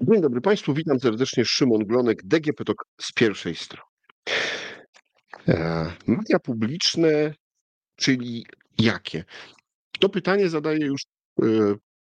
Dzień 0.00 0.20
dobry 0.20 0.40
Państwu, 0.40 0.74
witam 0.74 1.00
serdecznie. 1.00 1.44
Szymon 1.44 1.84
Glonek, 1.84 2.22
DGP 2.24 2.64
TOK 2.64 2.84
z 3.00 3.12
pierwszej 3.12 3.54
strony. 3.54 3.88
E, 5.48 5.92
media 6.06 6.38
publiczne, 6.38 7.34
czyli 7.96 8.46
jakie? 8.78 9.24
To 10.00 10.08
pytanie 10.08 10.48
zadaję 10.48 10.86
już 10.86 11.02
e, 11.42 11.46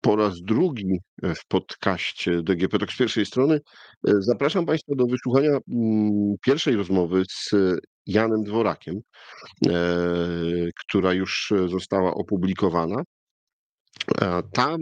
po 0.02 0.16
raz 0.16 0.42
drugi 0.42 1.00
w 1.24 1.48
podcaście 1.48 2.44
DGP 2.44 2.80
TOK 2.80 2.92
z 2.92 2.98
pierwszej 2.98 3.26
strony. 3.26 3.60
E, 4.08 4.12
zapraszam 4.20 4.66
Państwa 4.66 4.96
do 4.96 5.06
wysłuchania 5.06 5.50
mm, 5.50 6.36
pierwszej 6.46 6.76
rozmowy 6.76 7.24
z 7.30 7.52
Janem 8.06 8.44
Dworakiem, 8.44 8.96
która 10.80 11.14
już 11.14 11.54
została 11.68 12.14
opublikowana. 12.14 13.04
Tam 14.54 14.78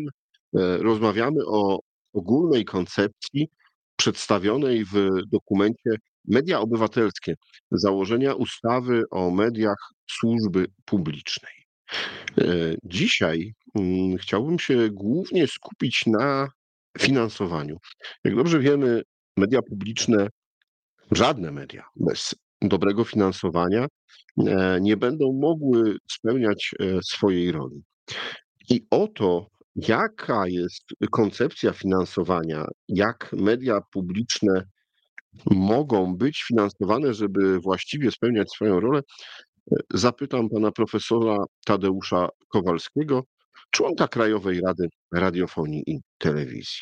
rozmawiamy 0.79 1.39
o 1.47 1.79
ogólnej 2.13 2.65
koncepcji 2.65 3.49
przedstawionej 3.95 4.85
w 4.85 5.09
dokumencie 5.32 5.91
Media 6.27 6.59
Obywatelskie 6.59 7.36
założenia 7.71 8.33
ustawy 8.33 9.04
o 9.11 9.32
mediach 9.32 9.93
służby 10.11 10.65
publicznej. 10.85 11.54
E, 12.37 12.75
dzisiaj 12.83 13.54
mm, 13.75 14.18
chciałbym 14.18 14.59
się 14.59 14.89
głównie 14.91 15.47
skupić 15.47 16.05
na 16.05 16.47
finansowaniu. 16.99 17.77
Jak 18.24 18.35
dobrze 18.35 18.60
wiemy, 18.60 19.01
media 19.37 19.61
publiczne, 19.61 20.27
żadne 21.11 21.51
media 21.51 21.83
bez 21.96 22.35
dobrego 22.61 23.04
finansowania 23.04 23.87
e, 24.47 24.77
nie 24.82 24.97
będą 24.97 25.33
mogły 25.33 25.97
spełniać 26.11 26.71
e, 26.79 26.99
swojej 27.04 27.51
roli. 27.51 27.83
I 28.69 28.87
oto 28.89 29.49
Jaka 29.77 30.47
jest 30.47 30.83
koncepcja 31.11 31.73
finansowania? 31.73 32.66
Jak 32.88 33.33
media 33.33 33.81
publiczne 33.91 34.63
mogą 35.52 36.16
być 36.16 36.44
finansowane, 36.44 37.13
żeby 37.13 37.59
właściwie 37.59 38.11
spełniać 38.11 38.52
swoją 38.52 38.79
rolę? 38.79 39.02
Zapytam 39.93 40.49
pana 40.49 40.71
profesora 40.71 41.37
Tadeusza 41.65 42.29
Kowalskiego, 42.47 43.23
członka 43.71 44.07
Krajowej 44.07 44.61
Rady 44.61 44.87
Radiofonii 45.13 45.83
i 45.87 45.99
Telewizji. 46.17 46.81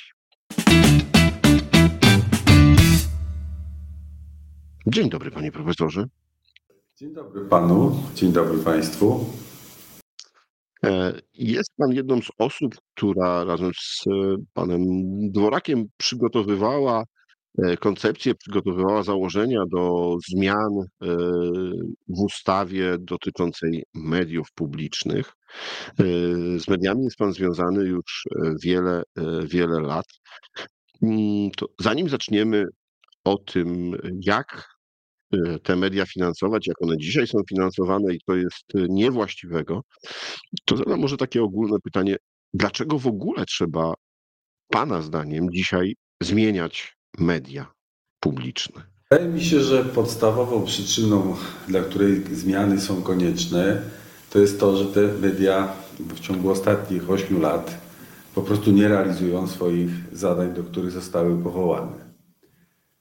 Dzień 4.87 5.09
dobry, 5.09 5.31
panie 5.31 5.51
profesorze. 5.51 6.05
Dzień 6.95 7.13
dobry 7.13 7.45
panu, 7.45 8.03
dzień 8.15 8.31
dobry 8.31 8.57
państwu. 8.57 9.25
E, 10.85 11.13
jest 11.33 11.69
pan 11.77 11.91
jedną 11.91 12.21
z 12.21 12.29
osób, 12.37 12.75
która 12.95 13.43
razem 13.43 13.71
z 13.75 14.07
e, 14.07 14.11
panem 14.53 14.81
Dworakiem 15.31 15.85
przygotowywała 15.97 17.03
e, 17.63 17.77
koncepcję, 17.77 18.35
przygotowywała 18.35 19.03
założenia 19.03 19.59
do 19.71 20.15
zmian 20.29 20.71
w 22.07 22.19
ustawie 22.19 22.97
dotyczącej 22.99 23.83
mediów 23.93 24.47
publicznych. 24.55 25.31
Z 26.57 26.67
mediami 26.67 27.03
jest 27.03 27.17
pan 27.17 27.33
związany 27.33 27.83
już 27.83 28.23
wiele, 28.63 29.03
wiele 29.43 29.81
lat. 29.81 30.05
Mm, 31.03 31.51
to 31.57 31.65
zanim 31.79 32.09
zaczniemy 32.09 32.65
o 33.23 33.37
tym, 33.37 33.97
jak 34.21 34.74
te 35.63 35.75
media 35.75 36.05
finansować, 36.05 36.67
jak 36.67 36.81
one 36.81 36.97
dzisiaj 36.97 37.27
są 37.27 37.39
finansowane 37.49 38.13
i 38.13 38.19
to 38.27 38.35
jest 38.35 38.75
y, 38.75 38.87
niewłaściwego, 38.89 39.81
to 40.65 40.77
zadam 40.77 40.99
może 40.99 41.17
takie 41.17 41.43
ogólne 41.43 41.77
pytanie, 41.83 42.15
dlaczego 42.53 42.99
w 42.99 43.07
ogóle 43.07 43.45
trzeba 43.45 43.93
Pana 44.71 45.01
zdaniem 45.01 45.51
dzisiaj 45.51 45.95
zmieniać 46.23 46.97
media 47.17 47.71
publiczne? 48.19 48.81
Wydaje 49.11 49.29
mi 49.29 49.43
się, 49.43 49.59
że 49.59 49.85
podstawową 49.85 50.65
przyczyną, 50.65 51.35
dla 51.67 51.81
której 51.81 52.23
zmiany 52.35 52.81
są 52.81 53.01
konieczne, 53.01 53.81
to 54.29 54.39
jest 54.39 54.59
to, 54.59 54.77
że 54.77 54.85
te 54.85 55.01
media 55.07 55.73
w 55.99 56.19
ciągu 56.19 56.49
ostatnich 56.49 57.09
8 57.09 57.41
lat 57.41 57.77
po 58.35 58.41
prostu 58.41 58.71
nie 58.71 58.87
realizują 58.87 59.47
swoich 59.47 59.89
zadań, 60.11 60.53
do 60.53 60.63
których 60.63 60.91
zostały 60.91 61.43
powołane. 61.43 62.04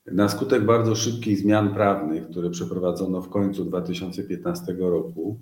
Na 0.07 0.29
skutek 0.29 0.65
bardzo 0.65 0.95
szybkich 0.95 1.39
zmian 1.39 1.75
prawnych, 1.75 2.31
które 2.31 2.51
przeprowadzono 2.51 3.23
w 3.23 3.29
końcu 3.29 3.65
2015 3.65 4.77
roku, 4.79 5.39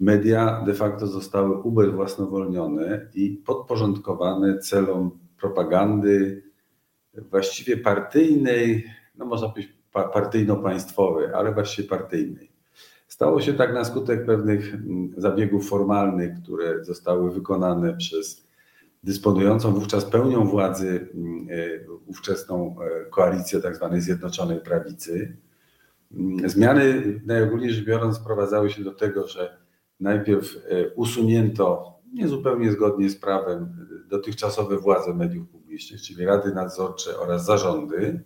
media 0.00 0.62
de 0.66 0.74
facto 0.74 1.06
zostały 1.06 1.62
ubezwłasnowolnione 1.62 3.06
i 3.14 3.42
podporządkowane 3.46 4.58
celom 4.58 5.10
propagandy 5.40 6.42
właściwie 7.14 7.76
partyjnej, 7.76 8.84
no 9.18 9.26
można 9.26 9.48
powiedzieć 9.48 9.72
partyjno-państwowej, 9.92 11.26
ale 11.34 11.54
właściwie 11.54 11.88
partyjnej. 11.88 12.50
Stało 13.08 13.40
się 13.40 13.54
tak 13.54 13.74
na 13.74 13.84
skutek 13.84 14.26
pewnych 14.26 14.74
mm, 14.74 15.14
zabiegów 15.16 15.68
formalnych, 15.68 16.42
które 16.42 16.84
zostały 16.84 17.32
wykonane 17.32 17.96
przez 17.96 18.47
dysponującą 19.02 19.74
wówczas 19.74 20.04
pełnią 20.04 20.46
władzy 20.46 21.08
mm, 21.14 21.48
e, 21.50 21.90
ówczesną 22.06 22.76
e, 22.80 23.10
koalicję 23.10 23.60
tzw. 23.60 23.88
Tak 23.90 24.02
Zjednoczonej 24.02 24.60
Prawicy. 24.60 25.36
Mm, 26.12 26.48
zmiany 26.50 27.02
najogólniej 27.26 27.70
rzecz 27.70 27.84
biorąc 27.84 28.16
sprowadzały 28.16 28.70
się 28.70 28.84
do 28.84 28.94
tego, 28.94 29.28
że 29.28 29.58
najpierw 30.00 30.56
e, 30.56 30.94
usunięto 30.94 31.98
niezupełnie 32.12 32.72
zgodnie 32.72 33.10
z 33.10 33.16
prawem 33.16 33.86
dotychczasowe 34.08 34.78
władze 34.78 35.14
mediów 35.14 35.48
publicznych, 35.48 36.02
czyli 36.02 36.24
rady 36.24 36.54
nadzorcze 36.54 37.18
oraz 37.18 37.44
zarządy. 37.44 38.22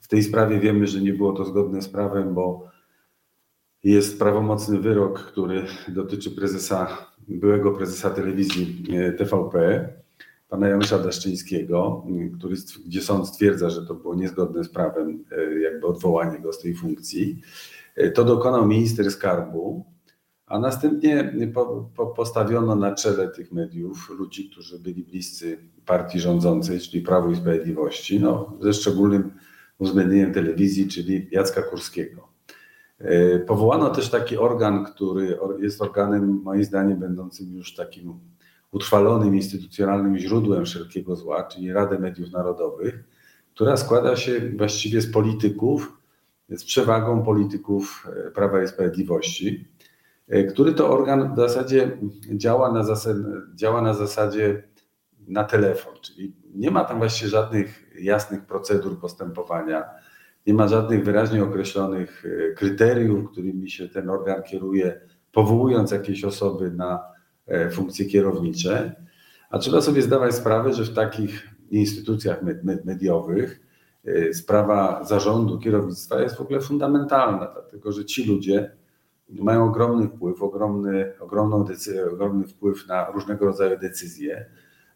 W 0.00 0.08
tej 0.08 0.22
sprawie 0.22 0.60
wiemy, 0.60 0.86
że 0.86 1.00
nie 1.00 1.12
było 1.12 1.32
to 1.32 1.44
zgodne 1.44 1.82
z 1.82 1.88
prawem, 1.88 2.34
bo 2.34 2.70
jest 3.90 4.18
prawomocny 4.18 4.78
wyrok, 4.78 5.20
który 5.20 5.64
dotyczy 5.88 6.30
prezesa 6.30 7.06
byłego 7.28 7.72
prezesa 7.72 8.10
telewizji 8.10 8.84
e, 8.96 9.12
TVP, 9.12 9.88
pana 10.48 10.68
Janusza 10.68 10.98
Daszczyńskiego, 10.98 12.06
który, 12.38 12.56
gdzie 12.86 13.00
sąd 13.00 13.28
stwierdza, 13.28 13.70
że 13.70 13.86
to 13.86 13.94
było 13.94 14.14
niezgodne 14.14 14.64
z 14.64 14.68
prawem, 14.68 15.24
e, 15.32 15.60
jakby 15.60 15.86
odwołanie 15.86 16.38
go 16.38 16.52
z 16.52 16.58
tej 16.58 16.74
funkcji. 16.74 17.42
E, 17.96 18.10
to 18.10 18.24
dokonał 18.24 18.66
minister 18.66 19.10
skarbu, 19.10 19.84
a 20.46 20.58
następnie 20.58 21.34
po, 21.54 21.90
po 21.96 22.06
postawiono 22.06 22.76
na 22.76 22.94
czele 22.94 23.28
tych 23.28 23.52
mediów 23.52 24.10
ludzi, 24.18 24.50
którzy 24.50 24.78
byli 24.78 25.02
bliscy 25.02 25.58
partii 25.86 26.20
rządzącej, 26.20 26.80
czyli 26.80 27.02
Prawo 27.02 27.30
i 27.30 27.36
Sprawiedliwości, 27.36 28.20
no, 28.20 28.56
ze 28.60 28.72
szczególnym 28.72 29.30
uwzględnieniem 29.78 30.32
telewizji, 30.32 30.88
czyli 30.88 31.28
Jacka 31.30 31.62
Kurskiego. 31.62 32.27
E, 32.98 33.38
powołano 33.38 33.90
też 33.90 34.10
taki 34.10 34.36
organ, 34.36 34.84
który 34.84 35.38
jest 35.58 35.82
organem, 35.82 36.40
moim 36.44 36.64
zdaniem, 36.64 36.98
będącym 36.98 37.56
już 37.56 37.74
takim 37.74 38.20
utrwalonym 38.70 39.34
instytucjonalnym 39.34 40.18
źródłem 40.18 40.64
wszelkiego 40.64 41.16
zła, 41.16 41.42
czyli 41.42 41.72
Radę 41.72 41.98
Mediów 41.98 42.30
Narodowych, 42.30 43.04
która 43.54 43.76
składa 43.76 44.16
się 44.16 44.40
właściwie 44.56 45.00
z 45.00 45.12
polityków, 45.12 45.98
z 46.48 46.64
przewagą 46.64 47.22
polityków 47.22 48.06
e, 48.26 48.30
Prawa 48.30 48.62
i 48.62 48.68
Sprawiedliwości, 48.68 49.68
e, 50.28 50.44
który 50.44 50.72
to 50.72 50.90
organ 50.90 51.34
w 51.34 51.36
zasadzie 51.36 51.98
działa 52.32 52.72
na, 52.72 52.84
zasad, 52.84 53.16
działa 53.54 53.82
na 53.82 53.94
zasadzie 53.94 54.62
na 55.28 55.44
telefon, 55.44 55.94
czyli 56.02 56.36
nie 56.54 56.70
ma 56.70 56.84
tam 56.84 56.98
właściwie 56.98 57.30
żadnych 57.30 57.94
jasnych 58.00 58.46
procedur 58.46 59.00
postępowania 59.00 59.84
nie 60.48 60.54
ma 60.54 60.68
żadnych 60.68 61.04
wyraźnie 61.04 61.44
określonych 61.44 62.24
e, 62.26 62.52
kryteriów, 62.52 63.30
którymi 63.30 63.70
się 63.70 63.88
ten 63.88 64.10
organ 64.10 64.42
kieruje, 64.42 65.00
powołując 65.32 65.90
jakieś 65.90 66.24
osoby 66.24 66.70
na 66.70 67.00
e, 67.46 67.70
funkcje 67.70 68.06
kierownicze. 68.06 69.04
A 69.50 69.58
trzeba 69.58 69.80
sobie 69.80 70.02
zdawać 70.02 70.34
sprawę, 70.34 70.72
że 70.72 70.84
w 70.84 70.94
takich 70.94 71.48
instytucjach 71.70 72.40
mediowych 72.84 73.60
e, 74.04 74.34
sprawa 74.34 75.04
zarządu, 75.04 75.58
kierownictwa 75.58 76.20
jest 76.20 76.36
w 76.36 76.40
ogóle 76.40 76.60
fundamentalna, 76.60 77.50
dlatego 77.52 77.92
że 77.92 78.04
ci 78.04 78.24
ludzie 78.24 78.70
mają 79.28 79.64
ogromny 79.64 80.08
wpływ, 80.08 80.42
ogromny, 80.42 81.12
ogromną 81.20 81.64
decyzję, 81.64 82.10
ogromny 82.10 82.46
wpływ 82.46 82.86
na 82.86 83.10
różnego 83.10 83.44
rodzaju 83.44 83.78
decyzje. 83.78 84.46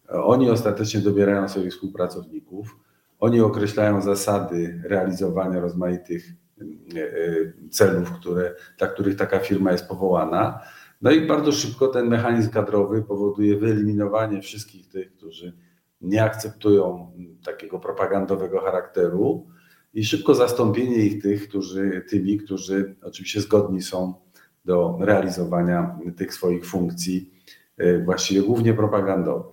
Oni 0.09 0.49
ostatecznie 0.49 0.99
dobierają 1.01 1.49
swoich 1.49 1.71
współpracowników. 1.71 2.82
Oni 3.23 3.41
określają 3.41 4.01
zasady 4.01 4.81
realizowania 4.83 5.59
rozmaitych 5.59 6.29
e, 6.29 6.63
e, 6.99 7.69
celów, 7.69 8.11
które, 8.11 8.55
dla 8.77 8.87
których 8.87 9.15
taka 9.15 9.39
firma 9.39 9.71
jest 9.71 9.87
powołana. 9.87 10.59
No 11.01 11.11
i 11.11 11.27
bardzo 11.27 11.51
szybko 11.51 11.87
ten 11.87 12.07
mechanizm 12.07 12.49
kadrowy 12.49 13.03
powoduje 13.03 13.57
wyeliminowanie 13.57 14.41
wszystkich 14.41 14.89
tych, 14.89 15.13
którzy 15.13 15.57
nie 16.01 16.23
akceptują 16.23 17.11
takiego 17.45 17.79
propagandowego 17.79 18.59
charakteru 18.59 19.47
i 19.93 20.05
szybko 20.05 20.35
zastąpienie 20.35 20.97
ich 20.97 21.21
tych, 21.21 21.47
którzy, 21.47 22.05
tymi, 22.09 22.37
którzy 22.37 22.95
oczywiście 23.01 23.41
zgodni 23.41 23.81
są 23.81 24.13
do 24.65 24.97
realizowania 25.01 25.99
tych 26.17 26.33
swoich 26.33 26.65
funkcji, 26.65 27.33
e, 27.77 27.99
właściwie 27.99 28.41
głównie 28.41 28.73
propagandowych. 28.73 29.52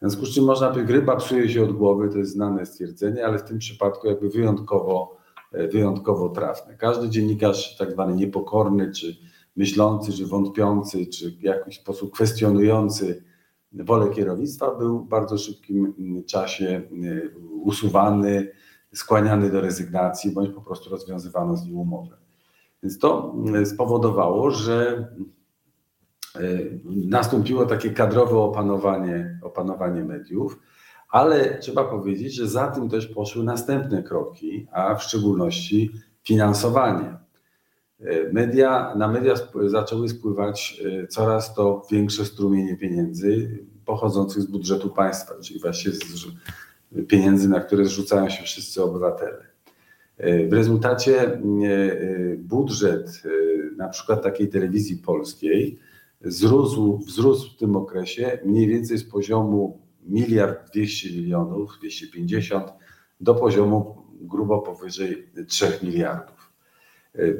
W 0.00 0.02
związku 0.02 0.26
z 0.26 0.34
czym 0.34 0.44
można 0.44 0.68
powiedzieć, 0.68 0.90
ryba 0.90 1.16
psuje 1.16 1.48
się 1.48 1.62
od 1.62 1.72
głowy, 1.72 2.08
to 2.08 2.18
jest 2.18 2.32
znane 2.32 2.66
stwierdzenie, 2.66 3.26
ale 3.26 3.38
w 3.38 3.42
tym 3.42 3.58
przypadku 3.58 4.06
jakby 4.06 4.28
wyjątkowo, 4.28 5.16
e, 5.52 5.68
wyjątkowo 5.68 6.28
trafne. 6.28 6.76
Każdy 6.76 7.08
dziennikarz 7.08 7.76
tak 7.76 7.92
zwany 7.92 8.14
niepokorny, 8.14 8.92
czy 8.92 9.16
myślący, 9.56 10.12
czy 10.12 10.26
wątpiący, 10.26 11.06
czy 11.06 11.30
w 11.30 11.42
jakiś 11.42 11.80
sposób 11.80 12.14
kwestionujący 12.14 13.24
wolę 13.72 14.10
kierownictwa 14.10 14.74
był 14.74 15.04
w 15.04 15.08
bardzo 15.08 15.38
szybkim 15.38 15.94
czasie 16.26 16.66
e, 16.66 17.38
usuwany, 17.62 18.52
skłaniany 18.94 19.50
do 19.50 19.60
rezygnacji, 19.60 20.32
bądź 20.32 20.50
po 20.50 20.60
prostu 20.60 20.90
rozwiązywano 20.90 21.56
z 21.56 21.64
nim 21.64 21.78
umowę. 21.78 22.16
Więc 22.82 22.98
to 22.98 23.34
spowodowało, 23.64 24.50
że 24.50 25.08
nastąpiło 26.84 27.66
takie 27.66 27.90
kadrowe 27.90 28.36
opanowanie, 28.36 29.38
opanowanie 29.42 30.04
mediów, 30.04 30.58
ale 31.10 31.58
trzeba 31.58 31.84
powiedzieć, 31.84 32.34
że 32.34 32.48
za 32.48 32.66
tym 32.66 32.88
też 32.88 33.06
poszły 33.06 33.44
następne 33.44 34.02
kroki, 34.02 34.66
a 34.72 34.94
w 34.94 35.02
szczególności 35.02 35.90
finansowanie. 36.22 37.16
E, 38.00 38.32
media, 38.32 38.94
na 38.96 39.08
media 39.08 39.34
zaczęły 39.66 40.08
spływać 40.08 40.82
e, 41.02 41.06
coraz 41.06 41.54
to 41.54 41.86
większe 41.90 42.24
strumienie 42.24 42.76
pieniędzy 42.76 43.58
pochodzących 43.84 44.42
z 44.42 44.46
budżetu 44.46 44.90
państwa, 44.90 45.34
czyli 45.42 45.60
właśnie 45.60 45.92
z 45.92 46.26
pieniędzy, 47.08 47.48
na 47.48 47.60
które 47.60 47.84
zrzucają 47.84 48.28
się 48.28 48.42
wszyscy 48.42 48.82
obywatele. 48.82 49.46
E, 50.16 50.48
w 50.48 50.52
rezultacie 50.52 51.40
budżet 52.38 53.22
na 53.76 53.88
przykład 53.88 54.22
takiej 54.22 54.48
telewizji 54.48 54.96
polskiej 54.96 55.78
wzrósł, 56.20 56.98
wzrósł 56.98 57.54
w 57.54 57.56
tym 57.56 57.76
okresie 57.76 58.38
mniej 58.44 58.66
więcej 58.66 58.98
z 58.98 59.04
poziomu 59.04 59.80
miliard 60.02 60.72
200 60.72 61.08
milionów, 61.08 61.78
250 61.78 62.72
do 63.20 63.34
poziomu 63.34 63.96
grubo 64.20 64.58
powyżej 64.58 65.28
3 65.48 65.78
miliardów 65.82 66.40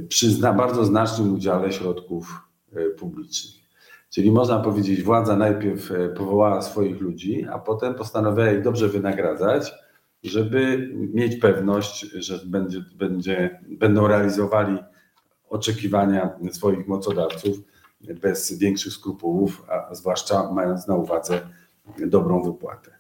przy 0.08 0.40
bardzo 0.40 0.84
znacznym 0.84 1.34
udziale 1.34 1.72
środków 1.72 2.40
e, 2.72 2.90
publicznych. 2.90 3.60
Czyli 4.10 4.32
można 4.32 4.58
powiedzieć, 4.58 5.02
władza 5.02 5.36
najpierw 5.36 5.90
e, 5.90 6.08
powołała 6.08 6.62
swoich 6.62 7.00
ludzi, 7.00 7.46
a 7.52 7.58
potem 7.58 7.94
postanowiła 7.94 8.50
ich 8.50 8.62
dobrze 8.62 8.88
wynagradzać, 8.88 9.72
żeby 10.22 10.90
mieć 10.94 11.36
pewność, 11.36 12.00
że 12.00 12.40
będzie, 12.46 12.84
będzie, 12.96 13.60
będą 13.68 14.06
realizowali 14.06 14.78
oczekiwania 15.48 16.30
swoich 16.52 16.88
mocodawców 16.88 17.56
bez 18.00 18.58
większych 18.58 18.92
skrupułów, 18.92 19.64
a 19.68 19.94
zwłaszcza 19.94 20.52
mając 20.52 20.86
na 20.86 20.94
uwadze 20.94 21.40
dobrą 22.06 22.42
wypłatę. 22.42 22.90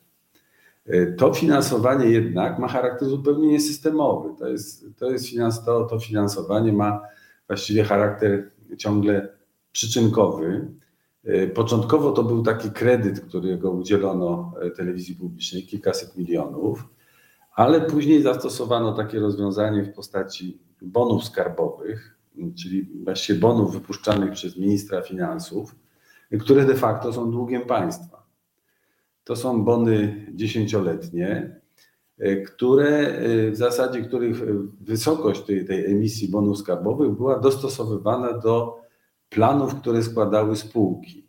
E, 0.86 1.06
to 1.12 1.34
finansowanie 1.34 2.06
jednak 2.06 2.58
ma 2.58 2.68
charakter 2.68 3.08
zupełnie 3.08 3.48
niesystemowy. 3.48 4.38
To, 4.38 4.48
jest, 4.48 4.86
to, 4.96 5.10
jest 5.10 5.28
finans, 5.28 5.64
to, 5.64 5.84
to 5.84 6.00
finansowanie 6.00 6.72
ma 6.72 7.00
właściwie 7.46 7.84
charakter 7.84 8.50
ciągle 8.78 9.28
przyczynkowy. 9.72 10.68
E, 11.24 11.46
początkowo 11.46 12.12
to 12.12 12.22
był 12.22 12.42
taki 12.42 12.70
kredyt, 12.70 13.20
którego 13.20 13.70
udzielono 13.70 14.52
e, 14.60 14.70
telewizji 14.70 15.14
publicznej, 15.14 15.66
kilkaset 15.66 16.16
milionów, 16.16 16.84
ale 17.54 17.80
później 17.80 18.22
zastosowano 18.22 18.92
takie 18.92 19.20
rozwiązanie 19.20 19.84
w 19.84 19.92
postaci 19.92 20.58
bonów 20.82 21.24
skarbowych, 21.24 22.19
czyli 22.54 22.88
właściwie 23.04 23.38
bonów 23.38 23.72
wypuszczanych 23.72 24.32
przez 24.32 24.56
ministra 24.56 25.02
finansów, 25.02 25.74
które 26.40 26.64
de 26.64 26.74
facto 26.74 27.12
są 27.12 27.30
długiem 27.30 27.62
państwa. 27.62 28.26
To 29.24 29.36
są 29.36 29.64
bony 29.64 30.26
dziesięcioletnie, 30.34 31.60
e, 32.18 32.36
które 32.36 32.88
e, 32.88 33.50
w 33.50 33.56
zasadzie, 33.56 34.02
których 34.02 34.36
wysokość 34.80 35.42
tej, 35.42 35.64
tej 35.64 35.86
emisji 35.86 36.28
bonów 36.28 36.58
skarbowych 36.58 37.10
była 37.10 37.38
dostosowywana 37.38 38.38
do 38.38 38.80
planów, 39.28 39.74
które 39.74 40.02
składały 40.02 40.56
spółki. 40.56 41.26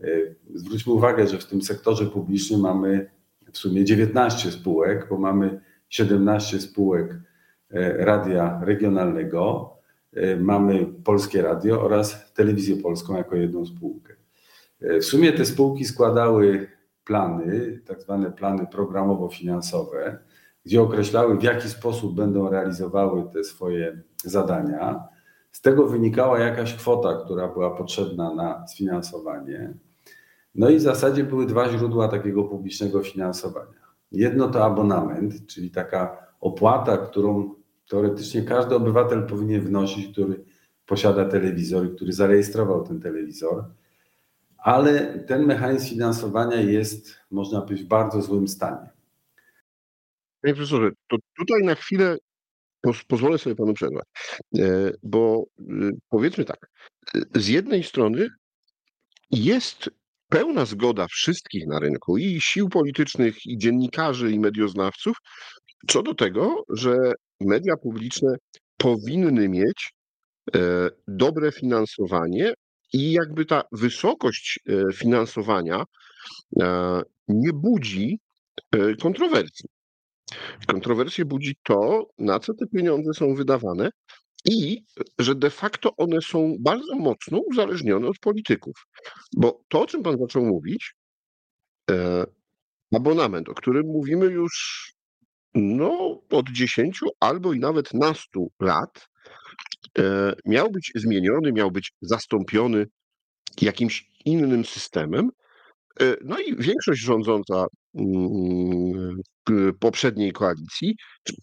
E, 0.00 0.06
zwróćmy 0.54 0.92
uwagę, 0.92 1.26
że 1.26 1.38
w 1.38 1.46
tym 1.46 1.62
sektorze 1.62 2.06
publicznym 2.06 2.60
mamy 2.60 3.10
w 3.52 3.58
sumie 3.58 3.84
19 3.84 4.50
spółek, 4.50 5.06
bo 5.10 5.18
mamy 5.18 5.60
17 5.88 6.60
spółek 6.60 7.20
radia 7.98 8.60
regionalnego, 8.64 9.73
mamy 10.40 10.86
Polskie 11.04 11.42
Radio 11.42 11.82
oraz 11.82 12.32
Telewizję 12.32 12.76
Polską 12.76 13.16
jako 13.16 13.36
jedną 13.36 13.66
spółkę. 13.66 14.14
W 14.80 15.04
sumie 15.04 15.32
te 15.32 15.44
spółki 15.44 15.84
składały 15.84 16.66
plany, 17.04 17.80
tak 17.86 18.02
zwane 18.02 18.32
plany 18.32 18.66
programowo-finansowe, 18.66 20.18
gdzie 20.64 20.82
określały, 20.82 21.38
w 21.38 21.42
jaki 21.42 21.68
sposób 21.68 22.14
będą 22.14 22.50
realizowały 22.50 23.30
te 23.32 23.44
swoje 23.44 24.02
zadania. 24.24 25.04
Z 25.52 25.60
tego 25.60 25.86
wynikała 25.86 26.38
jakaś 26.38 26.74
kwota, 26.74 27.20
która 27.24 27.48
była 27.48 27.70
potrzebna 27.70 28.34
na 28.34 28.66
sfinansowanie. 28.66 29.74
No 30.54 30.70
i 30.70 30.76
w 30.76 30.82
zasadzie 30.82 31.24
były 31.24 31.46
dwa 31.46 31.70
źródła 31.70 32.08
takiego 32.08 32.44
publicznego 32.44 33.02
finansowania. 33.02 33.84
Jedno 34.12 34.48
to 34.48 34.64
abonament, 34.64 35.46
czyli 35.46 35.70
taka 35.70 36.16
opłata, 36.40 36.96
którą 36.96 37.54
teoretycznie 37.88 38.42
każdy 38.42 38.74
obywatel 38.74 39.26
powinien 39.26 39.60
wnosić, 39.60 40.12
który 40.12 40.44
posiada 40.86 41.24
telewizor 41.24 41.86
i 41.86 41.96
który 41.96 42.12
zarejestrował 42.12 42.84
ten 42.86 43.00
telewizor 43.00 43.64
ale 44.64 45.18
ten 45.18 45.46
mechanizm 45.46 45.88
finansowania 45.88 46.60
jest, 46.60 47.16
można 47.30 47.60
powiedzieć, 47.60 47.86
w 47.86 47.88
bardzo 47.88 48.22
złym 48.22 48.48
stanie. 48.48 48.90
Panie 50.42 50.54
profesorze, 50.54 50.90
to 51.08 51.16
tutaj 51.38 51.62
na 51.62 51.74
chwilę 51.74 52.16
pozwolę 53.08 53.38
sobie 53.38 53.56
panu 53.56 53.74
przerwać, 53.74 54.04
e, 54.58 54.90
bo 55.02 55.44
y, 55.60 55.64
powiedzmy 56.08 56.44
tak, 56.44 56.70
z 57.34 57.48
jednej 57.48 57.82
strony 57.82 58.28
jest 59.30 59.90
pełna 60.28 60.64
zgoda 60.64 61.06
wszystkich 61.06 61.66
na 61.66 61.78
rynku, 61.78 62.18
i 62.18 62.40
sił 62.40 62.68
politycznych, 62.68 63.46
i 63.46 63.58
dziennikarzy, 63.58 64.32
i 64.32 64.38
medioznawców, 64.38 65.16
co 65.88 66.02
do 66.02 66.14
tego, 66.14 66.64
że 66.68 67.12
media 67.40 67.76
publiczne 67.76 68.36
powinny 68.76 69.48
mieć 69.48 69.92
e, 70.54 70.90
dobre 71.08 71.52
finansowanie 71.52 72.54
i 72.92 73.12
jakby 73.12 73.44
ta 73.44 73.62
wysokość 73.72 74.60
e, 74.68 74.92
finansowania 74.92 75.84
e, 76.60 77.02
nie 77.28 77.52
budzi 77.52 78.18
kontrowersji. 79.02 79.68
Kontrowersje 80.66 81.24
budzi 81.24 81.56
to, 81.62 82.06
na 82.18 82.38
co 82.38 82.54
te 82.54 82.66
pieniądze 82.66 83.14
są 83.14 83.34
wydawane 83.34 83.90
i 84.44 84.82
że 85.18 85.34
de 85.34 85.50
facto 85.50 85.96
one 85.96 86.20
są 86.20 86.56
bardzo 86.60 86.94
mocno 86.94 87.38
uzależnione 87.38 88.08
od 88.08 88.18
polityków. 88.18 88.86
Bo 89.36 89.60
to, 89.68 89.80
o 89.80 89.86
czym 89.86 90.02
pan 90.02 90.18
zaczął 90.18 90.44
mówić, 90.44 90.94
abonament, 92.92 93.48
o 93.48 93.54
którym 93.54 93.86
mówimy 93.86 94.26
już 94.26 94.93
no, 95.54 96.20
od 96.30 96.50
10 96.50 97.00
albo 97.20 97.52
i 97.52 97.60
nawet 97.60 97.94
nastu 97.94 98.50
lat, 98.60 99.08
E, 99.98 100.34
miał 100.44 100.70
być 100.70 100.92
zmieniony, 100.94 101.52
miał 101.52 101.70
być 101.70 101.92
zastąpiony 102.00 102.86
jakimś 103.60 104.10
innym 104.24 104.64
systemem. 104.64 105.30
E, 106.00 106.16
no 106.24 106.38
i 106.38 106.56
większość 106.56 107.00
rządząca 107.00 107.66
mm, 107.94 109.20
poprzedniej 109.80 110.32
koalicji, 110.32 110.96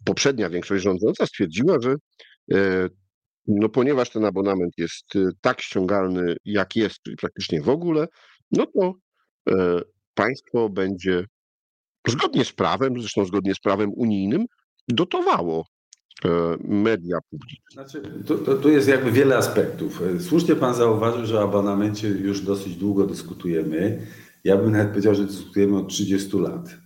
poprzednia 0.05 0.49
większość 0.49 0.83
rządząca 0.83 1.25
stwierdziła, 1.25 1.77
że 1.81 1.95
e, 2.53 2.87
no 3.47 3.69
ponieważ 3.69 4.09
ten 4.09 4.25
abonament 4.25 4.73
jest 4.77 5.05
tak 5.41 5.61
ściągalny, 5.61 6.35
jak 6.45 6.75
jest, 6.75 7.01
czyli 7.03 7.15
praktycznie 7.15 7.61
w 7.61 7.69
ogóle, 7.69 8.07
no 8.51 8.65
to 8.65 8.93
państwo 10.13 10.69
będzie 10.69 11.25
zgodnie 12.07 12.45
z 12.45 12.51
prawem, 12.53 13.01
zresztą 13.01 13.25
zgodnie 13.25 13.55
z 13.55 13.59
prawem 13.59 13.91
unijnym, 13.93 14.45
dotowało 14.87 15.65
E, 16.25 16.57
media 16.63 17.19
publiczne. 17.29 17.71
Znaczy, 17.71 18.01
tu, 18.27 18.57
tu, 18.57 18.69
jest 18.69 18.87
jakby 18.87 19.11
wiele 19.11 19.37
aspektów. 19.37 20.01
E, 20.15 20.19
słusznie 20.19 20.55
Pan 20.55 20.75
zauważył, 20.75 21.25
że 21.25 21.39
o 21.39 21.43
abonamencie 21.43 22.07
już 22.07 22.41
dosyć 22.41 22.75
długo 22.75 23.07
dyskutujemy. 23.07 24.01
Ja 24.43 24.57
bym 24.57 24.71
nawet 24.71 24.89
powiedział, 24.89 25.15
że 25.15 25.23
dyskutujemy 25.23 25.77
od 25.77 25.89
30 25.89 26.37
lat. 26.37 26.77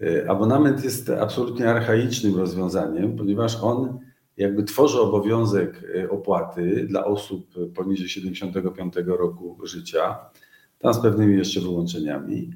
E, 0.00 0.30
abonament 0.30 0.84
jest 0.84 1.10
absolutnie 1.10 1.70
archaicznym 1.70 2.36
rozwiązaniem, 2.36 3.16
ponieważ 3.16 3.56
on 3.62 3.98
jakby 4.36 4.64
tworzy 4.64 5.00
obowiązek 5.00 5.84
opłaty 6.10 6.86
dla 6.88 7.04
osób 7.04 7.54
poniżej 7.74 8.08
75 8.08 8.94
roku 9.06 9.58
życia, 9.66 10.18
tam 10.78 10.94
z 10.94 10.98
pewnymi 10.98 11.38
jeszcze 11.38 11.60
wyłączeniami 11.60 12.50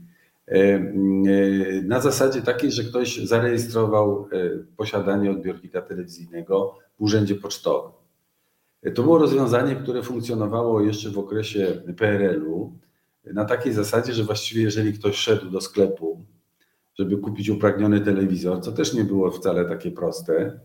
na 1.84 2.00
zasadzie 2.00 2.42
takiej, 2.42 2.72
że 2.72 2.84
ktoś 2.84 3.18
zarejestrował 3.18 4.28
e, 4.32 4.50
posiadanie 4.76 5.30
odbiornika 5.30 5.82
telewizyjnego 5.82 6.78
w 6.98 7.02
urzędzie 7.02 7.34
pocztowym. 7.34 7.92
To 8.94 9.02
było 9.02 9.18
rozwiązanie, 9.18 9.76
które 9.76 10.02
funkcjonowało 10.02 10.80
jeszcze 10.80 11.10
w 11.10 11.18
okresie 11.18 11.82
PRL-u. 11.96 12.72
na 13.24 13.44
takiej 13.44 13.72
zasadzie, 13.72 14.12
że 14.12 14.24
właściwie 14.24 14.62
jeżeli 14.62 14.92
ktoś 14.92 15.16
szedł 15.16 15.50
do 15.50 15.60
sklepu, 15.60 16.24
żeby 16.98 17.16
kupić 17.16 17.48
upragniony 17.48 18.00
telewizor, 18.00 18.60
co 18.60 18.72
też 18.72 18.94
nie 18.94 19.04
było 19.04 19.30
wcale 19.30 19.64
takie 19.64 19.90
proste, 19.90 20.60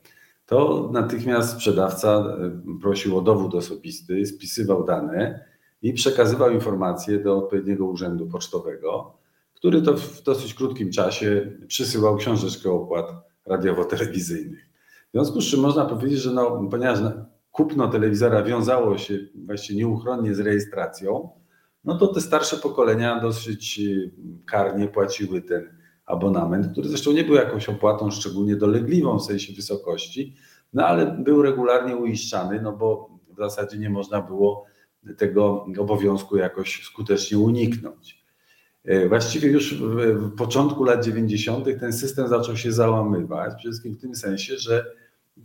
to 0.45 0.89
natychmiast 0.93 1.53
sprzedawca 1.53 2.09
e, 2.09 2.79
prosił 2.81 3.17
o 3.17 3.21
dowód 3.21 3.55
osobisty, 3.55 4.25
spisywał 4.25 4.85
dane 4.85 5.45
i 5.81 5.93
przekazywał 5.93 6.51
informacje 6.51 7.19
do 7.19 7.37
odpowiedniego 7.37 7.85
urzędu 7.85 8.27
pocztowego, 8.27 9.20
który 9.61 9.81
to 9.81 9.97
w 9.97 10.23
dosyć 10.23 10.53
krótkim 10.53 10.91
czasie 10.91 11.51
przysyłał 11.67 12.17
książeczkę 12.17 12.71
opłat 12.71 13.05
radiowo-telewizyjnych. 13.45 14.69
W 15.09 15.11
związku 15.11 15.41
z 15.41 15.45
czym 15.45 15.59
można 15.59 15.85
powiedzieć, 15.85 16.19
że 16.19 16.31
no, 16.31 16.67
ponieważ 16.71 16.99
kupno 17.51 17.87
telewizora 17.87 18.43
wiązało 18.43 18.97
się 18.97 19.19
właściwie 19.45 19.79
nieuchronnie 19.79 20.35
z 20.35 20.39
rejestracją, 20.39 21.29
no 21.83 21.97
to 21.97 22.07
te 22.07 22.21
starsze 22.21 22.57
pokolenia 22.57 23.19
dosyć 23.19 23.79
y, 23.79 24.11
karnie 24.45 24.87
płaciły 24.87 25.41
ten 25.41 25.77
abonament, 26.05 26.71
który 26.71 26.89
zresztą 26.89 27.11
nie 27.11 27.23
był 27.23 27.35
jakąś 27.35 27.69
opłatą 27.69 28.11
szczególnie 28.11 28.55
dolegliwą 28.55 29.19
w 29.19 29.25
sensie 29.25 29.53
wysokości, 29.53 30.35
no 30.73 30.85
ale 30.85 31.05
był 31.05 31.41
regularnie 31.41 31.95
uiszczany, 31.95 32.61
no 32.61 32.71
bo 32.71 33.09
w 33.33 33.37
zasadzie 33.37 33.77
nie 33.77 33.89
można 33.89 34.21
było 34.21 34.65
tego 35.17 35.65
obowiązku 35.79 36.37
jakoś 36.37 36.83
skutecznie 36.83 37.39
uniknąć. 37.39 38.20
E, 38.85 39.09
właściwie 39.09 39.49
już 39.49 39.75
w 39.75 40.35
początku 40.35 40.83
lat 40.83 41.05
90. 41.05 41.65
ten 41.79 41.93
system 41.93 42.27
zaczął 42.27 42.57
się 42.57 42.71
załamywać, 42.71 43.55
przede 43.55 43.71
wszystkim 43.71 43.93
w 43.93 44.01
tym 44.01 44.15
sensie, 44.15 44.57
że 44.57 44.85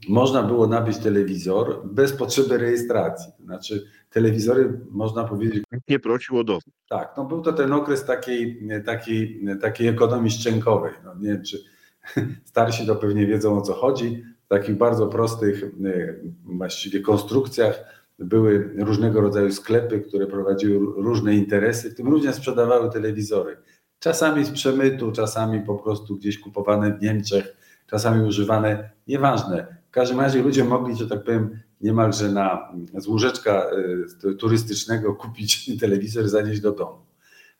można 0.08 0.42
było 0.42 0.66
nabyć 0.66 0.98
telewizor 0.98 1.82
bez 1.84 2.12
potrzeby 2.12 2.58
rejestracji. 2.58 3.32
To 3.38 3.44
znaczy, 3.44 3.86
telewizory, 4.10 4.80
można 4.90 5.24
powiedzieć. 5.24 5.64
Nie 5.88 5.98
prosił 5.98 6.38
o 6.38 6.44
dowód. 6.44 6.74
Tak, 6.88 7.14
no 7.16 7.24
był 7.24 7.42
to 7.42 7.52
ten 7.52 7.72
okres 7.72 8.04
takiej, 8.04 8.68
takiej, 8.84 9.44
takiej 9.60 9.88
ekonomii 9.88 10.30
szczękowej. 10.30 10.92
No 11.04 11.14
nie 11.14 11.28
wiem, 11.28 11.42
czy 11.42 11.64
starsi 12.44 12.86
to 12.86 12.96
pewnie 12.96 13.26
wiedzą 13.26 13.58
o 13.58 13.62
co 13.62 13.72
chodzi. 13.72 14.24
W 14.44 14.48
takich 14.48 14.76
bardzo 14.76 15.06
prostych 15.06 15.64
e, 15.64 15.68
właściwie 16.44 17.00
konstrukcjach 17.00 17.95
były 18.18 18.74
różnego 18.78 19.20
rodzaju 19.20 19.52
sklepy, 19.52 20.00
które 20.00 20.26
prowadziły 20.26 21.02
różne 21.02 21.34
interesy, 21.34 21.90
w 21.90 21.94
tym 21.94 22.08
również 22.08 22.34
sprzedawały 22.34 22.90
telewizory. 22.90 23.56
Czasami 23.98 24.44
z 24.44 24.50
przemytu, 24.50 25.12
czasami 25.12 25.60
po 25.60 25.74
prostu 25.74 26.16
gdzieś 26.16 26.38
kupowane 26.38 26.98
w 26.98 27.02
Niemczech, 27.02 27.56
czasami 27.86 28.28
używane, 28.28 28.90
nieważne. 29.08 29.76
W 29.88 29.90
każdym 29.90 30.20
razie 30.20 30.42
ludzie 30.42 30.64
mogli, 30.64 30.96
że 30.96 31.08
tak 31.08 31.24
powiem, 31.24 31.58
niemalże 31.80 32.32
na, 32.32 32.72
z 32.94 33.06
łóżeczka 33.06 33.66
e, 34.24 34.34
turystycznego 34.34 35.14
kupić 35.22 35.78
telewizor, 35.80 36.28
zanieść 36.28 36.60
do 36.60 36.72
domu. 36.72 37.06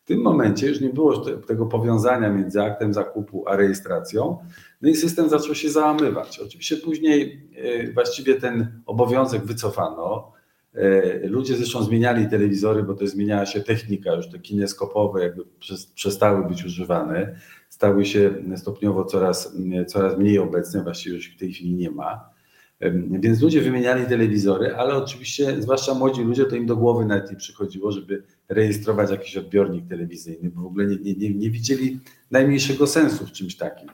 W 0.04 0.08
tym 0.08 0.20
momencie 0.20 0.68
już 0.68 0.80
nie 0.80 0.90
było 0.90 1.18
tego 1.18 1.66
powiązania 1.66 2.30
między 2.30 2.62
aktem 2.62 2.94
zakupu 2.94 3.44
a 3.48 3.56
rejestracją, 3.56 4.38
no 4.82 4.88
i 4.88 4.94
system 4.94 5.28
zaczął 5.28 5.54
się 5.54 5.70
załamywać. 5.70 6.40
Oczywiście 6.40 6.76
później 6.76 7.48
e, 7.56 7.92
właściwie 7.92 8.34
ten 8.34 8.82
obowiązek 8.86 9.44
wycofano. 9.44 10.35
E, 10.76 11.28
ludzie 11.28 11.56
zresztą 11.56 11.82
zmieniali 11.82 12.28
telewizory, 12.28 12.82
bo 12.82 12.94
to 12.94 13.06
zmieniała 13.06 13.46
się 13.46 13.60
technika, 13.60 14.14
już 14.14 14.28
te 14.28 14.38
kineskopowe 14.38 15.22
jakby 15.22 15.42
przestały 15.94 16.48
być 16.48 16.64
używane, 16.64 17.36
stały 17.68 18.04
się 18.04 18.34
stopniowo 18.56 19.04
coraz, 19.04 19.56
coraz 19.86 20.18
mniej 20.18 20.38
obecne, 20.38 20.82
właściwie 20.82 21.16
już 21.16 21.34
w 21.34 21.38
tej 21.38 21.52
chwili 21.52 21.74
nie 21.74 21.90
ma. 21.90 22.36
Więc 23.10 23.42
ludzie 23.42 23.60
wymieniali 23.60 24.06
telewizory, 24.06 24.76
ale 24.76 24.94
oczywiście, 24.94 25.62
zwłaszcza 25.62 25.94
młodzi 25.94 26.22
ludzie, 26.22 26.44
to 26.44 26.56
im 26.56 26.66
do 26.66 26.76
głowy 26.76 27.04
nawet 27.04 27.30
nie 27.30 27.36
przychodziło, 27.36 27.92
żeby 27.92 28.22
rejestrować 28.48 29.10
jakiś 29.10 29.36
odbiornik 29.36 29.88
telewizyjny, 29.88 30.50
bo 30.50 30.62
w 30.62 30.66
ogóle 30.66 30.86
nie, 30.86 31.14
nie, 31.14 31.34
nie 31.34 31.50
widzieli 31.50 32.00
najmniejszego 32.30 32.86
sensu 32.86 33.26
w 33.26 33.32
czymś 33.32 33.56
takim. 33.56 33.88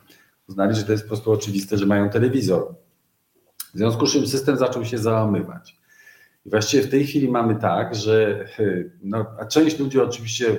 Uznali, 0.49 0.75
że 0.75 0.83
to 0.83 0.93
jest 0.93 1.05
po 1.05 1.09
prostu 1.09 1.33
oczywiste, 1.33 1.79
że 1.79 1.87
mają 1.87 2.11
telewizor. 2.11 2.75
W 3.75 3.79
związku 3.79 4.07
z 4.07 4.13
czym 4.13 4.27
system 4.27 4.57
zaczął 4.57 4.85
się 4.85 4.99
załamywać. 4.99 5.82
Właściwie 6.47 6.83
w 6.83 6.91
tej 6.91 7.07
chwili 7.07 7.29
mamy 7.29 7.57
tak, 7.57 7.95
że 7.95 8.47
no, 9.03 9.27
a 9.39 9.45
część 9.45 9.79
ludzi 9.79 10.01
oczywiście 10.01 10.59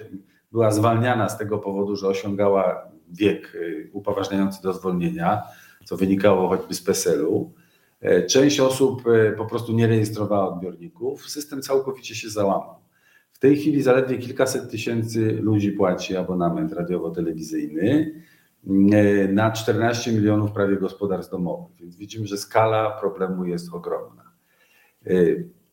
była 0.52 0.72
zwalniana 0.72 1.30
z 1.30 1.38
tego 1.38 1.60
powodu, 1.60 1.96
że 1.96 2.08
osiągała 2.08 2.92
wiek 3.12 3.56
y, 3.56 3.90
upoważniający 3.94 4.64
do 4.64 4.74
zwolnienia, 4.74 5.44
co 5.86 5.98
wynikało 5.98 6.50
choćby 6.50 6.74
z 6.74 6.82
PESEL-u. 6.82 7.54
E, 8.02 8.26
część 8.26 8.60
osób 8.60 9.08
e, 9.08 9.32
po 9.32 9.46
prostu 9.46 9.74
nie 9.74 9.88
rejestrowała 9.88 10.54
odbiorników. 10.54 11.30
System 11.30 11.62
całkowicie 11.62 12.16
się 12.16 12.30
załamał. 12.30 12.76
W 13.32 13.40
tej 13.40 13.58
chwili 13.58 13.82
zaledwie 13.82 14.18
kilkaset 14.18 14.72
tysięcy 14.72 15.32
ludzi 15.42 15.72
płaci 15.72 16.16
abonament 16.16 16.74
radiowo-telewizyjny 16.74 18.12
e, 18.68 19.28
na 19.28 19.52
14 19.52 20.12
milionów 20.12 20.52
prawie 20.52 20.78
gospodarstw 20.78 21.32
domowych, 21.32 21.76
więc 21.80 21.96
widzimy, 21.96 22.28
że 22.28 22.38
skala 22.38 22.92
problemu 22.92 23.46
jest 23.46 23.74
ogromna. 23.74 24.24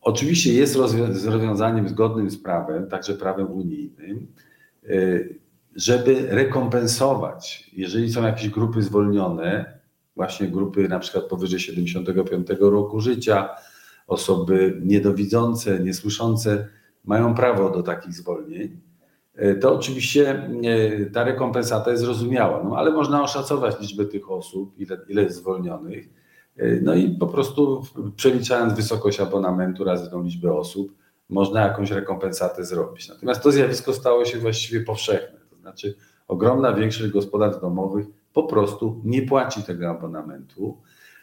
Oczywiście 0.01 0.53
jest 0.53 0.75
rozwiązaniem 1.25 1.89
zgodnym 1.89 2.29
z 2.29 2.37
prawem, 2.37 2.87
także 2.87 3.13
prawem 3.13 3.51
unijnym, 3.51 4.27
żeby 5.75 6.27
rekompensować, 6.29 7.71
jeżeli 7.73 8.13
są 8.13 8.23
jakieś 8.23 8.49
grupy 8.49 8.81
zwolnione, 8.81 9.79
właśnie 10.15 10.47
grupy 10.47 10.87
na 10.87 10.99
przykład 10.99 11.25
powyżej 11.25 11.59
75 11.59 12.47
roku 12.59 12.99
życia, 12.99 13.49
osoby 14.07 14.81
niedowidzące, 14.83 15.79
niesłyszące 15.79 16.67
mają 17.05 17.35
prawo 17.35 17.69
do 17.69 17.83
takich 17.83 18.13
zwolnień, 18.13 18.81
e, 19.35 19.55
to 19.55 19.75
oczywiście 19.75 20.49
e, 20.63 21.05
ta 21.05 21.23
rekompensata 21.23 21.91
jest 21.91 22.03
zrozumiała, 22.03 22.63
no 22.63 22.77
ale 22.77 22.91
można 22.91 23.23
oszacować 23.23 23.79
liczbę 23.81 24.05
tych 24.05 24.31
osób, 24.31 24.79
ile, 24.79 24.97
ile 25.07 25.23
jest 25.23 25.37
zwolnionych, 25.37 26.09
no 26.81 26.93
i 26.93 27.09
po 27.09 27.27
prostu 27.27 27.83
przeliczając 28.15 28.73
wysokość 28.73 29.19
abonamentu 29.19 29.83
razy 29.83 30.09
tą 30.09 30.23
liczbę 30.23 30.53
osób, 30.53 30.95
można 31.29 31.61
jakąś 31.61 31.91
rekompensatę 31.91 32.65
zrobić. 32.65 33.09
Natomiast 33.09 33.43
to 33.43 33.51
zjawisko 33.51 33.93
stało 33.93 34.25
się 34.25 34.39
właściwie 34.39 34.81
powszechne, 34.81 35.39
to 35.49 35.55
znaczy 35.55 35.95
ogromna 36.27 36.73
większość 36.73 37.11
gospodarstw 37.11 37.61
domowych 37.61 38.05
po 38.33 38.43
prostu 38.43 39.01
nie 39.03 39.21
płaci 39.21 39.63
tego 39.63 39.89
abonamentu. 39.89 40.77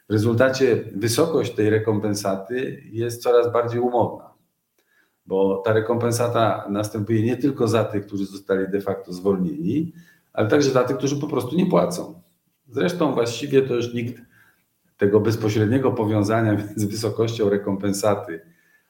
W 0.08 0.12
rezultacie 0.12 0.84
wysokość 0.94 1.52
tej 1.54 1.70
rekompensaty 1.70 2.82
jest 2.92 3.22
coraz 3.22 3.52
bardziej 3.52 3.80
umowna, 3.80 4.30
bo 5.26 5.62
ta 5.64 5.72
rekompensata 5.72 6.66
następuje 6.70 7.22
nie 7.22 7.36
tylko 7.36 7.68
za 7.68 7.84
tych, 7.84 8.06
którzy 8.06 8.26
zostali 8.26 8.68
de 8.68 8.80
facto 8.80 9.12
zwolnieni, 9.12 9.92
ale 10.32 10.48
także 10.48 10.70
za 10.70 10.84
tych, 10.84 10.96
którzy 10.96 11.20
po 11.20 11.26
prostu 11.26 11.56
nie 11.56 11.66
płacą. 11.66 12.22
Zresztą 12.68 13.14
właściwie 13.14 13.62
to 13.62 13.74
już 13.74 13.94
nikt 13.94 14.27
tego 14.98 15.20
bezpośredniego 15.20 15.92
powiązania 15.92 16.52
między 16.52 16.86
wysokością 16.86 17.50
rekompensaty 17.50 18.40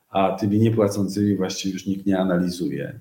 a 0.09 0.33
tymi 0.33 0.59
niepłacącymi 0.59 1.37
właściwie 1.37 1.73
już 1.73 1.87
nikt 1.87 2.07
nie 2.07 2.19
analizuje. 2.19 3.01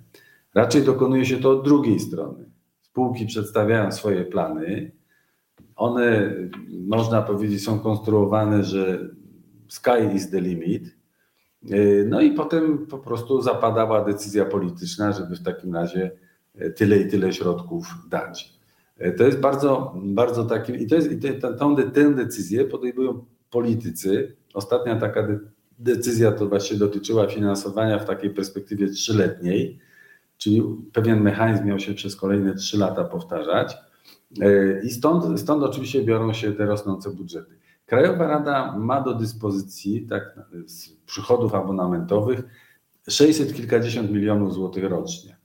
Raczej 0.55 0.83
dokonuje 0.83 1.25
się 1.25 1.37
to 1.37 1.51
od 1.51 1.65
drugiej 1.65 1.99
strony. 1.99 2.45
Spółki 2.81 3.25
przedstawiają 3.25 3.91
swoje 3.91 4.25
plany, 4.25 4.91
one, 5.75 6.33
można 6.87 7.21
powiedzieć, 7.21 7.63
są 7.63 7.79
konstruowane, 7.79 8.63
że 8.63 9.09
sky 9.67 10.15
is 10.15 10.29
the 10.29 10.41
limit. 10.41 10.97
No 12.05 12.21
i 12.21 12.31
potem 12.31 12.87
po 12.87 12.97
prostu 12.97 13.41
zapadała 13.41 14.05
decyzja 14.05 14.45
polityczna, 14.45 15.11
żeby 15.11 15.35
w 15.35 15.43
takim 15.43 15.75
razie 15.75 16.11
tyle 16.75 16.97
i 16.97 17.07
tyle 17.07 17.33
środków 17.33 17.87
dać. 18.09 18.56
To 19.17 19.23
jest 19.23 19.39
bardzo, 19.39 19.95
bardzo 20.03 20.45
taki, 20.45 20.83
i, 20.83 20.87
to 20.87 20.95
jest, 20.95 21.11
i 21.11 21.17
te, 21.17 21.53
tą, 21.53 21.75
tę 21.75 22.15
decyzję 22.15 22.65
podejmują 22.65 23.25
politycy. 23.49 24.35
Ostatnia 24.53 24.95
taka 24.95 25.27
decyzja 25.79 26.31
to 26.31 26.47
właśnie 26.47 26.77
dotyczyła 26.77 27.27
finansowania 27.27 27.99
w 27.99 28.05
takiej 28.05 28.29
perspektywie 28.29 28.87
trzyletniej, 28.87 29.79
czyli 30.37 30.63
pewien 30.93 31.21
mechanizm 31.21 31.65
miał 31.65 31.79
się 31.79 31.93
przez 31.93 32.15
kolejne 32.15 32.55
trzy 32.55 32.77
lata 32.77 33.03
powtarzać. 33.03 33.77
E, 34.41 34.81
I 34.83 34.89
stąd, 34.89 35.39
stąd 35.39 35.63
oczywiście 35.63 36.03
biorą 36.03 36.33
się 36.33 36.51
te 36.51 36.65
rosnące 36.65 37.09
budżety. 37.09 37.57
Krajowa 37.85 38.27
Rada 38.27 38.77
ma 38.77 39.01
do 39.01 39.13
dyspozycji 39.13 40.07
tak, 40.07 40.39
z 40.65 40.89
przychodów 40.89 41.55
abonamentowych 41.55 42.43
600 43.09 43.53
kilkadziesiąt 43.53 44.11
milionów 44.11 44.53
złotych 44.53 44.83
rocznie. 44.83 45.36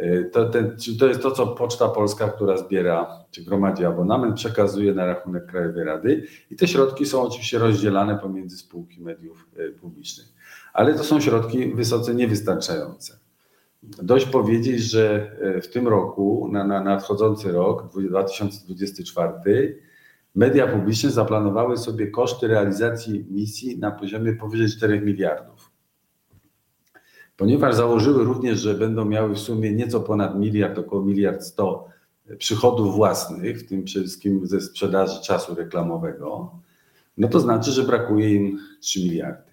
E, 0.00 0.24
to, 0.24 0.48
ten, 0.48 0.76
to 0.98 1.06
jest 1.06 1.22
to, 1.22 1.30
co 1.30 1.46
Poczta 1.46 1.88
Polska, 1.88 2.28
która 2.28 2.56
zbiera 2.56 3.24
czy 3.30 3.44
gromadzi 3.44 3.84
abonament, 3.84 4.36
przekazuje 4.36 4.94
na 4.94 5.06
rachunek 5.06 5.46
Krajowej 5.46 5.84
Rady 5.84 6.26
i 6.50 6.56
te 6.56 6.68
środki 6.68 7.06
są 7.06 7.22
oczywiście 7.22 7.58
rozdzielane 7.58 8.18
pomiędzy 8.18 8.56
spółki 8.56 9.00
mediów 9.00 9.46
e, 9.56 9.68
publicznych. 9.68 10.26
Ale 10.72 10.94
to 10.94 11.04
są 11.04 11.20
środki 11.20 11.74
wysoce 11.74 12.14
niewystarczające. 12.14 13.18
Dość 13.82 14.26
powiedzieć, 14.26 14.80
że 14.80 15.30
e, 15.40 15.60
w 15.60 15.68
tym 15.68 15.88
roku, 15.88 16.48
na, 16.52 16.64
na 16.64 16.80
nadchodzący 16.80 17.52
rok 17.52 17.92
2024, 17.92 19.78
media 20.34 20.66
publiczne 20.66 21.10
zaplanowały 21.10 21.76
sobie 21.76 22.10
koszty 22.10 22.48
realizacji 22.48 23.26
misji 23.30 23.78
na 23.78 23.90
poziomie 23.90 24.32
powyżej 24.32 24.68
4 24.68 25.00
miliardów. 25.00 25.67
Ponieważ 27.38 27.74
założyły 27.74 28.24
również, 28.24 28.60
że 28.60 28.74
będą 28.74 29.04
miały 29.04 29.34
w 29.34 29.38
sumie 29.38 29.72
nieco 29.72 30.00
ponad 30.00 30.38
miliard, 30.38 30.78
około 30.78 31.04
miliard 31.04 31.42
sto 31.42 31.88
przychodów 32.38 32.94
własnych, 32.94 33.60
w 33.60 33.68
tym 33.68 33.84
przede 33.84 34.04
wszystkim 34.04 34.46
ze 34.46 34.60
sprzedaży 34.60 35.22
czasu 35.22 35.54
reklamowego, 35.54 36.52
no 37.16 37.28
to 37.28 37.40
znaczy, 37.40 37.70
że 37.70 37.82
brakuje 37.82 38.34
im 38.34 38.58
3 38.80 39.00
miliardy. 39.00 39.48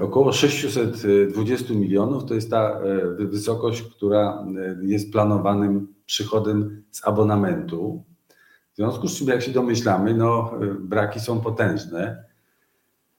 Około 0.00 0.32
620 0.32 1.74
milionów 1.74 2.24
to 2.24 2.34
jest 2.34 2.50
ta 2.50 2.80
wysokość, 3.18 3.82
która 3.82 4.44
jest 4.82 5.12
planowanym 5.12 5.94
przychodem 6.06 6.82
z 6.90 7.06
abonamentu. 7.06 8.04
W 8.72 8.76
związku 8.76 9.08
z 9.08 9.18
czym, 9.18 9.28
jak 9.28 9.42
się 9.42 9.52
domyślamy, 9.52 10.14
no, 10.14 10.52
braki 10.80 11.20
są 11.20 11.40
potężne. 11.40 12.24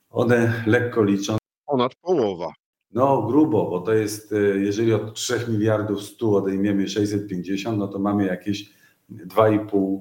One 0.09 0.63
lekko 0.67 1.03
liczą. 1.03 1.37
Ponad 1.65 1.95
połowa. 1.95 2.53
No 2.93 3.23
grubo, 3.23 3.69
bo 3.69 3.79
to 3.79 3.93
jest, 3.93 4.33
jeżeli 4.55 4.93
od 4.93 5.13
3 5.13 5.39
miliardów 5.47 6.03
100 6.03 6.35
odejmiemy 6.35 6.89
650, 6.89 7.77
no 7.77 7.87
to 7.87 7.99
mamy 7.99 8.25
jakieś 8.25 8.73
2,5 9.11 9.99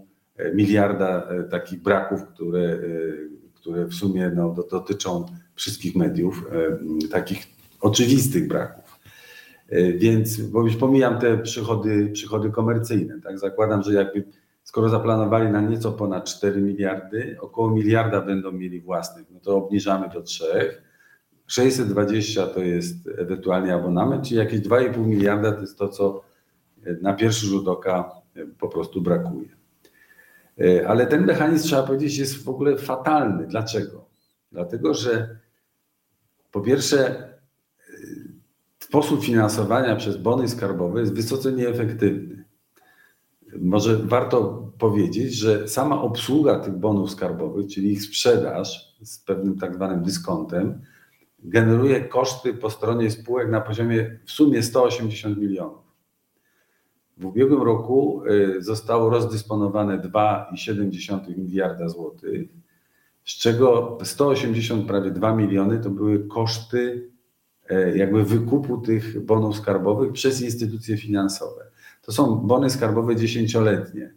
miliarda 0.54 1.28
takich 1.50 1.82
braków, 1.82 2.20
które, 2.24 2.78
które 3.54 3.84
w 3.84 3.94
sumie 3.94 4.32
no, 4.36 4.54
dotyczą 4.70 5.26
wszystkich 5.54 5.96
mediów, 5.96 6.50
takich 7.10 7.46
oczywistych 7.80 8.48
braków. 8.48 9.00
Więc, 9.96 10.40
bo 10.40 10.62
już 10.62 10.76
pomijam 10.76 11.18
te 11.18 11.38
przychody, 11.38 12.10
przychody 12.12 12.50
komercyjne, 12.50 13.20
tak? 13.20 13.38
Zakładam, 13.38 13.82
że 13.82 13.94
jakby 13.94 14.24
skoro 14.62 14.88
zaplanowali 14.88 15.50
na 15.50 15.60
nieco 15.60 15.92
ponad 15.92 16.24
4 16.24 16.62
miliardy, 16.62 17.36
około 17.40 17.70
miliarda 17.70 18.20
będą 18.20 18.52
mieli 18.52 18.80
własnych, 18.80 19.26
no 19.30 19.40
to 19.40 19.56
obniżamy 19.56 20.08
do 20.08 20.22
3. 20.22 20.44
620 21.50 22.46
to 22.46 22.60
jest 22.60 23.08
ewentualnie 23.18 23.74
abonament, 23.74 24.24
czyli 24.24 24.36
jakieś 24.36 24.60
2,5 24.60 25.06
miliarda 25.06 25.52
to 25.52 25.60
jest 25.60 25.78
to, 25.78 25.88
co 25.88 26.22
na 27.02 27.14
pierwszy 27.14 27.46
rzut 27.46 27.68
oka 27.68 28.10
po 28.58 28.68
prostu 28.68 29.02
brakuje. 29.02 29.48
Ale 30.86 31.06
ten 31.06 31.26
mechanizm, 31.26 31.64
trzeba 31.64 31.82
powiedzieć, 31.82 32.18
jest 32.18 32.44
w 32.44 32.48
ogóle 32.48 32.76
fatalny. 32.76 33.46
Dlaczego? 33.46 34.04
Dlatego, 34.52 34.94
że 34.94 35.38
po 36.50 36.60
pierwsze, 36.60 37.28
sposób 38.78 39.24
finansowania 39.24 39.96
przez 39.96 40.16
bony 40.16 40.48
skarbowe 40.48 41.00
jest 41.00 41.14
wysoce 41.14 41.52
nieefektywny. 41.52 42.44
Może 43.58 43.96
warto 43.96 44.68
powiedzieć, 44.78 45.34
że 45.34 45.68
sama 45.68 46.02
obsługa 46.02 46.58
tych 46.58 46.74
bonów 46.74 47.10
skarbowych, 47.10 47.66
czyli 47.66 47.92
ich 47.92 48.02
sprzedaż 48.02 48.96
z 49.02 49.18
pewnym 49.18 49.58
tak 49.58 49.74
zwanym 49.74 50.02
dyskontem, 50.02 50.82
generuje 51.42 52.00
koszty 52.00 52.54
po 52.54 52.70
stronie 52.70 53.10
spółek 53.10 53.50
na 53.50 53.60
poziomie 53.60 54.18
w 54.24 54.30
sumie 54.30 54.62
180 54.62 55.38
milionów. 55.38 55.90
W 57.16 57.26
ubiegłym 57.26 57.62
roku 57.62 58.22
zostało 58.58 59.10
rozdysponowane 59.10 59.98
2,7 59.98 61.38
miliarda 61.38 61.88
złotych, 61.88 62.48
z 63.24 63.38
czego 63.38 63.98
180 64.02 64.86
prawie 64.86 65.10
2 65.10 65.36
miliony 65.36 65.78
to 65.78 65.90
były 65.90 66.28
koszty 66.28 67.10
jakby 67.94 68.24
wykupu 68.24 68.78
tych 68.78 69.24
bonów 69.24 69.56
skarbowych 69.56 70.12
przez 70.12 70.42
instytucje 70.42 70.96
finansowe. 70.96 71.70
To 72.02 72.12
są 72.12 72.36
bony 72.36 72.70
skarbowe 72.70 73.16
dziesięcioletnie. 73.16 74.14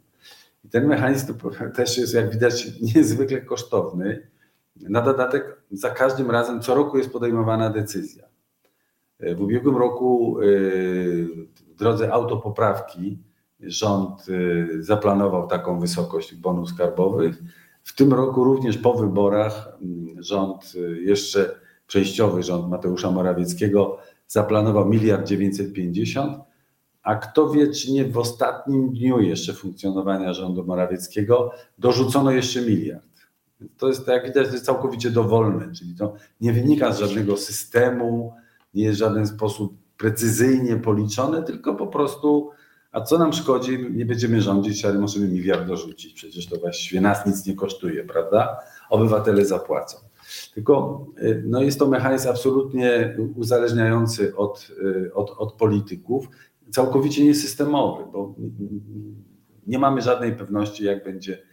I 0.65 0.69
ten 0.69 0.87
mechanizm 0.87 1.33
też 1.75 1.97
jest, 1.97 2.13
jak 2.13 2.31
widać, 2.31 2.67
niezwykle 2.95 3.41
kosztowny. 3.41 4.27
Na 4.75 5.01
dodatek 5.01 5.61
za 5.71 5.89
każdym 5.89 6.31
razem 6.31 6.61
co 6.61 6.75
roku 6.75 6.97
jest 6.97 7.13
podejmowana 7.13 7.69
decyzja. 7.69 8.23
W 9.19 9.41
ubiegłym 9.41 9.77
roku 9.77 10.37
w 11.67 11.75
drodze 11.77 12.13
autopoprawki 12.13 13.19
rząd 13.59 14.25
zaplanował 14.79 15.47
taką 15.47 15.79
wysokość 15.79 16.35
bonów 16.35 16.69
skarbowych. 16.69 17.43
W 17.83 17.95
tym 17.95 18.13
roku 18.13 18.43
również 18.43 18.77
po 18.77 18.93
wyborach 18.93 19.77
rząd, 20.19 20.73
jeszcze 21.01 21.55
przejściowy 21.87 22.43
rząd 22.43 22.69
Mateusza 22.69 23.11
Morawieckiego 23.11 23.97
zaplanował 24.27 24.89
miliard 24.89 25.27
950, 25.27 26.37
a 27.03 27.15
kto 27.15 27.49
wie, 27.49 27.71
czy 27.71 27.91
nie 27.91 28.05
w 28.05 28.17
ostatnim 28.17 28.93
dniu 28.93 29.19
jeszcze 29.19 29.53
funkcjonowania 29.53 30.33
rządu 30.33 30.63
Morawieckiego 30.63 31.51
dorzucono 31.77 32.31
jeszcze 32.31 32.61
miliard. 32.61 33.12
To 33.77 33.87
jest, 33.87 34.07
jak 34.07 34.25
widać, 34.25 34.51
jest 34.51 34.65
całkowicie 34.65 35.11
dowolne, 35.11 35.73
czyli 35.73 35.95
to 35.95 36.13
nie 36.41 36.53
wynika 36.53 36.93
z 36.93 36.99
żadnego 36.99 37.37
systemu, 37.37 38.33
nie 38.73 38.83
jest 38.83 38.97
w 38.97 38.99
żaden 38.99 39.27
sposób 39.27 39.73
precyzyjnie 39.97 40.75
policzone, 40.75 41.43
tylko 41.43 41.75
po 41.75 41.87
prostu, 41.87 42.49
a 42.91 43.01
co 43.01 43.17
nam 43.17 43.33
szkodzi, 43.33 43.87
nie 43.91 44.05
będziemy 44.05 44.41
rządzić, 44.41 44.85
ale 44.85 44.99
możemy 44.99 45.27
miliard 45.27 45.67
dorzucić, 45.67 46.13
przecież 46.13 46.47
to 46.47 46.57
właściwie 46.57 47.01
nas 47.01 47.25
nic 47.25 47.45
nie 47.45 47.55
kosztuje, 47.55 48.03
prawda? 48.03 48.57
Obywatele 48.89 49.45
zapłacą. 49.45 49.97
Tylko 50.53 51.05
no 51.43 51.61
jest 51.61 51.79
to 51.79 51.87
mechanizm 51.87 52.29
absolutnie 52.29 53.17
uzależniający 53.35 54.35
od, 54.35 54.71
od, 55.13 55.35
od 55.37 55.53
polityków, 55.53 56.27
całkowicie 56.71 57.25
niesystemowy, 57.25 58.03
bo 58.11 58.35
nie 59.67 59.79
mamy 59.79 60.01
żadnej 60.01 60.35
pewności, 60.35 60.85
jak 60.85 61.03
będzie 61.03 61.52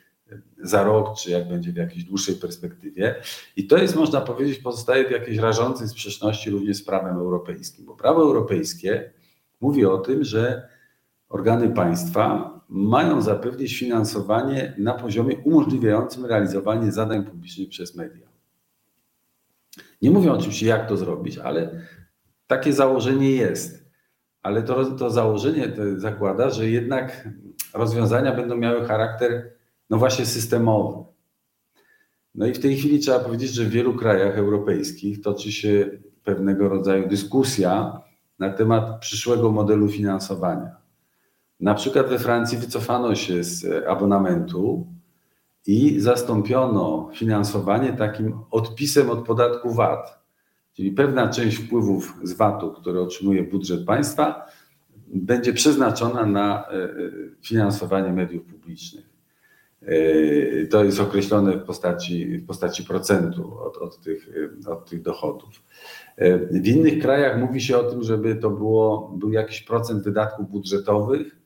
za 0.62 0.84
rok, 0.84 1.16
czy 1.18 1.30
jak 1.30 1.48
będzie 1.48 1.72
w 1.72 1.76
jakiejś 1.76 2.04
dłuższej 2.04 2.34
perspektywie. 2.34 3.14
I 3.56 3.66
to 3.66 3.78
jest, 3.78 3.96
można 3.96 4.20
powiedzieć, 4.20 4.58
pozostaje 4.58 5.08
w 5.08 5.10
jakiejś 5.10 5.38
rażącej 5.38 5.88
sprzeczności 5.88 6.50
również 6.50 6.76
z 6.76 6.84
prawem 6.84 7.16
europejskim, 7.16 7.86
bo 7.86 7.96
prawo 7.96 8.22
europejskie 8.22 9.12
mówi 9.60 9.86
o 9.86 9.98
tym, 9.98 10.24
że 10.24 10.68
organy 11.28 11.70
państwa 11.70 12.60
mają 12.68 13.22
zapewnić 13.22 13.78
finansowanie 13.78 14.74
na 14.78 14.94
poziomie 14.94 15.36
umożliwiającym 15.36 16.26
realizowanie 16.26 16.92
zadań 16.92 17.24
publicznych 17.24 17.68
przez 17.68 17.96
media. 17.96 18.26
Nie 20.02 20.10
mówią 20.10 20.32
oczywiście, 20.32 20.66
jak 20.66 20.88
to 20.88 20.96
zrobić, 20.96 21.38
ale 21.38 21.80
takie 22.46 22.72
założenie 22.72 23.30
jest. 23.30 23.90
Ale 24.42 24.62
to, 24.62 24.84
to 24.84 25.10
założenie 25.10 25.68
to 25.68 25.82
zakłada, 26.00 26.50
że 26.50 26.70
jednak 26.70 27.28
rozwiązania 27.74 28.36
będą 28.36 28.56
miały 28.56 28.86
charakter, 28.86 29.52
no 29.90 29.98
właśnie, 29.98 30.26
systemowy. 30.26 31.04
No 32.34 32.46
i 32.46 32.52
w 32.52 32.58
tej 32.58 32.76
chwili 32.76 32.98
trzeba 32.98 33.18
powiedzieć, 33.18 33.54
że 33.54 33.64
w 33.64 33.70
wielu 33.70 33.94
krajach 33.94 34.38
europejskich 34.38 35.22
toczy 35.22 35.52
się 35.52 35.90
pewnego 36.24 36.68
rodzaju 36.68 37.08
dyskusja 37.08 38.00
na 38.38 38.52
temat 38.52 39.00
przyszłego 39.00 39.50
modelu 39.52 39.88
finansowania. 39.88 40.76
Na 41.60 41.74
przykład 41.74 42.08
we 42.08 42.18
Francji 42.18 42.58
wycofano 42.58 43.14
się 43.14 43.44
z 43.44 43.86
abonamentu 43.86 44.86
i 45.66 46.00
zastąpiono 46.00 47.10
finansowanie 47.14 47.92
takim 47.92 48.40
odpisem 48.50 49.10
od 49.10 49.26
podatku 49.26 49.74
VAT. 49.74 50.20
Czyli 50.72 50.92
pewna 50.92 51.28
część 51.28 51.56
wpływów 51.56 52.14
z 52.22 52.32
VAT-u, 52.32 52.72
które 52.72 53.00
otrzymuje 53.00 53.42
budżet 53.42 53.84
państwa, 53.84 54.46
będzie 55.14 55.52
przeznaczona 55.52 56.26
na 56.26 56.64
finansowanie 57.42 58.12
mediów 58.12 58.44
publicznych. 58.44 59.09
To 60.70 60.84
jest 60.84 61.00
określone 61.00 61.56
w 61.56 61.64
postaci, 61.64 62.38
w 62.38 62.46
postaci 62.46 62.84
procentu 62.84 63.58
od, 63.58 63.76
od, 63.76 64.00
tych, 64.00 64.30
od 64.66 64.90
tych 64.90 65.02
dochodów. 65.02 65.62
W 66.50 66.66
innych 66.66 67.02
krajach 67.02 67.38
mówi 67.38 67.60
się 67.60 67.78
o 67.78 67.82
tym, 67.82 68.02
żeby 68.02 68.36
to 68.36 68.50
było, 68.50 69.14
był 69.18 69.32
jakiś 69.32 69.62
procent 69.62 70.04
wydatków 70.04 70.50
budżetowych. 70.50 71.36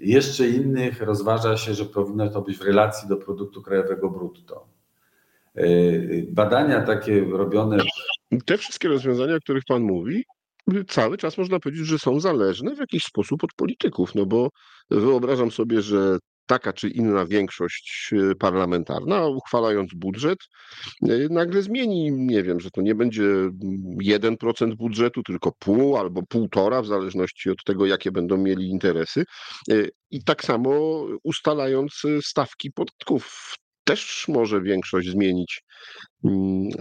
Jeszcze 0.00 0.48
innych 0.48 1.00
rozważa 1.00 1.56
się, 1.56 1.74
że 1.74 1.84
powinno 1.84 2.28
to 2.28 2.42
być 2.42 2.58
w 2.58 2.62
relacji 2.62 3.08
do 3.08 3.16
produktu 3.16 3.62
krajowego 3.62 4.10
brutto. 4.10 4.68
Badania 6.28 6.82
takie 6.82 7.24
robione. 7.24 7.78
Te 8.46 8.58
wszystkie 8.58 8.88
rozwiązania, 8.88 9.34
o 9.34 9.40
których 9.40 9.64
Pan 9.68 9.82
mówi, 9.82 10.24
cały 10.88 11.16
czas 11.16 11.38
można 11.38 11.60
powiedzieć, 11.60 11.86
że 11.86 11.98
są 11.98 12.20
zależne 12.20 12.74
w 12.74 12.78
jakiś 12.78 13.04
sposób 13.04 13.44
od 13.44 13.52
polityków. 13.56 14.14
No 14.14 14.26
bo 14.26 14.48
wyobrażam 14.90 15.50
sobie, 15.50 15.82
że 15.82 16.18
taka 16.46 16.72
czy 16.72 16.88
inna 16.88 17.26
większość 17.26 18.10
parlamentarna, 18.38 19.26
uchwalając 19.26 19.94
budżet, 19.94 20.38
nagle 21.30 21.62
zmieni, 21.62 22.12
nie 22.12 22.42
wiem, 22.42 22.60
że 22.60 22.70
to 22.70 22.82
nie 22.82 22.94
będzie 22.94 23.24
1% 24.02 24.74
budżetu, 24.74 25.22
tylko 25.22 25.52
pół 25.58 25.96
albo 25.96 26.22
półtora, 26.22 26.82
w 26.82 26.86
zależności 26.86 27.50
od 27.50 27.64
tego, 27.64 27.86
jakie 27.86 28.12
będą 28.12 28.36
mieli 28.36 28.68
interesy. 28.68 29.24
I 30.10 30.24
tak 30.24 30.44
samo 30.44 31.04
ustalając 31.24 32.02
stawki 32.22 32.72
podatków, 32.72 33.54
też 33.84 34.24
może 34.28 34.62
większość 34.62 35.08
zmienić, 35.08 35.62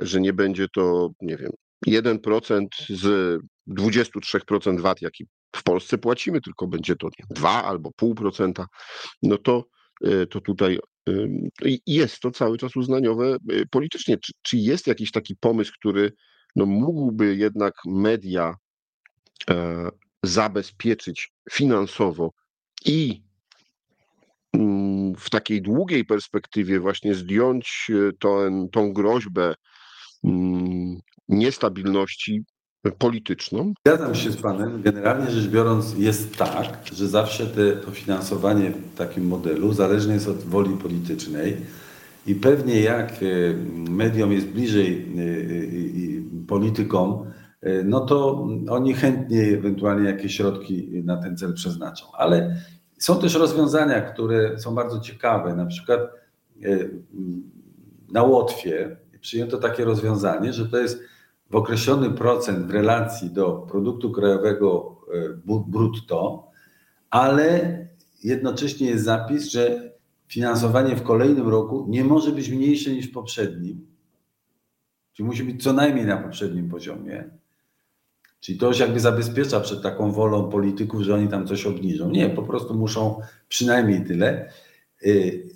że 0.01 0.21
nie 0.21 0.33
będzie 0.33 0.67
to, 0.75 1.09
nie 1.21 1.37
wiem, 1.37 1.51
1% 1.87 2.65
z 2.89 3.39
23% 3.69 4.81
VAT, 4.81 5.01
jaki 5.01 5.25
w 5.55 5.63
Polsce 5.63 5.97
płacimy, 5.97 6.41
tylko 6.41 6.67
będzie 6.67 6.95
to 6.95 7.07
nie, 7.07 7.25
2 7.29 7.63
albo 7.63 7.89
0,5%, 7.89 8.65
no 9.23 9.37
to, 9.37 9.65
to 10.29 10.41
tutaj 10.41 10.79
jest 11.87 12.19
to 12.19 12.31
cały 12.31 12.57
czas 12.57 12.75
uznaniowe 12.75 13.37
politycznie. 13.71 14.17
Czy, 14.17 14.33
czy 14.41 14.57
jest 14.57 14.87
jakiś 14.87 15.11
taki 15.11 15.35
pomysł, 15.35 15.71
który 15.79 16.11
no 16.55 16.65
mógłby 16.65 17.35
jednak 17.35 17.73
media 17.85 18.55
e, 19.49 19.89
zabezpieczyć 20.23 21.33
finansowo 21.51 22.31
i 22.85 23.23
mm, 24.53 25.15
w 25.15 25.29
takiej 25.29 25.61
długiej 25.61 26.05
perspektywie 26.05 26.79
właśnie 26.79 27.15
zdjąć 27.15 27.87
e, 27.89 28.11
tą, 28.19 28.67
tą 28.71 28.93
groźbę 28.93 29.55
mm, 30.23 30.99
niestabilności 31.27 32.43
polityczną. 32.91 33.73
Zgadzam 33.87 34.15
się 34.15 34.31
z 34.31 34.37
Panem. 34.37 34.81
Generalnie 34.81 35.31
rzecz 35.31 35.47
biorąc 35.47 35.97
jest 35.97 36.37
tak, 36.37 36.79
że 36.93 37.07
zawsze 37.07 37.47
te, 37.47 37.71
to 37.71 37.91
finansowanie 37.91 38.71
w 38.71 38.97
takim 38.97 39.27
modelu 39.27 39.73
zależne 39.73 40.13
jest 40.13 40.27
od 40.27 40.37
woli 40.37 40.77
politycznej 40.77 41.57
i 42.27 42.35
pewnie 42.35 42.81
jak 42.81 43.11
e, 43.11 43.15
mediom 43.91 44.31
jest 44.31 44.47
bliżej 44.47 45.05
e, 45.17 45.21
e, 45.21 46.47
politykom, 46.47 47.25
no 47.85 47.99
to 47.99 48.47
oni 48.69 48.93
chętnie 48.93 49.41
ewentualnie 49.41 50.09
jakieś 50.09 50.37
środki 50.37 51.03
na 51.03 51.17
ten 51.17 51.37
cel 51.37 51.53
przeznaczą. 51.53 52.05
Ale 52.17 52.55
są 52.97 53.19
też 53.19 53.35
rozwiązania, 53.35 54.01
które 54.01 54.59
są 54.59 54.75
bardzo 54.75 54.99
ciekawe. 54.99 55.55
Na 55.55 55.65
przykład 55.65 56.01
na 58.11 58.23
Łotwie 58.23 58.97
przyjęto 59.21 59.57
takie 59.57 59.85
rozwiązanie, 59.85 60.53
że 60.53 60.65
to 60.65 60.77
jest 60.77 61.03
w 61.49 61.55
określony 61.55 62.09
procent 62.09 62.67
w 62.67 62.69
relacji 62.69 63.29
do 63.29 63.51
produktu 63.51 64.11
krajowego 64.11 64.95
brutto, 65.67 66.47
ale 67.09 67.77
jednocześnie 68.23 68.87
jest 68.87 69.03
zapis, 69.03 69.45
że 69.51 69.91
finansowanie 70.27 70.95
w 70.95 71.03
kolejnym 71.03 71.47
roku 71.47 71.85
nie 71.89 72.03
może 72.03 72.31
być 72.31 72.49
mniejsze 72.49 72.91
niż 72.91 73.07
w 73.07 73.11
poprzednim, 73.11 73.87
czyli 75.13 75.27
musi 75.27 75.43
być 75.43 75.63
co 75.63 75.73
najmniej 75.73 76.05
na 76.05 76.17
poprzednim 76.17 76.69
poziomie. 76.69 77.29
Czyli 78.39 78.57
to 78.57 78.67
już 78.67 78.79
jakby 78.79 78.99
zabezpiecza 78.99 79.59
przed 79.59 79.81
taką 79.81 80.11
wolą 80.11 80.49
polityków, 80.49 81.01
że 81.01 81.15
oni 81.15 81.27
tam 81.27 81.47
coś 81.47 81.65
obniżą. 81.65 82.09
Nie, 82.09 82.29
po 82.29 82.43
prostu 82.43 82.73
muszą 82.73 83.19
przynajmniej 83.49 84.05
tyle. 84.05 84.49
Y, 85.05 85.09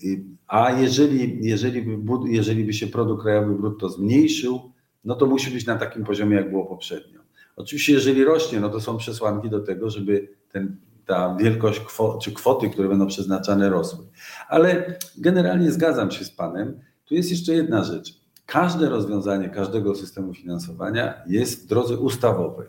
y, 0.04 0.24
a 0.48 0.72
jeżeli, 0.72 1.40
jeżeli, 1.42 1.82
by, 1.82 2.14
jeżeli 2.26 2.66
by 2.66 2.74
się 2.74 2.88
produkt 2.88 3.22
krajowy 3.22 3.56
brutto 3.56 3.90
zmniejszył, 3.90 4.72
no 5.04 5.16
to 5.16 5.26
musi 5.26 5.52
być 5.52 5.66
na 5.66 5.76
takim 5.76 6.04
poziomie, 6.04 6.36
jak 6.36 6.50
było 6.50 6.66
poprzednio. 6.66 7.20
Oczywiście, 7.56 7.94
jeżeli 7.94 8.24
rośnie, 8.24 8.60
no 8.60 8.70
to 8.70 8.82
są 8.82 8.98
przesłanki 8.98 9.50
do 9.50 9.60
tego, 9.60 9.90
żeby 9.90 10.30
ten 10.52 10.78
ta 11.10 11.36
wielkość 11.40 11.80
kwot, 11.80 12.24
czy 12.24 12.32
kwoty, 12.32 12.70
które 12.70 12.90
będą 12.90 13.08
przeznaczane, 13.08 13.70
rosły. 13.70 14.06
Ale 14.48 14.98
generalnie 15.18 15.72
zgadzam 15.72 16.12
się 16.12 16.26
z 16.26 16.32
Panem. 16.32 16.80
Tu 17.06 17.16
jest 17.16 17.32
jeszcze 17.32 17.54
jedna 17.54 17.84
rzecz. 17.84 18.20
Każde 18.46 18.90
rozwiązanie 18.90 19.50
każdego 19.50 19.96
systemu 19.96 20.34
finansowania 20.34 21.22
jest 21.28 21.64
w 21.64 21.68
drodze 21.68 21.98
ustawowej. 21.98 22.68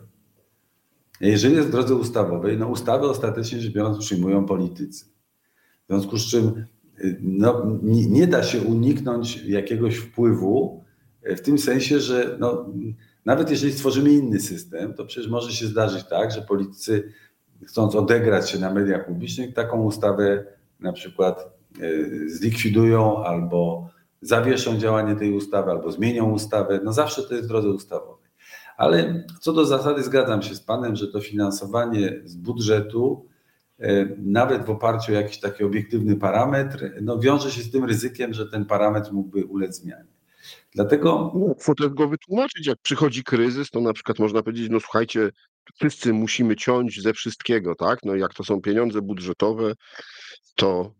Jeżeli 1.21 1.55
jest 1.55 1.67
w 1.67 1.71
drodze 1.71 1.95
ustawowej, 1.95 2.57
no 2.57 2.67
ustawy 2.67 3.09
ostatecznie 3.09 3.59
rzecz 3.59 3.73
biorąc 3.73 3.97
przyjmują 3.97 4.45
politycy. 4.45 5.05
W 5.83 5.87
związku 5.87 6.17
z 6.17 6.25
czym 6.25 6.65
no, 7.21 7.77
nie, 7.83 8.09
nie 8.09 8.27
da 8.27 8.43
się 8.43 8.61
uniknąć 8.61 9.43
jakiegoś 9.43 9.97
wpływu 9.97 10.80
w 11.23 11.41
tym 11.41 11.57
sensie, 11.57 11.99
że 11.99 12.37
no, 12.39 12.65
nawet 13.25 13.49
jeżeli 13.49 13.73
stworzymy 13.73 14.11
inny 14.11 14.39
system, 14.39 14.93
to 14.93 15.05
przecież 15.05 15.29
może 15.29 15.51
się 15.51 15.67
zdarzyć 15.67 16.03
tak, 16.03 16.31
że 16.31 16.41
politycy 16.41 17.13
chcąc 17.65 17.95
odegrać 17.95 18.49
się 18.49 18.59
na 18.59 18.73
mediach 18.73 19.05
publicznych, 19.05 19.53
taką 19.53 19.83
ustawę 19.83 20.45
na 20.79 20.93
przykład 20.93 21.39
e, 21.81 22.29
zlikwidują 22.29 23.23
albo 23.23 23.89
zawieszą 24.21 24.77
działanie 24.77 25.15
tej 25.15 25.33
ustawy, 25.33 25.71
albo 25.71 25.91
zmienią 25.91 26.31
ustawę. 26.31 26.79
No 26.83 26.93
zawsze 26.93 27.23
to 27.23 27.33
jest 27.33 27.45
w 27.45 27.49
drodze 27.49 27.69
ustawowej. 27.69 28.31
Ale 28.77 29.23
co 29.41 29.53
do 29.53 29.65
zasady 29.65 30.03
zgadzam 30.03 30.41
się 30.41 30.55
z 30.55 30.61
Panem, 30.61 30.95
że 30.95 31.07
to 31.07 31.21
finansowanie 31.21 32.21
z 32.25 32.35
budżetu, 32.35 33.25
e, 33.79 34.05
nawet 34.17 34.65
w 34.65 34.69
oparciu 34.69 35.11
o 35.11 35.15
jakiś 35.15 35.39
taki 35.39 35.63
obiektywny 35.63 36.15
parametr, 36.15 36.91
no 37.01 37.19
wiąże 37.19 37.51
się 37.51 37.61
z 37.61 37.71
tym 37.71 37.85
ryzykiem, 37.85 38.33
że 38.33 38.47
ten 38.47 38.65
parametr 38.65 39.11
mógłby 39.13 39.45
ulec 39.45 39.75
zmianie. 39.75 40.20
Dlatego. 40.75 41.31
No, 41.35 41.89
go 41.89 42.07
wytłumaczyć. 42.07 42.67
Jak 42.67 42.77
przychodzi 42.81 43.23
kryzys, 43.23 43.69
to 43.69 43.81
na 43.81 43.93
przykład 43.93 44.19
można 44.19 44.43
powiedzieć: 44.43 44.67
No 44.69 44.79
słuchajcie, 44.79 45.29
wszyscy 45.75 46.13
musimy 46.13 46.55
ciąć 46.55 47.01
ze 47.01 47.13
wszystkiego, 47.13 47.75
tak? 47.75 47.99
No 48.03 48.15
jak 48.15 48.33
to 48.33 48.43
są 48.43 48.61
pieniądze 48.61 49.01
budżetowe, 49.01 49.73
to, 50.55 50.93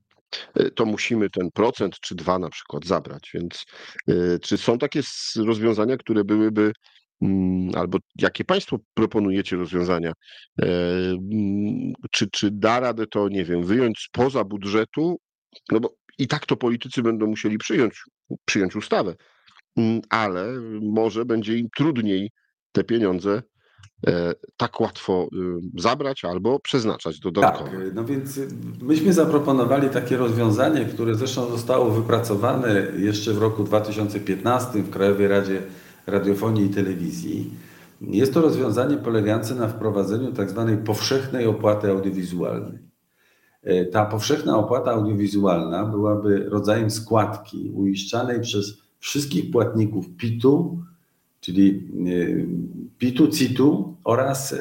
y, 0.59 0.71
to 0.71 0.85
musimy 0.85 1.29
ten 1.29 1.51
procent 1.51 1.99
czy 1.99 2.15
dwa 2.15 2.39
na 2.39 2.49
przykład 2.49 2.85
zabrać. 2.85 3.29
Więc 3.33 3.65
y, 4.09 4.39
czy 4.41 4.57
są 4.57 4.77
takie 4.77 5.01
rozwiązania, 5.37 5.97
które 5.97 6.23
byłyby 6.23 6.71
mm, 7.21 7.75
albo 7.75 7.97
jakie 8.15 8.45
Państwo 8.45 8.77
proponujecie 8.93 9.55
rozwiązania? 9.55 10.13
E, 10.61 10.65
mm, 11.09 11.93
czy, 12.11 12.29
czy 12.31 12.51
da 12.51 12.79
radę 12.79 13.07
to, 13.07 13.29
nie 13.29 13.45
wiem, 13.45 13.63
wyjąć 13.63 13.99
spoza 13.99 14.43
budżetu? 14.43 15.19
No 15.71 15.79
bo 15.79 15.93
i 16.17 16.27
tak 16.27 16.45
to 16.45 16.57
politycy 16.57 17.01
będą 17.01 17.27
musieli 17.27 17.57
przyjąć, 17.57 18.03
przyjąć 18.45 18.75
ustawę, 18.75 19.15
ale 20.09 20.53
może 20.81 21.25
będzie 21.25 21.57
im 21.57 21.69
trudniej 21.75 22.31
te 22.71 22.83
pieniądze 22.83 23.41
E, 24.07 24.33
tak 24.57 24.81
łatwo 24.81 25.27
y, 25.33 25.81
zabrać 25.81 26.25
albo 26.25 26.59
przeznaczać 26.59 27.19
dodatkowo. 27.19 27.69
Tak, 27.69 27.93
no 27.93 28.05
więc 28.05 28.37
y, 28.37 28.47
myśmy 28.81 29.13
zaproponowali 29.13 29.89
takie 29.89 30.17
rozwiązanie, 30.17 30.85
które 30.85 31.15
zresztą 31.15 31.49
zostało 31.49 31.91
wypracowane 31.91 32.87
jeszcze 32.97 33.33
w 33.33 33.37
roku 33.37 33.63
2015 33.63 34.79
w 34.79 34.89
Krajowej 34.89 35.27
Radzie 35.27 35.61
Radiofonii 36.07 36.65
i 36.65 36.69
Telewizji. 36.69 37.53
Jest 38.01 38.33
to 38.33 38.41
rozwiązanie 38.41 38.97
polegające 38.97 39.55
na 39.55 39.67
wprowadzeniu 39.67 40.31
tak 40.31 40.49
zwanej 40.49 40.77
powszechnej 40.77 41.47
opłaty 41.47 41.91
audiowizualnej. 41.91 42.79
E, 43.63 43.85
ta 43.85 44.05
powszechna 44.05 44.57
opłata 44.57 44.91
audiowizualna 44.91 45.85
byłaby 45.85 46.49
rodzajem 46.49 46.91
składki 46.91 47.71
uiszczanej 47.75 48.41
przez 48.41 48.81
wszystkich 49.01 49.51
płatników 49.51 50.05
PIT-u, 50.17 50.83
czyli 51.39 51.91
e, 52.07 52.97
PIT-u, 52.97 53.27
CIT-u 53.27 53.95
oraz 54.03 54.55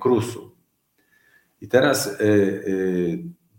KRUS-u. 0.00 0.50
I 1.60 1.68
teraz 1.68 2.06
e, 2.06 2.24
e, 2.24 2.32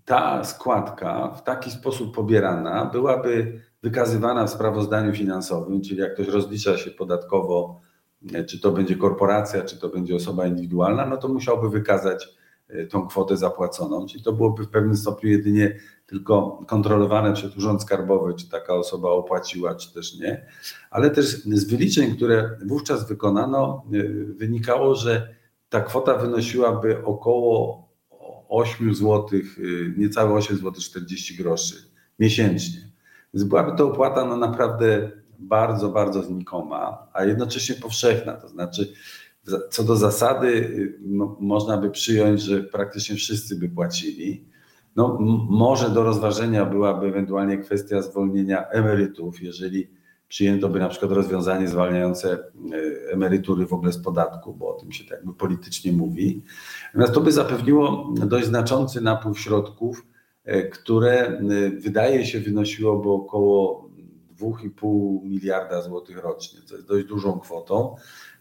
ta 0.06 0.44
składka 0.44 1.30
w 1.30 1.44
taki 1.44 1.72
sposób 1.72 2.16
pobierana 2.16 2.86
byłaby 2.86 3.62
wykazywana 3.84 4.46
w 4.46 4.50
sprawozdaniu 4.50 5.14
finansowym, 5.14 5.82
czyli 5.82 6.00
jak 6.00 6.14
ktoś 6.14 6.28
rozlicza 6.28 6.78
się 6.78 6.92
podatkowo, 6.92 7.82
czy 8.48 8.60
to 8.60 8.72
będzie 8.72 8.96
korporacja, 8.96 9.62
czy 9.62 9.80
to 9.80 9.90
będzie 9.90 10.16
osoba 10.16 10.48
indywidualna, 10.48 11.06
no 11.06 11.18
to 11.18 11.28
musiałby 11.28 11.70
wykazać 11.70 12.30
tą 12.90 13.08
kwotę 13.08 13.38
zapłaconą, 13.38 14.06
czyli 14.06 14.24
to 14.24 14.34
byłoby 14.34 14.64
w 14.64 14.70
pewnym 14.70 14.98
stopniu 14.98 15.30
jedynie 15.30 15.80
tylko 16.14 16.64
kontrolowane 16.68 17.34
przez 17.34 17.58
Urząd 17.58 17.82
Skarbowy, 17.82 18.34
czy 18.34 18.50
taka 18.50 18.74
osoba 18.74 19.10
opłaciła, 19.10 19.76
czy 19.76 19.94
też 19.94 20.20
nie, 20.20 20.46
ale 20.92 21.10
też 21.10 21.26
z 21.44 21.64
wyliczeń, 21.64 22.16
które 22.16 22.58
wówczas 22.66 23.08
wykonano, 23.08 23.86
y, 23.94 24.26
wynikało, 24.38 24.96
że 24.96 25.36
ta 25.70 25.82
kwota 25.82 26.18
wynosiłaby 26.18 27.06
około 27.06 27.84
8 28.50 28.96
zł, 28.96 29.30
y, 29.34 29.94
niecałe 29.98 30.34
8 30.34 30.58
zł 30.58 30.74
40 30.82 31.38
groszy 31.38 31.76
miesięcznie. 32.20 32.92
Więc 33.34 33.44
byłaby 33.44 33.78
to 33.78 33.88
opłata 33.88 34.26
no 34.26 34.38
naprawdę 34.38 35.12
bardzo, 35.40 35.90
bardzo 35.90 36.24
znikoma, 36.24 37.08
a 37.14 37.26
jednocześnie 37.26 37.76
powszechna. 37.76 38.34
To 38.34 38.48
znaczy, 38.48 38.94
co 39.70 39.84
do 39.84 39.96
zasady, 39.96 40.48
y, 40.48 41.00
można 41.40 41.78
by 41.78 41.90
przyjąć, 41.90 42.42
że 42.42 42.64
praktycznie 42.64 43.16
wszyscy 43.16 43.56
by 43.56 43.70
płacili. 43.70 44.53
No, 44.96 45.18
może 45.50 45.90
do 45.90 46.04
rozważenia 46.04 46.66
byłaby 46.66 47.08
ewentualnie 47.08 47.58
kwestia 47.58 48.02
zwolnienia 48.02 48.68
emerytów, 48.68 49.42
jeżeli 49.42 49.88
przyjęto 50.28 50.70
by 50.70 50.80
na 50.80 50.90
przykład 50.90 51.12
rozwiązanie 51.12 51.68
zwalniające 51.68 52.34
e, 52.34 53.12
emerytury 53.12 53.66
w 53.66 53.74
ogóle 53.74 53.92
z 53.92 53.98
podatku, 53.98 54.54
bo 54.54 54.76
o 54.76 54.80
tym 54.80 54.92
się 54.92 55.04
tak 55.04 55.12
jakby 55.12 55.34
politycznie 55.34 55.92
mówi. 55.92 56.42
Natomiast 56.94 57.14
to 57.14 57.22
by 57.22 57.32
zapewniło 57.32 58.14
dość 58.26 58.48
znaczący 58.48 59.02
napływ 59.02 59.40
środków, 59.40 60.06
e, 60.44 60.64
które 60.64 61.28
e, 61.28 61.40
wydaje 61.70 62.26
się 62.26 62.40
wynosiłoby 62.40 63.10
około 63.10 63.90
2,5 64.40 65.24
miliarda 65.24 65.82
złotych 65.82 66.18
rocznie, 66.18 66.60
co 66.66 66.76
jest 66.76 66.88
dość 66.88 67.06
dużą 67.06 67.40
kwotą. 67.40 67.96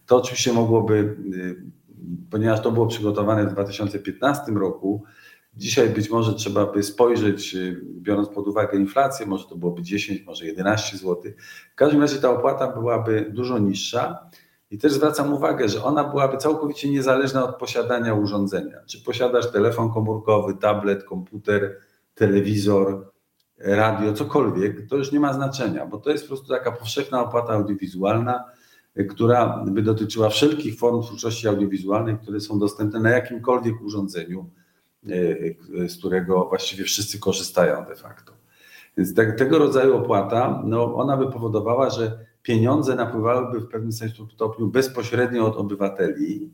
To 0.07 0.17
oczywiście 0.17 0.53
mogłoby, 0.53 1.17
ponieważ 2.31 2.61
to 2.61 2.73
było 2.73 2.87
przygotowane 2.87 3.47
w 3.47 3.53
2015 3.53 4.53
roku, 4.53 5.03
Dzisiaj 5.57 5.91
być 5.91 6.11
może 6.11 6.35
trzeba 6.35 6.67
by 6.67 6.83
spojrzeć, 6.83 7.55
y, 7.55 7.81
biorąc 7.85 8.29
pod 8.29 8.49
uwagę 8.49 8.79
inflację, 8.79 9.27
może 9.27 9.45
to 9.49 9.57
byłoby 9.57 9.83
10, 9.83 10.25
może 10.27 10.47
11 10.47 10.97
zł. 10.97 11.33
W 11.73 11.75
każdym 11.75 12.01
razie 12.01 12.19
ta 12.19 12.31
opłata 12.31 12.73
byłaby 12.73 13.31
dużo 13.31 13.59
niższa. 13.59 14.31
I 14.71 14.79
też 14.79 14.93
zwracam 14.93 15.33
uwagę, 15.33 15.69
że 15.69 15.85
ona 15.85 16.05
byłaby 16.05 16.37
całkowicie 16.37 16.91
niezależna 16.91 17.45
od 17.45 17.57
posiadania 17.57 18.15
urządzenia. 18.15 18.79
Czy 18.87 19.05
posiadasz 19.05 19.53
telefon 19.53 19.93
komórkowy, 19.93 20.55
tablet, 20.55 21.05
komputer, 21.05 21.81
telewizor, 22.15 23.13
radio, 23.59 24.13
cokolwiek, 24.13 24.89
to 24.89 24.97
już 24.97 25.13
nie 25.13 25.21
ma 25.21 25.33
znaczenia, 25.33 25.87
bo 25.87 25.99
to 25.99 26.11
jest 26.11 26.25
po 26.25 26.29
prostu 26.29 26.49
taka 26.49 26.73
powszechna 26.73 27.25
opłata 27.25 27.53
audiowizualna, 27.53 28.45
która 29.11 29.65
by 29.69 29.83
dotyczyła 29.83 30.29
wszelkich 30.29 30.79
form 30.79 31.03
twórczości 31.03 31.49
audiowizualnej, 31.49 32.19
które 32.19 32.41
są 32.41 32.59
dostępne 32.59 33.01
na 33.01 33.11
jakimkolwiek 33.11 33.83
urządzeniu, 33.83 34.51
z 35.87 35.99
którego 35.99 36.45
właściwie 36.49 36.85
wszyscy 36.85 37.19
korzystają 37.19 37.85
de 37.85 37.97
facto. 37.97 38.33
Więc 38.97 39.15
te, 39.15 39.33
tego 39.33 39.59
rodzaju 39.59 39.97
opłata, 39.97 40.63
no 40.65 40.95
ona 40.95 41.17
by 41.17 41.31
powodowała, 41.33 41.91
że 41.91 42.19
pieniądze 42.43 42.95
napływałyby 42.95 43.61
w 43.61 43.69
pewnym 43.69 43.93
sensie 43.93 44.27
stopniu 44.35 44.67
bezpośrednio 44.67 45.47
od 45.47 45.57
obywateli. 45.57 46.51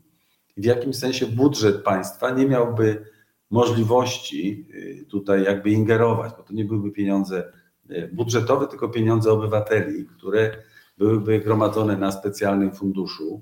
W 0.57 0.65
jakimś 0.65 0.95
sensie 0.95 1.25
budżet 1.25 1.83
państwa 1.83 2.31
nie 2.31 2.45
miałby 2.45 3.05
możliwości 3.51 4.65
y, 4.73 5.05
tutaj 5.05 5.43
jakby 5.43 5.69
ingerować, 5.69 6.33
bo 6.37 6.43
to 6.43 6.53
nie 6.53 6.65
byłyby 6.65 6.91
pieniądze 6.91 7.51
y, 7.91 8.09
budżetowe, 8.13 8.67
tylko 8.67 8.89
pieniądze 8.89 9.31
obywateli, 9.31 10.05
które 10.05 10.57
byłyby 10.97 11.39
gromadzone 11.39 11.97
na 11.97 12.11
specjalnym 12.11 12.71
funduszu. 12.71 13.41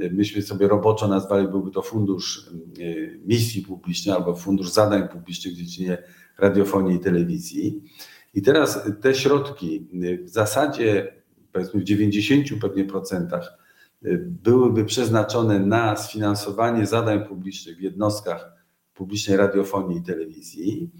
Y, 0.00 0.10
myśmy 0.10 0.42
sobie 0.42 0.68
roboczo 0.68 1.08
nazwali, 1.08 1.48
byłby 1.48 1.70
to 1.70 1.82
fundusz 1.82 2.50
misji 3.24 3.62
publicznej 3.62 4.16
albo 4.16 4.34
fundusz 4.34 4.70
zadań 4.70 5.08
publicznych 5.08 5.54
w 5.54 5.56
dziedzinie 5.56 5.98
radiofonii 6.38 6.96
i 6.96 7.00
telewizji. 7.00 7.82
I 8.34 8.42
teraz 8.42 8.80
te 9.00 9.14
środki 9.14 9.88
w 10.24 10.28
zasadzie 10.28 11.12
powiedzmy 11.52 11.80
w 11.80 11.84
90 11.84 12.60
pewnie 12.60 12.84
procentach 12.84 13.58
byłyby 14.20 14.84
przeznaczone 14.84 15.60
na 15.60 15.96
sfinansowanie 15.96 16.86
zadań 16.86 17.24
publicznych 17.24 17.76
w 17.76 17.80
jednostkach 17.80 18.52
publicznej 18.94 19.36
radiofonii 19.36 19.98
i 19.98 20.02
telewizji. 20.02 20.90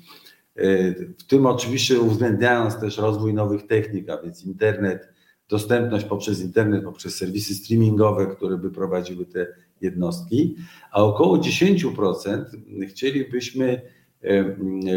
W 1.18 1.24
tym 1.26 1.46
oczywiście 1.46 2.00
uwzględniając 2.00 2.80
też 2.80 2.98
rozwój 2.98 3.34
nowych 3.34 3.66
technik, 3.66 4.10
a 4.10 4.22
więc 4.22 4.44
internet, 4.44 5.08
dostępność 5.52 6.04
poprzez 6.04 6.40
internet, 6.40 6.84
poprzez 6.84 7.16
serwisy 7.16 7.54
streamingowe, 7.54 8.26
które 8.26 8.58
by 8.58 8.70
prowadziły 8.70 9.26
te 9.26 9.46
jednostki, 9.80 10.56
a 10.92 11.02
około 11.02 11.38
10% 11.38 12.44
chcielibyśmy 12.88 13.82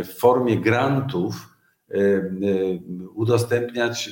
w 0.04 0.14
formie 0.18 0.58
grantów 0.62 1.56
E, 1.92 1.98
e, 1.98 2.30
udostępniać 3.16 4.08
e, 4.08 4.12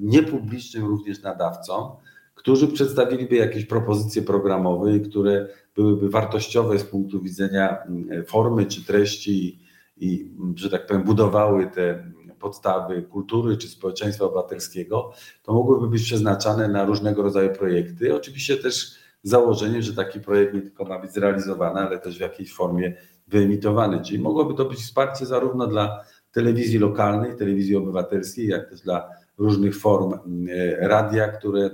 niepublicznym 0.00 0.84
również 0.84 1.22
nadawcom, 1.22 1.90
którzy 2.34 2.68
przedstawiliby 2.68 3.36
jakieś 3.36 3.64
propozycje 3.64 4.22
programowe, 4.22 5.00
które 5.00 5.48
byłyby 5.76 6.10
wartościowe 6.10 6.78
z 6.78 6.84
punktu 6.84 7.20
widzenia 7.20 7.78
formy 8.26 8.66
czy 8.66 8.84
treści 8.84 9.58
i, 9.96 10.30
że 10.54 10.70
tak 10.70 10.86
powiem, 10.86 11.02
budowały 11.02 11.66
te 11.66 12.12
podstawy 12.38 13.02
kultury 13.02 13.56
czy 13.56 13.68
społeczeństwa 13.68 14.24
obywatelskiego, 14.24 15.12
to 15.42 15.52
mogłyby 15.52 15.88
być 15.88 16.02
przeznaczane 16.02 16.68
na 16.68 16.84
różnego 16.84 17.22
rodzaju 17.22 17.50
projekty. 17.50 18.14
Oczywiście 18.14 18.56
też 18.56 18.94
założeniem, 19.22 19.82
że 19.82 19.94
taki 19.94 20.20
projekt 20.20 20.54
nie 20.54 20.62
tylko 20.62 20.84
ma 20.84 20.98
być 20.98 21.12
zrealizowany, 21.12 21.80
ale 21.80 21.98
też 21.98 22.18
w 22.18 22.20
jakiejś 22.20 22.54
formie 22.54 22.94
wyemitowany. 23.28 24.00
Czyli 24.04 24.18
mogłoby 24.18 24.54
to 24.54 24.64
być 24.64 24.78
wsparcie 24.78 25.26
zarówno 25.26 25.66
dla 25.66 26.04
telewizji 26.32 26.78
lokalnej, 26.78 27.36
telewizji 27.36 27.76
obywatelskiej, 27.76 28.46
jak 28.46 28.70
też 28.70 28.80
dla 28.80 29.08
różnych 29.38 29.76
form 29.76 30.12
e, 30.50 30.88
radia, 30.88 31.28
które, 31.28 31.70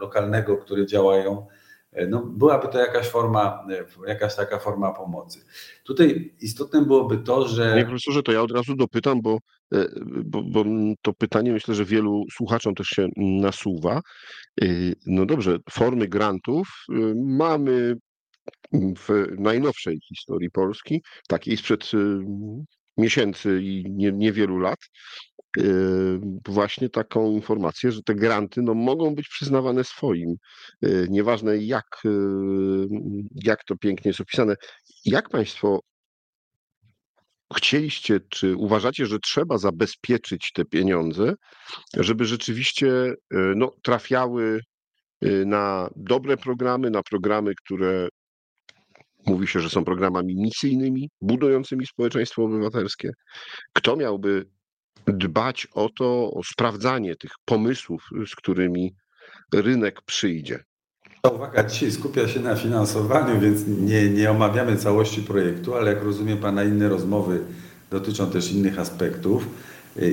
lokalnego, 0.00 0.56
które 0.56 0.86
działają. 0.86 1.46
E, 1.94 2.06
no, 2.06 2.26
byłaby 2.26 2.68
to 2.68 2.78
jakaś 2.78 3.06
forma, 3.06 3.66
jakaś 4.06 4.36
taka 4.36 4.58
forma 4.58 4.92
pomocy. 4.92 5.44
Tutaj 5.84 6.34
istotne 6.40 6.82
byłoby 6.82 7.18
to, 7.18 7.48
że. 7.48 7.70
Panie 7.70 7.84
profesorze, 7.84 8.22
to 8.22 8.32
ja 8.32 8.42
od 8.42 8.50
razu 8.50 8.76
dopytam, 8.76 9.22
bo, 9.22 9.38
bo, 10.24 10.42
bo 10.42 10.64
to 11.02 11.12
pytanie 11.12 11.52
myślę, 11.52 11.74
że 11.74 11.84
wielu 11.84 12.24
słuchaczom 12.32 12.74
też 12.74 12.86
się 12.86 13.08
nasuwa. 13.16 14.00
No 15.06 15.26
dobrze, 15.26 15.58
formy 15.70 16.08
grantów 16.08 16.68
mamy 17.16 17.96
w 18.72 19.26
najnowszej 19.38 20.00
historii 20.08 20.50
Polski, 20.50 21.02
takiej 21.28 21.56
sprzed 21.56 21.90
miesięcy 22.96 23.60
i 23.62 23.84
nie, 23.90 24.12
niewielu 24.12 24.58
lat, 24.58 24.78
właśnie 26.48 26.88
taką 26.88 27.30
informację, 27.30 27.92
że 27.92 28.02
te 28.02 28.14
granty 28.14 28.62
no, 28.62 28.74
mogą 28.74 29.14
być 29.14 29.28
przyznawane 29.28 29.84
swoim. 29.84 30.34
Yy, 30.82 31.06
nieważne 31.10 31.58
jak, 31.58 31.86
yy, 32.04 32.88
jak 33.44 33.64
to 33.64 33.76
pięknie 33.76 34.08
jest 34.08 34.20
opisane. 34.20 34.54
Jak 35.04 35.28
Państwo 35.28 35.80
chcieliście, 37.56 38.20
czy 38.30 38.56
uważacie, 38.56 39.06
że 39.06 39.18
trzeba 39.18 39.58
zabezpieczyć 39.58 40.52
te 40.54 40.64
pieniądze, 40.64 41.34
żeby 41.96 42.24
rzeczywiście 42.24 43.14
no, 43.56 43.72
trafiały 43.82 44.60
na 45.46 45.88
dobre 45.96 46.36
programy, 46.36 46.90
na 46.90 47.02
programy, 47.02 47.52
które 47.64 48.08
Mówi 49.26 49.46
się, 49.46 49.60
że 49.60 49.70
są 49.70 49.84
programami 49.84 50.36
misyjnymi, 50.36 51.10
budującymi 51.20 51.86
społeczeństwo 51.86 52.44
obywatelskie. 52.44 53.10
Kto 53.72 53.96
miałby 53.96 54.46
dbać 55.06 55.68
o 55.74 55.88
to, 55.88 56.30
o 56.30 56.42
sprawdzanie 56.44 57.16
tych 57.16 57.32
pomysłów, 57.44 58.08
z 58.26 58.34
którymi 58.34 58.94
rynek 59.54 60.02
przyjdzie? 60.02 60.64
Ta 61.22 61.30
uwaga 61.30 61.64
dzisiaj 61.64 61.92
skupia 61.92 62.28
się 62.28 62.40
na 62.40 62.56
finansowaniu, 62.56 63.40
więc 63.40 63.66
nie, 63.66 64.10
nie 64.10 64.30
omawiamy 64.30 64.76
całości 64.76 65.22
projektu, 65.22 65.74
ale 65.74 65.94
jak 65.94 66.02
rozumiem 66.02 66.38
Pana 66.38 66.64
inne 66.64 66.88
rozmowy 66.88 67.40
dotyczą 67.90 68.30
też 68.30 68.52
innych 68.52 68.78
aspektów. 68.78 69.46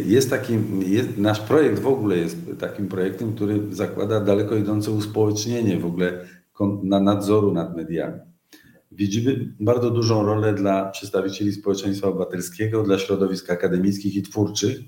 Jest 0.06 0.30
taki, 0.30 0.54
jest, 0.80 1.18
nasz 1.18 1.40
projekt 1.40 1.80
w 1.80 1.88
ogóle 1.88 2.18
jest 2.18 2.38
takim 2.60 2.88
projektem, 2.88 3.36
który 3.36 3.76
zakłada 3.76 4.20
daleko 4.20 4.56
idące 4.56 4.92
uspołecznienie 4.92 5.80
w 5.80 5.86
ogóle 5.86 6.26
na 6.84 7.00
nadzoru 7.00 7.54
nad 7.54 7.76
mediami. 7.76 8.20
Widzimy 8.92 9.54
bardzo 9.60 9.92
dużą 9.92 10.26
rolę 10.26 10.54
dla 10.54 10.90
przedstawicieli 10.90 11.52
społeczeństwa 11.52 12.08
obywatelskiego, 12.08 12.84
dla 12.84 12.98
środowisk 12.98 13.50
akademickich 13.50 14.16
i 14.16 14.22
twórczych, 14.22 14.80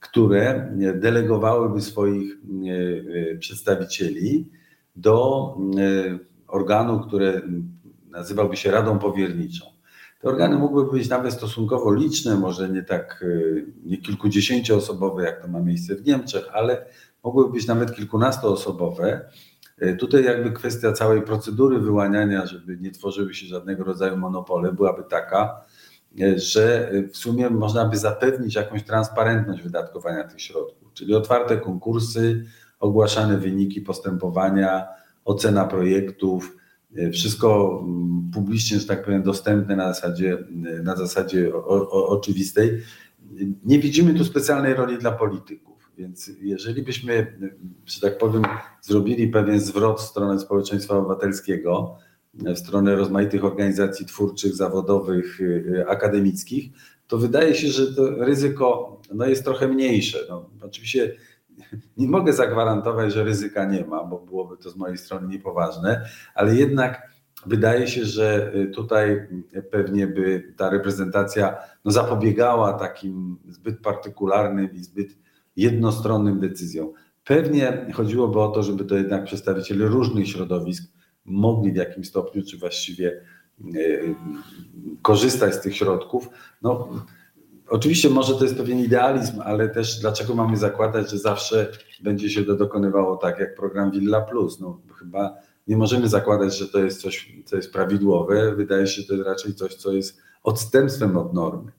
które 0.00 0.72
delegowałyby 0.94 1.80
swoich 1.80 2.36
e, 3.32 3.36
przedstawicieli 3.36 4.50
do 4.96 5.46
e, 5.78 6.18
organu, 6.48 7.00
które 7.00 7.40
nazywałby 8.10 8.56
się 8.56 8.70
Radą 8.70 8.98
Powierniczą. 8.98 9.66
Te 10.20 10.28
organy 10.28 10.58
mogłyby 10.58 10.92
być 10.92 11.08
nawet 11.08 11.32
stosunkowo 11.32 11.94
liczne, 11.94 12.36
może 12.36 12.68
nie 12.68 12.82
tak, 12.82 13.24
e, 13.28 13.62
nie 13.84 13.98
kilkudziesięcioosobowe, 13.98 15.24
jak 15.24 15.42
to 15.42 15.48
ma 15.48 15.60
miejsce 15.60 15.94
w 15.94 16.06
Niemczech, 16.06 16.44
ale 16.52 16.86
mogłyby 17.24 17.52
być 17.52 17.66
nawet 17.66 17.94
kilkunastoosobowe 17.94 19.20
E, 19.20 19.51
tutaj 19.98 20.24
jakby 20.24 20.52
kwestia 20.52 20.92
całej 20.92 21.22
procedury 21.22 21.78
wyłaniania, 21.78 22.46
żeby 22.46 22.76
nie 22.76 22.90
tworzyły 22.90 23.34
się 23.34 23.46
żadnego 23.46 23.84
rodzaju 23.84 24.16
monopole, 24.16 24.72
byłaby 24.72 25.02
taka, 25.10 25.60
e, 26.20 26.38
że 26.38 26.92
w 27.12 27.16
sumie 27.16 27.50
można 27.50 27.84
by 27.84 27.96
zapewnić 27.96 28.54
jakąś 28.54 28.82
transparentność 28.84 29.62
wydatkowania 29.62 30.24
tych 30.24 30.40
środków, 30.40 30.92
czyli 30.92 31.14
otwarte 31.14 31.56
konkursy, 31.56 32.44
ogłaszane 32.80 33.38
wyniki 33.38 33.80
postępowania, 33.80 34.86
ocena 35.24 35.64
projektów, 35.64 36.56
e, 36.96 37.10
wszystko 37.10 37.80
mm, 37.84 38.30
publicznie, 38.34 38.78
że 38.78 38.86
tak 38.86 39.04
powiem, 39.04 39.22
dostępne 39.22 39.76
na 39.76 39.94
zasadzie, 39.94 40.38
na 40.82 40.96
zasadzie 40.96 41.54
o, 41.54 41.90
o, 41.90 42.08
oczywistej. 42.08 42.82
Nie 43.64 43.78
widzimy 43.78 44.14
tu 44.14 44.24
specjalnej 44.24 44.74
roli 44.74 44.98
dla 44.98 45.12
polityków. 45.12 45.71
Więc 45.98 46.30
jeżeli 46.40 46.82
byśmy, 46.82 47.38
że 47.86 48.00
tak 48.00 48.18
powiem, 48.18 48.42
zrobili 48.80 49.28
pewien 49.28 49.60
zwrot 49.60 50.00
w 50.00 50.04
stronę 50.04 50.40
społeczeństwa 50.40 50.96
obywatelskiego, 50.96 51.96
w 52.34 52.58
stronę 52.58 52.96
rozmaitych 52.96 53.44
organizacji 53.44 54.06
twórczych, 54.06 54.54
zawodowych, 54.54 55.38
akademickich, 55.88 56.70
to 57.06 57.18
wydaje 57.18 57.54
się, 57.54 57.68
że 57.68 57.94
to 57.94 58.24
ryzyko 58.24 59.00
no, 59.14 59.26
jest 59.26 59.44
trochę 59.44 59.68
mniejsze. 59.68 60.18
No, 60.28 60.50
oczywiście 60.62 61.16
nie 61.96 62.08
mogę 62.08 62.32
zagwarantować, 62.32 63.12
że 63.12 63.24
ryzyka 63.24 63.64
nie 63.64 63.84
ma, 63.84 64.04
bo 64.04 64.18
byłoby 64.18 64.56
to 64.56 64.70
z 64.70 64.76
mojej 64.76 64.98
strony 64.98 65.28
niepoważne, 65.28 66.04
ale 66.34 66.56
jednak 66.56 67.12
wydaje 67.46 67.86
się, 67.88 68.04
że 68.04 68.52
tutaj 68.74 69.28
pewnie 69.70 70.06
by 70.06 70.54
ta 70.56 70.70
reprezentacja 70.70 71.56
no, 71.84 71.92
zapobiegała 71.92 72.72
takim 72.72 73.38
zbyt 73.48 73.80
partykularnym 73.80 74.74
i 74.74 74.78
zbyt 74.78 75.18
jednostronnym 75.56 76.40
decyzjom. 76.40 76.92
Pewnie 77.24 77.86
chodziłoby 77.94 78.40
o 78.40 78.48
to, 78.48 78.62
żeby 78.62 78.84
to 78.84 78.96
jednak 78.96 79.24
przedstawiciele 79.24 79.86
różnych 79.86 80.28
środowisk 80.28 80.92
mogli 81.24 81.72
w 81.72 81.76
jakimś 81.76 82.08
stopniu, 82.08 82.42
czy 82.42 82.58
właściwie 82.58 83.22
e, 83.60 83.74
korzystać 85.02 85.54
z 85.54 85.60
tych 85.60 85.76
środków. 85.76 86.28
No, 86.62 86.88
oczywiście 87.68 88.10
może 88.10 88.34
to 88.34 88.44
jest 88.44 88.56
pewien 88.56 88.78
idealizm, 88.78 89.40
ale 89.44 89.68
też 89.68 90.00
dlaczego 90.00 90.34
mamy 90.34 90.56
zakładać, 90.56 91.10
że 91.10 91.18
zawsze 91.18 91.72
będzie 92.02 92.30
się 92.30 92.44
to 92.44 92.54
dokonywało 92.54 93.16
tak 93.16 93.38
jak 93.38 93.54
program 93.54 93.90
Villa 93.90 94.20
Plus? 94.20 94.60
No, 94.60 94.80
chyba 94.98 95.34
nie 95.66 95.76
możemy 95.76 96.08
zakładać, 96.08 96.58
że 96.58 96.68
to 96.68 96.78
jest 96.78 97.00
coś, 97.00 97.32
co 97.44 97.56
jest 97.56 97.72
prawidłowe. 97.72 98.54
Wydaje 98.54 98.86
się, 98.86 99.02
że 99.02 99.08
to 99.08 99.14
jest 99.14 99.26
raczej 99.26 99.54
coś, 99.54 99.74
co 99.74 99.92
jest 99.92 100.18
odstępstwem 100.42 101.16
od 101.16 101.34
normy. 101.34 101.72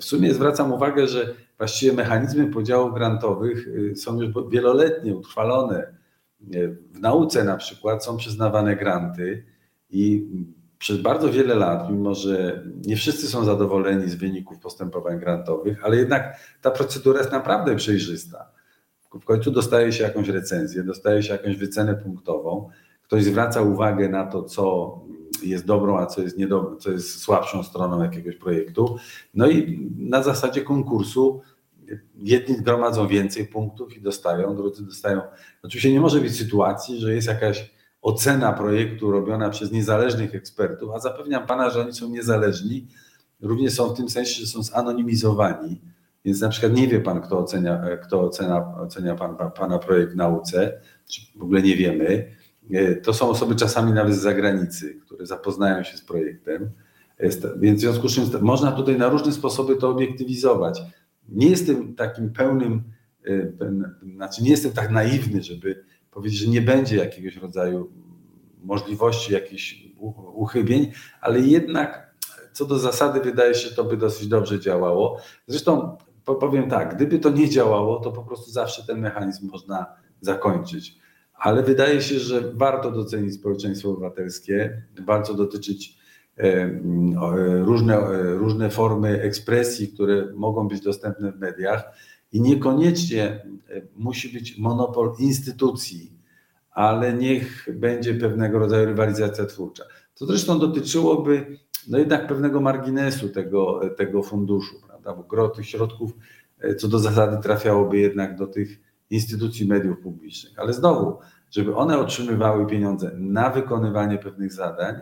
W 0.00 0.04
sumie 0.04 0.34
zwracam 0.34 0.72
uwagę, 0.72 1.06
że 1.06 1.34
właściwie 1.62 1.92
mechanizmy 1.92 2.46
podziałów 2.46 2.94
grantowych 2.94 3.68
y, 3.68 3.96
są 3.96 4.20
już 4.20 4.30
wieloletnie, 4.50 5.16
utrwalone. 5.16 5.94
W 6.92 7.00
nauce 7.00 7.44
na 7.44 7.56
przykład 7.56 8.04
są 8.04 8.16
przyznawane 8.16 8.76
granty 8.76 9.44
i 9.90 10.26
przez 10.78 10.98
bardzo 10.98 11.32
wiele 11.32 11.54
lat, 11.54 11.90
mimo 11.90 12.14
że 12.14 12.62
nie 12.86 12.96
wszyscy 12.96 13.26
są 13.26 13.44
zadowoleni 13.44 14.10
z 14.10 14.14
wyników 14.14 14.58
postępowań 14.58 15.18
grantowych, 15.18 15.84
ale 15.84 15.96
jednak 15.96 16.36
ta 16.60 16.70
procedura 16.70 17.18
jest 17.18 17.32
naprawdę 17.32 17.76
przejrzysta. 17.76 18.50
W 19.20 19.24
końcu 19.24 19.50
dostaje 19.50 19.92
się 19.92 20.04
jakąś 20.04 20.28
recenzję, 20.28 20.82
dostaje 20.82 21.22
się 21.22 21.32
jakąś 21.32 21.56
wycenę 21.56 21.94
punktową, 21.94 22.68
ktoś 23.02 23.24
zwraca 23.24 23.62
uwagę 23.62 24.08
na 24.08 24.26
to, 24.26 24.42
co 24.42 24.98
jest 25.42 25.66
dobrą, 25.66 25.98
a 25.98 26.06
co 26.06 26.22
jest, 26.22 26.38
niedobrą, 26.38 26.76
co 26.76 26.90
jest 26.90 27.20
słabszą 27.20 27.62
stroną 27.62 28.02
jakiegoś 28.02 28.36
projektu. 28.36 28.96
No 29.34 29.48
i 29.48 29.90
na 29.98 30.22
zasadzie 30.22 30.62
konkursu 30.62 31.40
jedni 32.16 32.56
gromadzą 32.56 33.08
więcej 33.08 33.46
punktów 33.46 33.96
i 33.96 34.00
dostają, 34.00 34.56
drudzy 34.56 34.86
dostają. 34.86 35.20
Oczywiście 35.62 35.92
nie 35.92 36.00
może 36.00 36.20
być 36.20 36.36
sytuacji, 36.36 37.00
że 37.00 37.14
jest 37.14 37.28
jakaś 37.28 37.70
ocena 38.02 38.52
projektu 38.52 39.10
robiona 39.10 39.50
przez 39.50 39.72
niezależnych 39.72 40.34
ekspertów, 40.34 40.90
a 40.94 40.98
zapewniam 40.98 41.46
pana, 41.46 41.70
że 41.70 41.80
oni 41.80 41.92
są 41.92 42.08
niezależni, 42.08 42.86
również 43.40 43.72
są 43.72 43.88
w 43.88 43.96
tym 43.96 44.08
sensie, 44.08 44.40
że 44.40 44.46
są 44.46 44.62
zanonimizowani. 44.62 45.80
Więc 46.24 46.40
na 46.40 46.48
przykład 46.48 46.72
nie 46.72 46.88
wie 46.88 47.00
pan, 47.00 47.20
kto 47.20 47.38
ocenia, 47.38 47.82
kto 48.02 48.20
ocenia, 48.20 48.64
ocenia 48.80 49.14
pan, 49.14 49.36
pana 49.50 49.78
projekt 49.78 50.12
w 50.12 50.16
nauce, 50.16 50.80
czy 51.08 51.20
w 51.38 51.42
ogóle 51.42 51.62
nie 51.62 51.76
wiemy. 51.76 52.36
To 53.02 53.14
są 53.14 53.28
osoby 53.28 53.56
czasami 53.56 53.92
nawet 53.92 54.14
z 54.14 54.20
zagranicy, 54.20 54.94
które 54.94 55.26
zapoznają 55.26 55.82
się 55.82 55.96
z 55.96 56.00
projektem. 56.00 56.70
Więc 57.56 57.80
w 57.80 57.80
związku 57.80 58.08
z 58.08 58.14
czym 58.14 58.24
można 58.40 58.72
tutaj 58.72 58.98
na 58.98 59.08
różne 59.08 59.32
sposoby 59.32 59.76
to 59.76 59.88
obiektywizować. 59.88 60.82
Nie 61.28 61.48
jestem 61.48 61.94
takim 61.94 62.32
pełnym, 62.32 62.82
znaczy 64.14 64.42
nie 64.42 64.50
jestem 64.50 64.72
tak 64.72 64.90
naiwny, 64.90 65.42
żeby 65.42 65.84
powiedzieć, 66.10 66.38
że 66.38 66.50
nie 66.50 66.62
będzie 66.62 66.96
jakiegoś 66.96 67.36
rodzaju 67.36 67.92
możliwości 68.62 69.32
jakichś 69.32 69.84
uchybień, 70.34 70.92
ale 71.20 71.40
jednak 71.40 72.12
co 72.52 72.64
do 72.64 72.78
zasady 72.78 73.20
wydaje 73.20 73.54
się, 73.54 73.74
to 73.74 73.84
by 73.84 73.96
dosyć 73.96 74.28
dobrze 74.28 74.60
działało. 74.60 75.18
Zresztą 75.46 75.96
powiem 76.24 76.70
tak, 76.70 76.96
gdyby 76.96 77.18
to 77.18 77.30
nie 77.30 77.48
działało, 77.48 78.00
to 78.00 78.12
po 78.12 78.22
prostu 78.22 78.50
zawsze 78.50 78.86
ten 78.86 79.00
mechanizm 79.00 79.50
można 79.50 79.86
zakończyć. 80.20 80.98
Ale 81.34 81.62
wydaje 81.62 82.02
się, 82.02 82.18
że 82.18 82.52
warto 82.54 82.90
docenić 82.90 83.34
społeczeństwo 83.34 83.90
obywatelskie, 83.90 84.82
warto 85.06 85.34
dotyczyć 85.34 85.98
różne, 87.62 87.98
e, 87.98 88.34
różne 88.34 88.70
formy 88.70 89.22
ekspresji, 89.22 89.88
które 89.88 90.32
mogą 90.34 90.68
być 90.68 90.80
dostępne 90.80 91.32
w 91.32 91.38
mediach 91.38 91.84
i 92.32 92.40
niekoniecznie 92.40 93.24
e, 93.24 93.42
musi 93.96 94.32
być 94.32 94.58
monopol 94.58 95.12
instytucji, 95.18 96.12
ale 96.70 97.12
niech 97.12 97.68
będzie 97.74 98.14
pewnego 98.14 98.58
rodzaju 98.58 98.86
rywalizacja 98.86 99.46
twórcza. 99.46 99.84
To 100.14 100.26
zresztą 100.26 100.58
dotyczyłoby 100.58 101.58
no 101.88 101.98
jednak 101.98 102.26
pewnego 102.26 102.60
marginesu 102.60 103.28
tego, 103.28 103.80
tego 103.96 104.22
funduszu, 104.22 104.76
prawda? 104.86 105.14
bo 105.14 105.22
gro 105.22 105.48
tych 105.48 105.68
środków 105.68 106.12
e, 106.60 106.74
co 106.74 106.88
do 106.88 106.98
zasady 106.98 107.42
trafiałoby 107.42 107.98
jednak 107.98 108.36
do 108.36 108.46
tych 108.46 108.80
instytucji 109.10 109.68
mediów 109.68 109.98
publicznych. 109.98 110.58
Ale 110.58 110.72
znowu, 110.72 111.18
żeby 111.50 111.76
one 111.76 111.98
otrzymywały 111.98 112.66
pieniądze 112.66 113.10
na 113.14 113.50
wykonywanie 113.50 114.18
pewnych 114.18 114.52
zadań, 114.52 115.00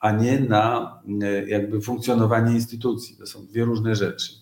a 0.00 0.12
nie 0.12 0.40
na 0.40 0.94
e, 1.22 1.48
jakby 1.48 1.80
funkcjonowanie 1.80 2.52
instytucji. 2.52 3.16
To 3.16 3.26
są 3.26 3.46
dwie 3.46 3.64
różne 3.64 3.94
rzeczy. 3.94 4.32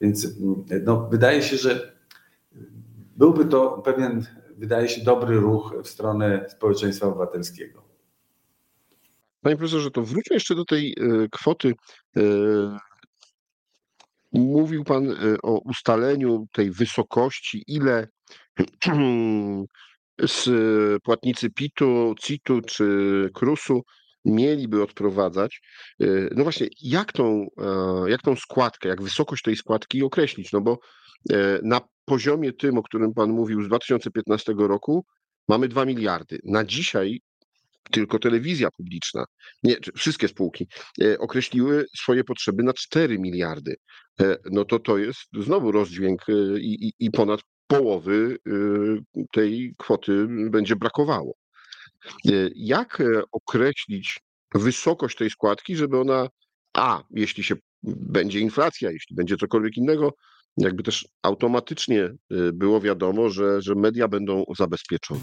Więc 0.00 0.24
mm, 0.24 0.64
no, 0.84 1.08
wydaje 1.10 1.42
się, 1.42 1.56
że 1.56 1.96
byłby 3.16 3.44
to 3.44 3.82
pewien, 3.84 4.26
wydaje 4.56 4.88
się, 4.88 5.04
dobry 5.04 5.36
ruch 5.36 5.74
w 5.82 5.88
stronę 5.88 6.46
społeczeństwa 6.48 7.06
obywatelskiego. 7.06 7.84
Panie 9.42 9.56
profesorze, 9.56 9.90
to 9.90 10.02
wróćmy 10.02 10.34
jeszcze 10.34 10.54
do 10.54 10.64
tej 10.64 10.92
e, 10.92 11.28
kwoty. 11.28 11.74
E, 12.16 12.20
mówił 14.32 14.84
pan 14.84 15.16
o 15.42 15.58
ustaleniu 15.58 16.46
tej 16.52 16.70
wysokości, 16.70 17.64
ile 17.66 18.08
z 20.26 20.48
płatnicy 21.02 21.50
PIT-u, 21.50 22.14
CIT-u 22.20 22.60
czy 22.60 23.30
KRUS-u 23.34 23.82
mieliby 24.24 24.82
odprowadzać. 24.82 25.60
No 26.36 26.42
właśnie, 26.42 26.66
jak 26.82 27.12
tą, 27.12 27.46
jak 28.06 28.22
tą 28.22 28.36
składkę, 28.36 28.88
jak 28.88 29.02
wysokość 29.02 29.42
tej 29.42 29.56
składki 29.56 30.02
określić? 30.02 30.52
No 30.52 30.60
bo 30.60 30.78
na 31.62 31.80
poziomie 32.04 32.52
tym, 32.52 32.78
o 32.78 32.82
którym 32.82 33.14
Pan 33.14 33.30
mówił 33.30 33.62
z 33.62 33.68
2015 33.68 34.54
roku, 34.58 35.04
mamy 35.48 35.68
2 35.68 35.84
miliardy. 35.84 36.38
Na 36.44 36.64
dzisiaj 36.64 37.20
tylko 37.90 38.18
telewizja 38.18 38.68
publiczna, 38.76 39.24
nie, 39.62 39.76
wszystkie 39.96 40.28
spółki 40.28 40.66
e, 41.02 41.18
określiły 41.18 41.86
swoje 41.96 42.24
potrzeby 42.24 42.62
na 42.62 42.72
4 42.72 43.18
miliardy. 43.18 43.76
E, 44.20 44.36
no 44.50 44.64
to 44.64 44.78
to 44.78 44.98
jest 44.98 45.20
znowu 45.38 45.72
rozdźwięk 45.72 46.28
e, 46.28 46.32
i, 46.58 46.86
i, 46.88 46.92
i 46.98 47.10
ponad 47.10 47.40
połowy 47.66 48.36
tej 49.32 49.74
kwoty 49.78 50.26
będzie 50.28 50.76
brakowało. 50.76 51.34
Jak 52.54 53.02
określić 53.32 54.20
wysokość 54.54 55.16
tej 55.16 55.30
składki, 55.30 55.76
żeby 55.76 56.00
ona, 56.00 56.28
a 56.76 57.02
jeśli 57.10 57.44
się 57.44 57.54
będzie 57.82 58.40
inflacja, 58.40 58.90
jeśli 58.90 59.16
będzie 59.16 59.36
cokolwiek 59.36 59.76
innego, 59.76 60.12
jakby 60.56 60.82
też 60.82 61.08
automatycznie 61.22 62.10
było 62.52 62.80
wiadomo, 62.80 63.30
że, 63.30 63.62
że 63.62 63.74
media 63.74 64.08
będą 64.08 64.44
zabezpieczone. 64.58 65.20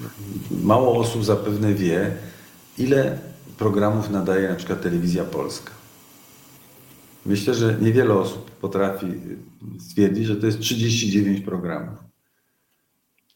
Mało 0.64 0.98
osób 0.98 1.24
zapewne 1.24 1.74
wie, 1.74 2.16
ile 2.78 3.20
programów 3.58 4.10
nadaje 4.10 4.50
na 4.50 4.56
przykład 4.56 4.82
telewizja 4.82 5.24
polska. 5.24 5.72
Myślę, 7.26 7.54
że 7.54 7.78
niewiele 7.82 8.14
osób 8.14 8.52
potrafi 8.52 9.08
stwierdzić, 9.80 10.26
że 10.26 10.36
to 10.36 10.46
jest 10.46 10.60
39 10.60 11.42
programów. 11.42 12.11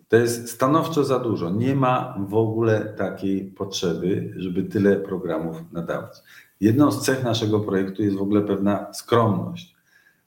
To 0.07 0.15
jest 0.15 0.49
stanowczo 0.49 1.03
za 1.03 1.19
dużo. 1.19 1.49
Nie 1.49 1.75
ma 1.75 2.17
w 2.29 2.33
ogóle 2.33 2.93
takiej 2.97 3.45
potrzeby, 3.45 4.33
żeby 4.35 4.63
tyle 4.63 4.95
programów 4.95 5.57
nadawać. 5.71 6.17
Jedną 6.61 6.91
z 6.91 7.05
cech 7.05 7.23
naszego 7.23 7.59
projektu 7.59 8.03
jest 8.03 8.17
w 8.17 8.21
ogóle 8.21 8.41
pewna 8.41 8.93
skromność. 8.93 9.75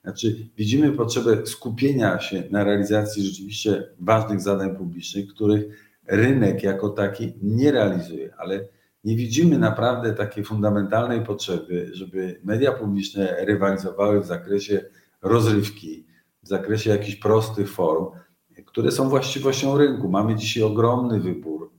Znaczy, 0.03 0.35
widzimy 0.57 0.91
potrzebę 0.91 1.47
skupienia 1.47 2.19
się 2.19 2.43
na 2.51 2.63
realizacji 2.63 3.23
rzeczywiście 3.23 3.83
ważnych 3.99 4.41
zadań 4.41 4.75
publicznych, 4.75 5.27
których 5.27 5.65
rynek 6.07 6.63
jako 6.63 6.89
taki 6.89 7.33
nie 7.41 7.71
realizuje, 7.71 8.33
ale 8.37 8.65
nie 9.03 9.15
widzimy 9.15 9.57
naprawdę 9.57 10.13
takiej 10.13 10.43
fundamentalnej 10.43 11.21
potrzeby, 11.21 11.89
żeby 11.93 12.39
media 12.43 12.71
publiczne 12.71 13.45
rywalizowały 13.45 14.21
w 14.21 14.25
zakresie 14.25 14.85
rozrywki, 15.21 16.05
w 16.43 16.47
zakresie 16.47 16.89
jakichś 16.89 17.15
prostych 17.15 17.71
form, 17.71 18.05
które 18.79 18.91
są 18.91 19.09
właściwością 19.09 19.77
rynku. 19.77 20.09
Mamy 20.09 20.35
dzisiaj 20.35 20.63
ogromny 20.63 21.19
wybór 21.19 21.71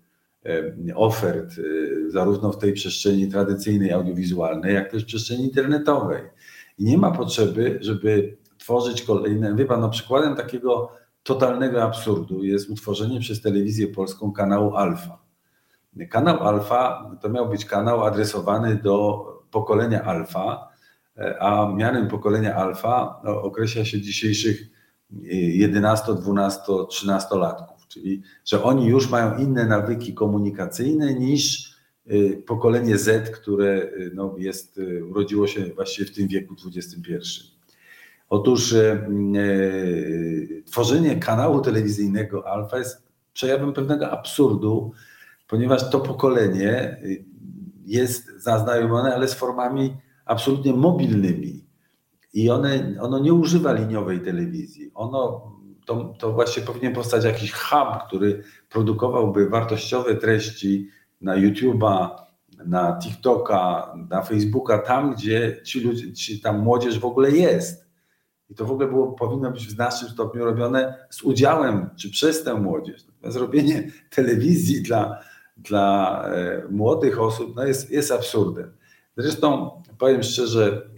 ofert, 0.95 1.53
e, 1.59 2.11
zarówno 2.11 2.53
w 2.53 2.59
tej 2.59 2.73
przestrzeni 2.73 3.29
tradycyjnej, 3.29 3.93
audiowizualnej, 3.93 4.75
jak 4.75 4.91
też 4.91 5.03
w 5.03 5.07
przestrzeni 5.07 5.45
internetowej. 5.45 6.23
I 6.79 6.85
nie 6.85 6.99
ma 6.99 7.11
potrzeby, 7.11 7.79
żeby 7.81 8.37
tworzyć 8.59 9.03
kolejne. 9.03 9.57
Wie 9.57 9.65
pan, 9.65 9.81
no 9.81 9.89
przykładem 9.89 10.37
takiego 10.37 10.93
totalnego 11.23 11.83
absurdu 11.83 12.45
jest 12.45 12.71
utworzenie 12.71 13.21
przez 13.21 13.43
telewizję 13.43 13.89
polską 13.89 14.33
kanału 14.33 14.75
Alfa. 14.75 15.19
Kanał 16.11 16.49
Alfa 16.49 17.11
to 17.23 17.29
miał 17.29 17.49
być 17.49 17.65
kanał 17.65 18.05
adresowany 18.05 18.77
do 18.77 19.25
pokolenia 19.51 20.03
Alfa, 20.03 20.69
a 21.41 21.73
mianem 21.77 22.09
pokolenia 22.09 22.55
Alfa 22.55 23.21
no, 23.25 23.43
określa 23.43 23.85
się 23.85 24.01
dzisiejszych 24.01 24.80
11, 25.12 26.14
12, 26.14 26.61
13 26.88 27.37
latków, 27.37 27.87
czyli 27.88 28.23
że 28.44 28.62
oni 28.62 28.87
już 28.87 29.11
mają 29.11 29.38
inne 29.38 29.66
nawyki 29.66 30.14
komunikacyjne 30.14 31.14
niż 31.14 31.75
y, 32.11 32.42
pokolenie 32.46 32.99
Z, 32.99 33.31
które 33.31 33.83
y, 33.83 34.11
no, 34.14 34.35
jest, 34.38 34.79
y, 34.79 35.05
urodziło 35.05 35.46
się 35.46 35.65
właściwie 35.75 36.11
w 36.11 36.15
tym 36.15 36.29
wieku 36.29 36.54
XXI. 36.67 37.00
Otóż 38.29 38.75
tworzenie 40.67 41.17
kanału 41.17 41.61
telewizyjnego 41.61 42.48
Alfa 42.48 42.79
jest 42.79 43.02
przejawem 43.33 43.73
pewnego 43.73 44.11
absurdu, 44.11 44.92
ponieważ 45.48 45.90
to 45.90 46.00
pokolenie 46.00 47.00
jest 47.87 48.42
zaznajomione, 48.42 49.15
ale 49.15 49.29
z 49.29 49.35
formami 49.35 49.96
absolutnie 50.25 50.73
mobilnymi. 50.73 51.69
I 52.33 52.50
one, 52.50 52.94
ono 53.00 53.18
nie 53.18 53.35
używa 53.35 53.72
liniowej 53.72 54.20
telewizji. 54.20 54.90
Ono, 54.94 55.52
to, 55.87 56.14
to 56.18 56.33
właśnie 56.33 56.62
powinien 56.62 56.94
powstać 56.94 57.24
jakiś 57.24 57.52
hub, 57.52 57.88
który 58.06 58.42
produkowałby 58.68 59.48
wartościowe 59.48 60.14
treści 60.14 60.88
na 61.20 61.37
YouTube'a, 61.37 62.08
na 62.66 62.98
TikToka, 63.02 63.92
na 64.10 64.22
Facebooka, 64.22 64.78
tam 64.78 65.14
gdzie 65.14 65.60
ci 65.64 65.81
ludzie, 65.81 66.12
ci, 66.12 66.40
tam 66.40 66.58
młodzież 66.58 66.98
w 66.98 67.04
ogóle 67.04 67.31
jest. 67.31 67.90
I 68.50 68.54
to 68.54 68.64
w 68.64 68.70
ogóle 68.70 68.88
było, 68.88 69.12
powinno 69.12 69.50
być 69.50 69.66
w 69.66 69.70
znacznym 69.70 70.10
stopniu 70.10 70.44
robione 70.44 71.06
z 71.10 71.22
udziałem 71.22 71.90
czy 71.96 72.10
przez 72.10 72.44
tę 72.44 72.54
młodzież. 72.54 73.04
Zrobienie 73.24 73.90
telewizji 74.16 74.83
dla, 74.83 75.18
dla 75.56 76.24
e, 76.28 76.62
młodych 76.70 77.20
osób 77.20 77.56
no 77.56 77.64
jest, 77.64 77.90
jest 77.90 78.12
absurdem. 78.12 78.72
Zresztą 79.17 79.71
powiem 79.98 80.23
szczerze, 80.23 80.90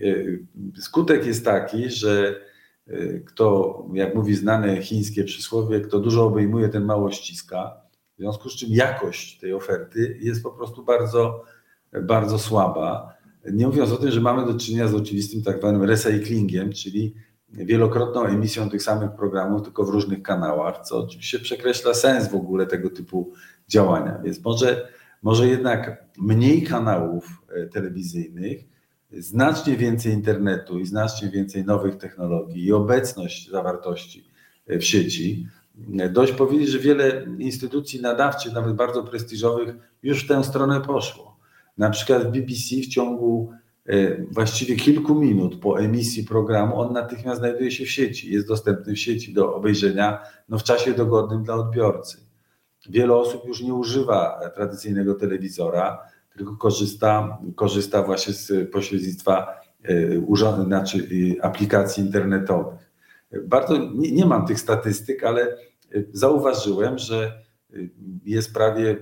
e, 0.76 0.80
skutek 0.80 1.26
jest 1.26 1.44
taki, 1.44 1.90
że 1.90 2.40
e, 2.86 3.20
kto, 3.20 3.76
jak 3.94 4.14
mówi 4.14 4.34
znane 4.34 4.82
chińskie 4.82 5.24
przysłowie, 5.24 5.80
kto 5.80 6.00
dużo 6.00 6.24
obejmuje, 6.24 6.68
ten 6.68 6.84
mało 6.84 7.10
ściska. 7.10 7.82
W 8.14 8.18
związku 8.18 8.48
z 8.48 8.56
czym 8.56 8.68
jakość 8.72 9.38
tej 9.38 9.54
oferty 9.54 10.18
jest 10.20 10.42
po 10.42 10.50
prostu 10.50 10.84
bardzo, 10.84 11.44
bardzo 12.02 12.38
słaba. 12.38 13.14
Nie 13.52 13.66
mówiąc 13.66 13.92
o 13.92 13.96
tym, 13.96 14.10
że 14.10 14.20
mamy 14.20 14.52
do 14.52 14.58
czynienia 14.58 14.88
z 14.88 14.94
oczywistym 14.94 15.42
tak 15.42 15.58
zwanym 15.58 15.82
recyklingiem, 15.82 16.72
czyli 16.72 17.14
wielokrotną 17.48 18.24
emisją 18.24 18.70
tych 18.70 18.82
samych 18.82 19.10
programów, 19.10 19.62
tylko 19.62 19.84
w 19.84 19.88
różnych 19.88 20.22
kanałach, 20.22 20.80
co 20.84 20.98
oczywiście 20.98 21.38
przekreśla 21.38 21.94
sens 21.94 22.28
w 22.28 22.34
ogóle 22.34 22.66
tego 22.66 22.90
typu 22.90 23.32
działania. 23.68 24.20
Więc 24.24 24.44
może, 24.44 24.88
może 25.22 25.48
jednak 25.48 26.04
mniej 26.18 26.62
kanałów 26.62 27.42
e, 27.48 27.66
telewizyjnych, 27.66 28.64
znacznie 29.10 29.76
więcej 29.76 30.12
internetu 30.12 30.78
i 30.78 30.86
znacznie 30.86 31.28
więcej 31.28 31.64
nowych 31.64 31.96
technologii 31.96 32.64
i 32.64 32.72
obecność 32.72 33.50
zawartości 33.50 34.24
e, 34.66 34.78
w 34.78 34.84
sieci. 34.84 35.46
E, 35.98 36.08
dość 36.08 36.32
powiedzieć, 36.32 36.68
że 36.68 36.78
wiele 36.78 37.26
instytucji 37.38 38.00
nadawczych, 38.00 38.52
nawet 38.52 38.76
bardzo 38.76 39.02
prestiżowych, 39.02 39.74
już 40.02 40.24
w 40.24 40.28
tę 40.28 40.44
stronę 40.44 40.80
poszło. 40.80 41.36
Na 41.78 41.90
przykład 41.90 42.28
w 42.28 42.30
BBC 42.30 42.76
w 42.76 42.86
ciągu 42.86 43.52
właściwie 44.30 44.76
kilku 44.76 45.14
minut 45.14 45.60
po 45.60 45.80
emisji 45.80 46.24
programu, 46.24 46.80
on 46.80 46.92
natychmiast 46.92 47.40
znajduje 47.40 47.70
się 47.70 47.84
w 47.84 47.90
sieci, 47.90 48.32
jest 48.32 48.48
dostępny 48.48 48.94
w 48.94 48.98
sieci 48.98 49.32
do 49.32 49.54
obejrzenia 49.54 50.22
no, 50.48 50.58
w 50.58 50.62
czasie 50.62 50.92
dogodnym 50.92 51.42
dla 51.42 51.54
odbiorcy. 51.54 52.21
Wiele 52.90 53.14
osób 53.14 53.44
już 53.48 53.62
nie 53.62 53.74
używa 53.74 54.40
tradycyjnego 54.54 55.14
telewizora, 55.14 55.98
tylko 56.36 56.56
korzysta, 56.56 57.38
korzysta 57.54 58.02
właśnie 58.02 58.32
z 58.32 58.70
pośrednictwa 58.70 59.60
e, 59.82 60.18
urządzeń, 60.18 60.66
znaczy 60.66 61.08
e, 61.38 61.44
aplikacji 61.44 62.04
internetowych. 62.04 62.92
Bardzo 63.44 63.76
nie, 63.76 64.12
nie 64.12 64.26
mam 64.26 64.46
tych 64.46 64.60
statystyk, 64.60 65.24
ale 65.24 65.56
zauważyłem, 66.12 66.98
że 66.98 67.42
jest 68.24 68.54
prawie 68.54 68.96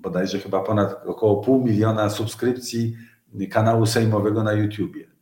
bodajże 0.00 0.38
chyba 0.38 0.60
ponad 0.60 1.06
około 1.06 1.36
pół 1.36 1.64
miliona 1.64 2.10
subskrypcji 2.10 2.96
kanału 3.50 3.86
sejmowego 3.86 4.42
na 4.42 4.52
YouTubie. 4.52 5.13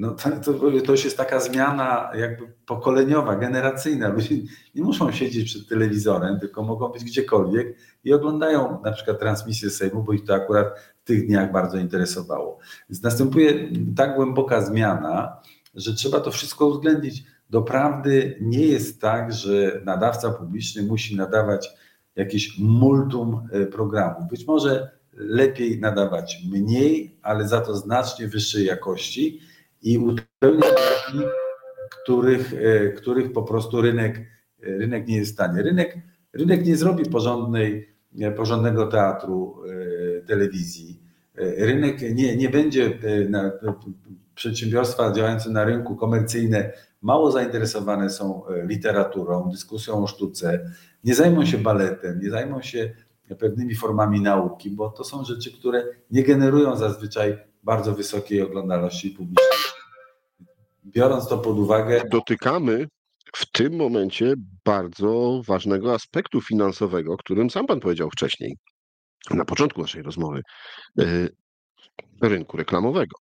No 0.00 0.14
to, 0.14 0.52
to, 0.86 0.92
już 0.92 1.04
jest 1.04 1.16
taka 1.16 1.40
zmiana 1.40 2.10
jakby 2.14 2.52
pokoleniowa, 2.66 3.36
generacyjna. 3.36 4.08
Ludzie 4.08 4.34
nie 4.74 4.82
muszą 4.82 5.12
siedzieć 5.12 5.44
przed 5.44 5.68
telewizorem, 5.68 6.40
tylko 6.40 6.62
mogą 6.62 6.88
być 6.88 7.04
gdziekolwiek 7.04 7.76
i 8.04 8.12
oglądają 8.12 8.78
na 8.84 8.92
przykład 8.92 9.18
transmisję 9.18 9.70
Sejmu, 9.70 10.02
bo 10.02 10.12
ich 10.12 10.24
to 10.24 10.34
akurat 10.34 10.66
w 11.02 11.04
tych 11.04 11.26
dniach 11.26 11.52
bardzo 11.52 11.78
interesowało. 11.78 12.58
Więc 12.90 13.02
następuje 13.02 13.68
tak 13.96 14.16
głęboka 14.16 14.60
zmiana, 14.60 15.36
że 15.74 15.94
trzeba 15.94 16.20
to 16.20 16.30
wszystko 16.30 16.66
uwzględnić. 16.66 17.24
Doprawdy 17.50 18.38
nie 18.40 18.66
jest 18.66 19.00
tak, 19.00 19.32
że 19.32 19.80
nadawca 19.84 20.30
publiczny 20.30 20.82
musi 20.82 21.16
nadawać 21.16 21.70
jakieś 22.16 22.58
multum 22.58 23.48
e, 23.52 23.66
programów. 23.66 24.28
Być 24.30 24.46
może 24.46 24.90
lepiej 25.12 25.80
nadawać 25.80 26.42
mniej, 26.50 27.16
ale 27.22 27.48
za 27.48 27.60
to 27.60 27.76
znacznie 27.76 28.28
wyższej 28.28 28.64
jakości 28.64 29.49
i 29.82 29.98
uzupełniać 29.98 30.70
braki, 30.72 31.28
których, 31.90 32.54
e, 32.54 32.88
których 32.88 33.32
po 33.32 33.42
prostu 33.42 33.80
rynek, 33.80 34.18
e, 34.18 34.22
rynek 34.62 35.08
nie 35.08 35.16
jest 35.16 35.30
w 35.30 35.34
stanie. 35.34 35.62
Rynek, 35.62 35.98
rynek 36.32 36.66
nie 36.66 36.76
zrobi 36.76 37.10
porządnej, 37.10 37.94
e, 38.20 38.32
porządnego 38.32 38.86
teatru 38.86 39.56
telewizji. 40.26 41.00
Rynek 41.34 42.14
nie, 42.14 42.36
nie 42.36 42.48
będzie, 42.48 42.98
na, 43.28 43.52
przedsiębiorstwa 44.34 45.12
działające 45.12 45.50
na 45.50 45.64
rynku 45.64 45.96
komercyjne 45.96 46.72
mało 47.02 47.30
zainteresowane 47.30 48.10
są 48.10 48.42
literaturą, 48.66 49.50
dyskusją 49.50 50.04
o 50.04 50.06
sztuce, 50.06 50.70
nie 51.04 51.14
zajmą 51.14 51.46
się 51.46 51.58
baletem, 51.58 52.20
nie 52.20 52.30
zajmą 52.30 52.62
się 52.62 52.94
pewnymi 53.38 53.74
formami 53.74 54.20
nauki, 54.20 54.70
bo 54.70 54.90
to 54.90 55.04
są 55.04 55.24
rzeczy, 55.24 55.52
które 55.52 55.84
nie 56.10 56.22
generują 56.22 56.76
zazwyczaj 56.76 57.38
bardzo 57.62 57.94
wysokiej 57.94 58.42
oglądalności 58.42 59.10
publicznej. 59.10 59.48
Biorąc 60.84 61.28
to 61.28 61.38
pod 61.38 61.58
uwagę. 61.58 62.02
Dotykamy 62.10 62.88
w 63.36 63.50
tym 63.50 63.76
momencie 63.76 64.34
bardzo 64.64 65.42
ważnego 65.46 65.94
aspektu 65.94 66.40
finansowego, 66.40 67.12
o 67.12 67.16
którym 67.16 67.50
sam 67.50 67.66
Pan 67.66 67.80
powiedział 67.80 68.10
wcześniej, 68.10 68.56
na 69.30 69.44
początku 69.44 69.80
naszej 69.80 70.02
rozmowy, 70.02 70.42
e, 71.00 71.28
rynku 72.22 72.56
reklamowego. 72.56 73.16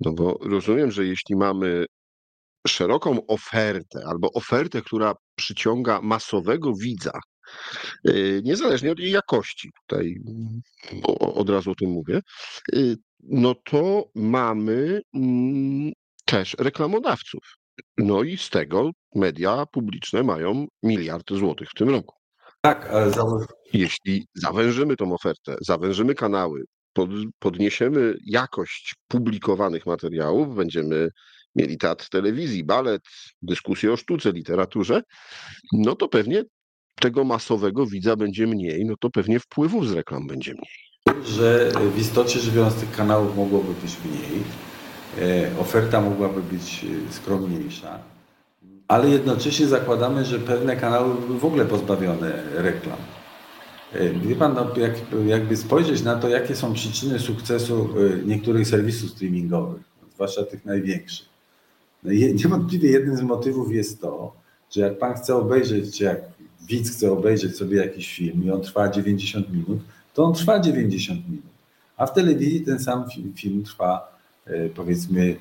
No 0.00 0.12
bo 0.12 0.38
rozumiem, 0.42 0.90
że 0.90 1.06
jeśli 1.06 1.36
mamy 1.36 1.86
szeroką 2.66 3.26
ofertę 3.26 4.00
albo 4.06 4.32
ofertę, 4.32 4.82
która 4.82 5.14
przyciąga 5.36 6.00
masowego 6.02 6.74
widza, 6.74 7.20
Y, 8.08 8.40
niezależnie 8.44 8.92
od 8.92 8.98
jej 8.98 9.10
jakości, 9.10 9.70
tutaj 9.80 10.14
od 11.18 11.50
razu 11.50 11.70
o 11.70 11.74
tym 11.74 11.90
mówię, 11.90 12.20
y, 12.74 12.96
no 13.28 13.54
to 13.54 14.04
mamy 14.14 15.00
mm, 15.14 15.92
też 16.24 16.56
reklamodawców. 16.58 17.42
No 17.98 18.22
i 18.22 18.36
z 18.36 18.50
tego 18.50 18.90
media 19.14 19.66
publiczne 19.66 20.22
mają 20.22 20.66
miliard 20.82 21.30
złotych 21.32 21.70
w 21.70 21.74
tym 21.74 21.88
roku. 21.88 22.14
Tak, 22.60 22.90
ale 22.90 23.12
jeśli 23.72 24.26
zawężymy 24.34 24.96
tą 24.96 25.14
ofertę, 25.14 25.56
zawężymy 25.60 26.14
kanały, 26.14 26.64
pod, 26.92 27.10
podniesiemy 27.38 28.14
jakość 28.26 28.94
publikowanych 29.08 29.86
materiałów, 29.86 30.56
będziemy 30.56 31.08
mieli 31.56 31.78
teatr 31.78 32.08
telewizji, 32.08 32.64
balet, 32.64 33.02
dyskusje 33.42 33.92
o 33.92 33.96
sztuce, 33.96 34.32
literaturze, 34.32 35.02
no 35.72 35.96
to 35.96 36.08
pewnie 36.08 36.42
tego 37.00 37.24
masowego 37.24 37.86
widza 37.86 38.16
będzie 38.16 38.46
mniej, 38.46 38.84
no 38.84 38.94
to 39.00 39.10
pewnie 39.10 39.40
wpływów 39.40 39.88
z 39.88 39.92
reklam 39.92 40.26
będzie 40.26 40.52
mniej. 40.52 40.93
Że 41.24 41.72
w 41.94 41.98
istocie 41.98 42.40
rzecz 42.40 42.74
tych 42.74 42.90
kanałów 42.90 43.36
mogłoby 43.36 43.74
być 43.82 43.96
mniej, 44.04 44.42
e, 45.18 45.58
oferta 45.58 46.00
mogłaby 46.00 46.42
być 46.42 46.84
e, 46.84 47.12
skromniejsza, 47.12 47.98
ale 48.88 49.08
jednocześnie 49.08 49.66
zakładamy, 49.66 50.24
że 50.24 50.38
pewne 50.38 50.76
kanały 50.76 51.14
były 51.14 51.38
w 51.38 51.44
ogóle 51.44 51.64
pozbawione 51.64 52.42
reklam. 52.54 52.98
E, 53.92 54.08
wie 54.08 54.36
Pan, 54.36 54.54
no, 54.54 54.76
jak, 54.76 54.92
jakby 55.26 55.56
spojrzeć 55.56 56.02
na 56.02 56.16
to, 56.16 56.28
jakie 56.28 56.56
są 56.56 56.74
przyczyny 56.74 57.18
sukcesu 57.18 57.88
niektórych 58.26 58.68
serwisów 58.68 59.10
streamingowych, 59.10 59.82
zwłaszcza 60.14 60.44
tych 60.44 60.64
największych. 60.64 61.28
No, 62.02 62.12
niewątpliwie 62.42 62.90
jednym 62.90 63.16
z 63.16 63.22
motywów 63.22 63.72
jest 63.72 64.00
to, 64.00 64.32
że 64.70 64.80
jak 64.80 64.98
Pan 64.98 65.14
chce 65.14 65.36
obejrzeć, 65.36 65.98
czy 65.98 66.04
jak 66.04 66.20
widz 66.68 66.90
chce 66.90 67.12
obejrzeć 67.12 67.56
sobie 67.56 67.76
jakiś 67.76 68.16
film 68.16 68.44
i 68.44 68.50
on 68.50 68.60
trwa 68.60 68.88
90 68.88 69.52
minut, 69.52 69.78
to 70.14 70.24
on 70.24 70.34
trwa 70.34 70.60
90 70.60 71.28
minut. 71.28 71.44
A 71.96 72.06
w 72.06 72.14
telewizji 72.14 72.60
ten 72.60 72.78
sam 72.78 73.04
film, 73.36 73.64
trwa 73.64 74.18
e, 74.46 74.68
powiedzmy 74.68 75.36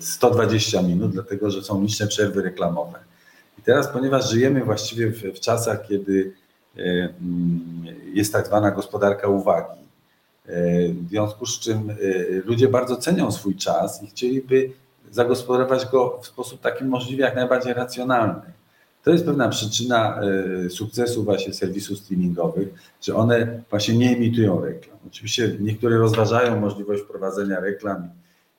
120 0.00 0.78
mm, 0.78 0.90
minut, 0.90 1.12
dlatego 1.12 1.50
że 1.50 1.62
są 1.62 1.82
liczne 1.82 2.06
przerwy 2.06 2.42
reklamowe. 2.42 2.98
I 3.58 3.62
teraz, 3.62 3.88
ponieważ 3.88 4.30
żyjemy 4.30 4.64
właściwie 4.64 5.10
w, 5.10 5.22
w 5.22 5.40
czasach, 5.40 5.86
kiedy 5.88 6.32
e, 6.76 6.80
mm, 6.80 7.84
jest 8.12 8.32
tak 8.32 8.46
zwana 8.46 8.70
gospodarka 8.70 9.28
uwagi, 9.28 9.80
e, 10.46 10.88
w 10.88 11.08
związku 11.08 11.46
z 11.46 11.58
czym 11.58 11.96
ludzie 12.44 12.68
bardzo 12.68 12.96
cenią 12.96 13.32
swój 13.32 13.56
czas 13.56 14.02
i 14.02 14.06
chcieliby 14.06 14.70
zagospodarować 15.10 15.86
go 15.86 16.20
w 16.22 16.26
sposób 16.26 16.60
taki 16.60 16.84
możliwie 16.84 17.24
jak 17.24 17.36
najbardziej 17.36 17.74
racjonalny. 17.74 18.52
To 19.04 19.10
jest 19.10 19.24
pewna 19.24 19.48
przyczyna 19.48 20.20
e, 20.66 20.70
sukcesu 20.70 21.24
właśnie 21.24 21.54
serwisów 21.54 21.98
streamingowych, 21.98 22.68
że 23.00 23.14
one 23.14 23.62
właśnie 23.70 23.96
nie 23.96 24.16
emitują 24.16 24.60
reklam. 24.60 24.98
Oczywiście 25.06 25.56
niektóre 25.60 25.98
rozważają 25.98 26.60
możliwość 26.60 27.02
wprowadzenia 27.02 27.60
reklam 27.60 28.08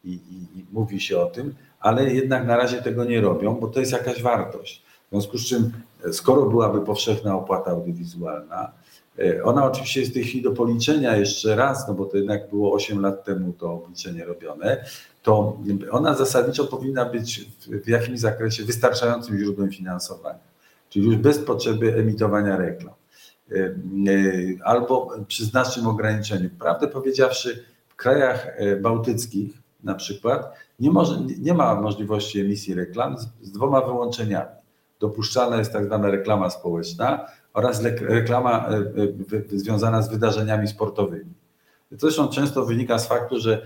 i, 0.04 0.10
i, 0.10 0.60
i 0.60 0.66
mówi 0.72 1.02
się 1.02 1.20
o 1.20 1.26
tym, 1.26 1.56
ale 1.80 2.14
jednak 2.14 2.48
na 2.48 2.58
razie 2.58 2.82
tego 2.82 3.06
nie 3.06 3.22
robią, 3.22 3.56
bo 3.56 3.68
to 3.68 3.80
jest 3.80 3.92
jakaś 3.92 4.22
wartość. 4.22 4.84
W 5.08 5.10
związku 5.10 5.38
z 5.38 5.46
czym, 5.46 5.72
e, 6.06 6.14
skoro 6.14 6.46
byłaby 6.46 6.82
powszechna 6.82 7.36
opłata 7.36 7.72
audiowizualna, 7.72 8.72
e, 9.20 9.44
ona 9.44 9.66
oczywiście 9.66 10.00
jest 10.00 10.12
w 10.12 10.16
tej 10.16 10.24
chwili 10.24 10.44
do 10.44 10.52
policzenia 10.52 11.18
jeszcze 11.18 11.56
raz, 11.56 11.88
no 11.88 11.94
bo 11.94 12.06
to 12.06 12.18
jednak 12.18 12.50
było 12.50 12.74
8 12.74 13.02
lat 13.02 13.24
temu 13.24 13.54
to 13.54 13.74
obliczenie 13.74 14.26
robione, 14.26 14.86
to 15.26 15.58
ona 15.92 16.14
zasadniczo 16.14 16.66
powinna 16.66 17.06
być 17.06 17.50
w 17.68 17.88
jakimś 17.88 18.20
zakresie 18.20 18.64
wystarczającym 18.64 19.38
źródłem 19.38 19.72
finansowania, 19.72 20.40
czyli 20.90 21.06
już 21.06 21.16
bez 21.16 21.40
potrzeby 21.40 21.96
emitowania 21.96 22.58
reklam 22.58 22.94
e, 23.52 23.56
e, 23.56 23.72
albo 24.64 25.12
przy 25.28 25.46
znacznym 25.46 25.88
ograniczeniu. 25.88 26.50
Prawdę 26.60 26.88
powiedziawszy, 26.88 27.66
w 27.88 27.96
krajach 27.96 28.48
e, 28.48 28.76
bałtyckich 28.76 29.58
na 29.84 29.96
przykład 29.96 30.54
nie, 30.80 30.92
może, 30.92 31.20
nie 31.40 31.54
ma 31.54 31.82
możliwości 31.82 32.40
emisji 32.40 32.74
reklam 32.74 33.18
z, 33.18 33.28
z 33.42 33.52
dwoma 33.52 33.82
wyłączeniami. 33.82 34.52
Dopuszczalna 35.00 35.58
jest 35.58 35.74
tak 35.74 35.86
zwana 35.86 36.10
reklama 36.10 36.50
społeczna 36.50 37.26
oraz 37.54 37.84
reklama 38.02 38.70
związana 39.48 40.02
z 40.02 40.10
wydarzeniami 40.10 40.68
sportowymi. 40.68 41.34
Zresztą 41.92 42.28
często 42.28 42.66
wynika 42.66 43.00
z 43.00 43.08
faktu, 43.08 43.40
że 43.40 43.62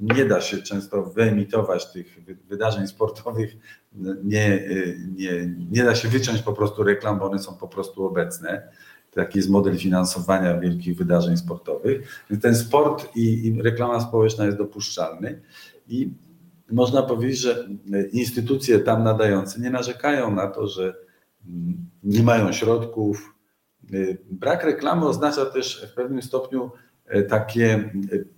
nie 0.00 0.24
da 0.24 0.40
się 0.40 0.58
często 0.58 1.02
wyemitować 1.02 1.92
tych 1.92 2.18
wydarzeń 2.48 2.86
sportowych, 2.86 3.56
nie, 4.24 4.68
nie, 5.16 5.56
nie 5.70 5.84
da 5.84 5.94
się 5.94 6.08
wyciąć 6.08 6.42
po 6.42 6.52
prostu 6.52 6.82
reklam, 6.82 7.18
bo 7.18 7.24
one 7.24 7.38
są 7.38 7.54
po 7.54 7.68
prostu 7.68 8.06
obecne. 8.06 8.68
Taki 9.10 9.38
jest 9.38 9.50
model 9.50 9.78
finansowania 9.78 10.58
wielkich 10.58 10.96
wydarzeń 10.96 11.36
sportowych. 11.36 12.24
Więc 12.30 12.42
ten 12.42 12.56
sport 12.56 13.16
i, 13.16 13.46
i 13.46 13.62
reklama 13.62 14.00
społeczna 14.00 14.44
jest 14.44 14.58
dopuszczalny 14.58 15.40
i 15.88 16.10
można 16.70 17.02
powiedzieć, 17.02 17.38
że 17.38 17.68
instytucje 18.12 18.78
tam 18.78 19.04
nadające 19.04 19.60
nie 19.60 19.70
narzekają 19.70 20.34
na 20.34 20.46
to, 20.46 20.66
że 20.66 20.94
nie 22.02 22.22
mają 22.22 22.52
środków. 22.52 23.34
Brak 24.30 24.64
reklamy 24.64 25.06
oznacza 25.06 25.46
też 25.46 25.86
w 25.92 25.94
pewnym 25.94 26.22
stopniu 26.22 26.70
takie 27.28 27.74
e, 27.74 27.90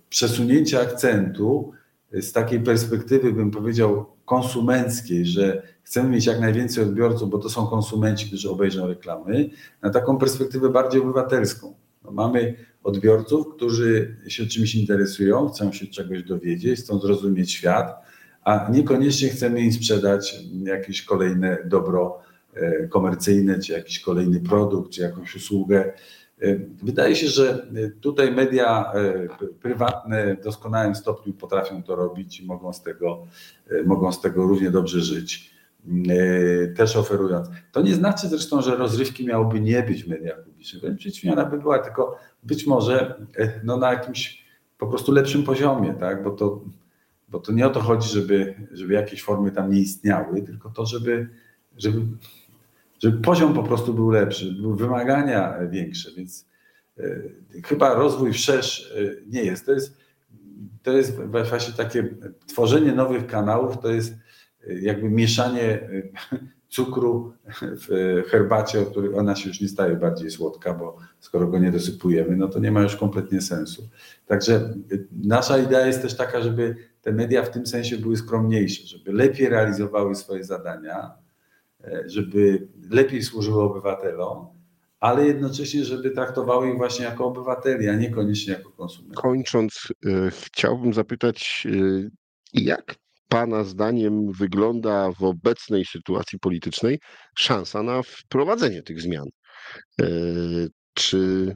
przesunięcie 0.09 0.79
akcentu 0.79 1.71
z 2.13 2.31
takiej 2.31 2.59
perspektywy, 2.59 3.33
bym 3.33 3.51
powiedział, 3.51 4.05
konsumenckiej, 4.25 5.25
że 5.25 5.63
chcemy 5.83 6.09
mieć 6.09 6.25
jak 6.25 6.39
najwięcej 6.39 6.83
odbiorców, 6.83 7.29
bo 7.29 7.37
to 7.37 7.49
są 7.49 7.67
konsumenci, 7.67 8.27
którzy 8.27 8.49
obejrzą 8.49 8.87
reklamy, 8.87 9.49
na 9.81 9.89
taką 9.89 10.17
perspektywę 10.17 10.69
bardziej 10.69 11.01
obywatelską. 11.01 11.73
No 12.03 12.11
mamy 12.11 12.55
odbiorców, 12.83 13.55
którzy 13.55 14.17
się 14.27 14.45
czymś 14.45 14.75
interesują, 14.75 15.49
chcą 15.49 15.71
się 15.71 15.87
czegoś 15.87 16.23
dowiedzieć, 16.23 16.79
chcą 16.79 16.99
zrozumieć 16.99 17.51
świat, 17.51 17.95
a 18.43 18.69
niekoniecznie 18.71 19.29
chcemy 19.29 19.61
im 19.61 19.73
sprzedać 19.73 20.35
jakieś 20.63 21.01
kolejne 21.01 21.57
dobro 21.65 22.19
e, 22.53 22.87
komercyjne, 22.87 23.59
czy 23.59 23.73
jakiś 23.73 23.99
kolejny 23.99 24.39
produkt, 24.39 24.91
czy 24.91 25.01
jakąś 25.01 25.35
usługę 25.35 25.93
E, 25.93 25.93
wydaje 26.83 27.15
się, 27.15 27.27
że 27.27 27.67
e, 27.75 27.89
tutaj 27.89 28.31
media 28.31 28.93
e, 28.93 29.27
prywatne 29.61 30.35
w 30.35 30.43
doskonałym 30.43 30.95
stopniu 30.95 31.33
potrafią 31.33 31.83
to 31.83 31.95
robić 31.95 32.39
i 32.39 32.45
mogą 32.45 32.73
z 32.73 32.83
tego, 32.83 33.27
mogą 33.85 34.11
z 34.11 34.21
tego 34.21 34.47
równie 34.47 34.71
dobrze 34.71 35.01
żyć, 35.01 35.51
też 36.75 36.95
oferując. 36.95 37.49
To 37.71 37.81
nie 37.81 37.95
znaczy 37.95 38.27
zresztą, 38.27 38.61
że 38.61 38.75
rozrywki 38.75 39.25
miałoby 39.25 39.61
nie 39.61 39.83
być 39.83 40.03
w 40.03 40.07
mediach 40.07 40.43
publicznych. 40.43 40.81
Wręcz 40.81 40.99
przeciwnie, 40.99 41.33
ona 41.33 41.45
by 41.45 41.59
była 41.59 41.79
tylko 41.79 42.17
być 42.43 42.67
może 42.67 43.25
no, 43.63 43.77
na 43.77 43.93
jakimś 43.93 44.45
po 44.77 44.87
prostu 44.87 45.11
lepszym 45.11 45.43
poziomie, 45.43 45.93
tak? 45.93 46.23
bo, 46.23 46.31
to, 46.31 46.61
bo 47.29 47.39
to 47.39 47.51
nie 47.51 47.67
o 47.67 47.69
to 47.69 47.79
chodzi, 47.79 48.09
żeby, 48.09 48.55
żeby 48.71 48.93
jakieś 48.93 49.23
formy 49.23 49.51
tam 49.51 49.71
nie 49.71 49.79
istniały, 49.79 50.41
tylko 50.41 50.69
to, 50.69 50.85
żeby, 50.85 51.29
żeby 51.77 52.01
żeby 53.01 53.21
poziom 53.21 53.53
po 53.53 53.63
prostu 53.63 53.93
był 53.93 54.09
lepszy, 54.09 54.51
były 54.61 54.75
wymagania 54.75 55.57
większe, 55.69 56.11
więc 56.17 56.47
e, 56.99 57.21
chyba 57.65 57.93
rozwój 57.93 58.33
wszerz 58.33 58.93
e, 58.97 59.01
nie 59.27 59.43
jest. 59.43 59.65
To 59.65 59.71
jest, 59.71 59.97
to 60.83 60.91
jest 60.91 61.21
właśnie 61.21 61.73
takie 61.73 62.15
tworzenie 62.47 62.91
nowych 62.91 63.27
kanałów, 63.27 63.77
to 63.77 63.89
jest 63.89 64.13
e, 64.67 64.73
jakby 64.73 65.09
mieszanie 65.09 65.89
cukru 66.69 67.33
w 67.61 68.21
herbacie, 68.27 68.81
o 68.81 68.85
której 68.85 69.13
ona 69.13 69.35
się 69.35 69.49
już 69.49 69.61
nie 69.61 69.67
staje 69.67 69.95
bardziej 69.95 70.31
słodka, 70.31 70.73
bo 70.73 70.97
skoro 71.19 71.47
go 71.47 71.59
nie 71.59 71.71
dosypujemy, 71.71 72.35
no 72.35 72.47
to 72.47 72.59
nie 72.59 72.71
ma 72.71 72.81
już 72.81 72.95
kompletnie 72.95 73.41
sensu. 73.41 73.89
Także 74.25 74.73
nasza 75.23 75.57
idea 75.57 75.87
jest 75.87 76.01
też 76.01 76.17
taka, 76.17 76.41
żeby 76.41 76.75
te 77.01 77.11
media 77.11 77.43
w 77.43 77.51
tym 77.51 77.67
sensie 77.67 77.97
były 77.97 78.17
skromniejsze, 78.17 78.87
żeby 78.87 79.13
lepiej 79.13 79.49
realizowały 79.49 80.15
swoje 80.15 80.43
zadania, 80.43 81.20
żeby 82.05 82.67
lepiej 82.89 83.23
służyły 83.23 83.63
obywatelom, 83.63 84.47
ale 84.99 85.27
jednocześnie, 85.27 85.85
żeby 85.85 86.11
traktowały 86.11 86.69
ich 86.69 86.77
właśnie 86.77 87.05
jako 87.05 87.25
obywateli, 87.25 87.89
a 87.89 87.95
niekoniecznie 87.95 88.53
jako 88.53 88.71
konsumentów. 88.71 89.23
Kończąc, 89.23 89.87
e, 90.05 90.31
chciałbym 90.31 90.93
zapytać, 90.93 91.67
e, 91.69 92.09
jak 92.53 92.95
Pana 93.27 93.63
zdaniem 93.63 94.31
wygląda 94.31 95.11
w 95.11 95.23
obecnej 95.23 95.85
sytuacji 95.85 96.39
politycznej 96.39 96.99
szansa 97.37 97.83
na 97.83 98.01
wprowadzenie 98.03 98.83
tych 98.83 99.01
zmian? 99.01 99.25
Czy 100.93 101.55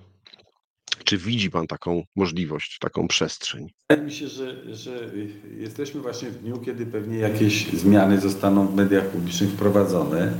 czy 1.03 1.17
widzi 1.17 1.51
Pan 1.51 1.67
taką 1.67 2.03
możliwość, 2.15 2.77
taką 2.79 3.07
przestrzeń? 3.07 3.69
Wydaje 3.89 4.07
mi 4.07 4.13
się, 4.13 4.27
że, 4.27 4.75
że 4.75 5.11
jesteśmy 5.57 6.01
właśnie 6.01 6.29
w 6.29 6.41
dniu, 6.41 6.57
kiedy 6.57 6.85
pewnie 6.85 7.17
jakieś 7.17 7.67
zmiany 7.67 8.19
zostaną 8.19 8.67
w 8.67 8.75
mediach 8.75 9.07
publicznych 9.07 9.49
wprowadzone. 9.49 10.33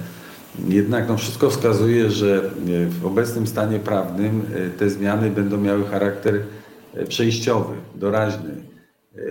Jednak 0.68 1.08
no, 1.08 1.18
wszystko 1.18 1.50
wskazuje, 1.50 2.12
że 2.12 2.52
w 2.90 3.06
obecnym 3.06 3.48
stanie 3.48 3.80
prawnym 3.80 4.46
e, 4.56 4.70
te 4.70 4.90
zmiany 4.90 5.32
będą 5.32 5.58
miały 5.58 5.86
charakter 5.86 6.42
e, 6.94 7.06
przejściowy, 7.06 7.76
doraźny. 7.96 8.50
E, 8.50 9.22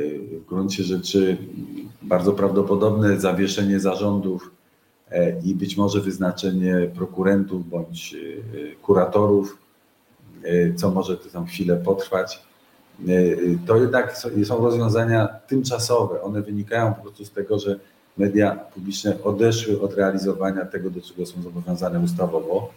w 0.41 0.47
gruncie 0.47 0.83
rzeczy 0.83 1.37
bardzo 2.03 2.33
prawdopodobne 2.33 3.21
zawieszenie 3.21 3.81
zarządów 3.81 4.51
i 5.45 5.55
być 5.55 5.77
może 5.77 6.01
wyznaczenie 6.01 6.91
prokurentów 6.95 7.69
bądź 7.69 8.17
kuratorów 8.83 9.57
E, 9.57 9.64
co 10.77 10.91
może 10.91 11.17
to 11.17 11.29
tam 11.29 11.47
chwilę 11.47 11.77
potrwać. 11.77 12.43
E, 13.03 13.13
to 13.67 13.77
jednak 13.77 14.19
są 14.45 14.65
rozwiązania 14.65 15.29
tymczasowe. 15.29 16.23
One 16.23 16.43
wynikają 16.43 16.95
po 16.95 17.03
prostu 17.03 17.25
z 17.25 17.31
tego, 17.31 17.59
że 17.59 17.79
media 18.19 18.57
publiczne 18.75 19.23
odeszły 19.23 19.81
od 19.81 19.95
realizowania 19.95 20.65
tego, 20.65 20.91
do 20.91 21.01
czego 21.01 21.27
są 21.27 21.43
zobowiązane 21.43 22.01
ustawowo, 22.01 22.71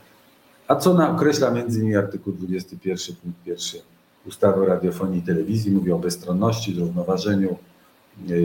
a 0.68 0.76
co 0.76 0.94
na 0.94 1.12
określa 1.12 1.52
między 1.52 1.80
innymi 1.80 1.96
artykuł 1.96 2.34
21 2.34 3.16
punkt 3.16 3.48
1 3.48 3.82
ustawy 4.26 4.62
o 4.62 4.66
radiofonii 4.66 5.20
i 5.20 5.22
telewizji, 5.22 5.72
mówi 5.72 5.92
o 5.92 6.00
bezstronności, 6.00 6.76
zrównoważeniu 6.76 7.58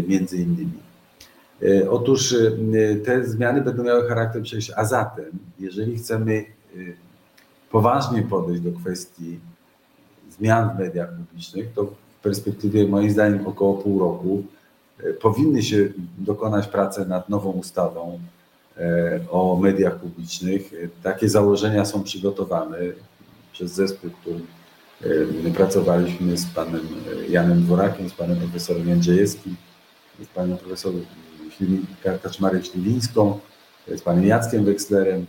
między 0.09 0.37
innymi. 0.37 0.79
Otóż 1.91 2.37
te 3.05 3.25
zmiany 3.25 3.61
będą 3.61 3.83
miały 3.83 4.09
charakter 4.09 4.43
przejścia, 4.43 4.75
a 4.77 4.85
zatem 4.85 5.31
jeżeli 5.61 5.97
chcemy 5.99 6.45
poważnie 7.73 8.23
podejść 8.23 8.63
do 8.63 8.73
kwestii 8.73 9.39
zmian 10.31 10.77
w 10.77 10.79
mediach 10.79 11.09
publicznych, 11.17 11.73
to 11.75 11.85
w 11.85 12.23
perspektywie 12.23 12.89
moim 12.89 13.11
zdaniem 13.11 13.47
około 13.47 13.75
pół 13.75 13.99
roku 13.99 14.43
e, 15.01 15.13
powinny 15.13 15.63
się 15.63 15.89
dokonać 16.19 16.67
prace 16.67 17.05
nad 17.05 17.29
nową 17.29 17.51
ustawą 17.51 18.21
e, 18.77 19.21
o 19.31 19.57
mediach 19.57 20.01
publicznych. 20.01 20.73
E, 20.73 20.89
takie 21.03 21.29
założenia 21.29 21.85
są 21.85 22.03
przygotowane 22.03 22.79
przez 23.53 23.73
zespół, 23.73 24.11
którym 24.11 24.47
pracowaliśmy 25.55 26.37
z 26.37 26.47
panem 26.47 26.81
Janem 27.29 27.63
Dworakiem, 27.63 28.09
z 28.09 28.13
panem 28.13 28.37
profesorem 28.37 28.89
Jędrzejewskim, 28.89 29.57
z 30.23 30.27
panem 30.27 30.59
profesorem 30.59 31.05
Kaczmarek-Śliwińską, 32.05 33.39
z 33.97 34.03
panem 34.03 34.25
Jackiem 34.25 34.65
Wekslerem, 34.65 35.27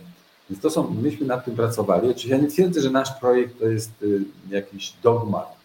więc 0.50 0.62
to 0.62 0.70
są, 0.70 0.90
myśmy 0.90 1.26
nad 1.26 1.44
tym 1.44 1.54
pracowali. 1.54 2.08
Oczywiście 2.08 2.30
ja 2.30 2.38
nie 2.38 2.48
twierdzę, 2.48 2.80
że 2.80 2.90
nasz 2.90 3.20
projekt 3.20 3.58
to 3.58 3.64
jest 3.64 4.02
y, 4.02 4.20
jakiś 4.50 4.92
dogmat, 5.02 5.56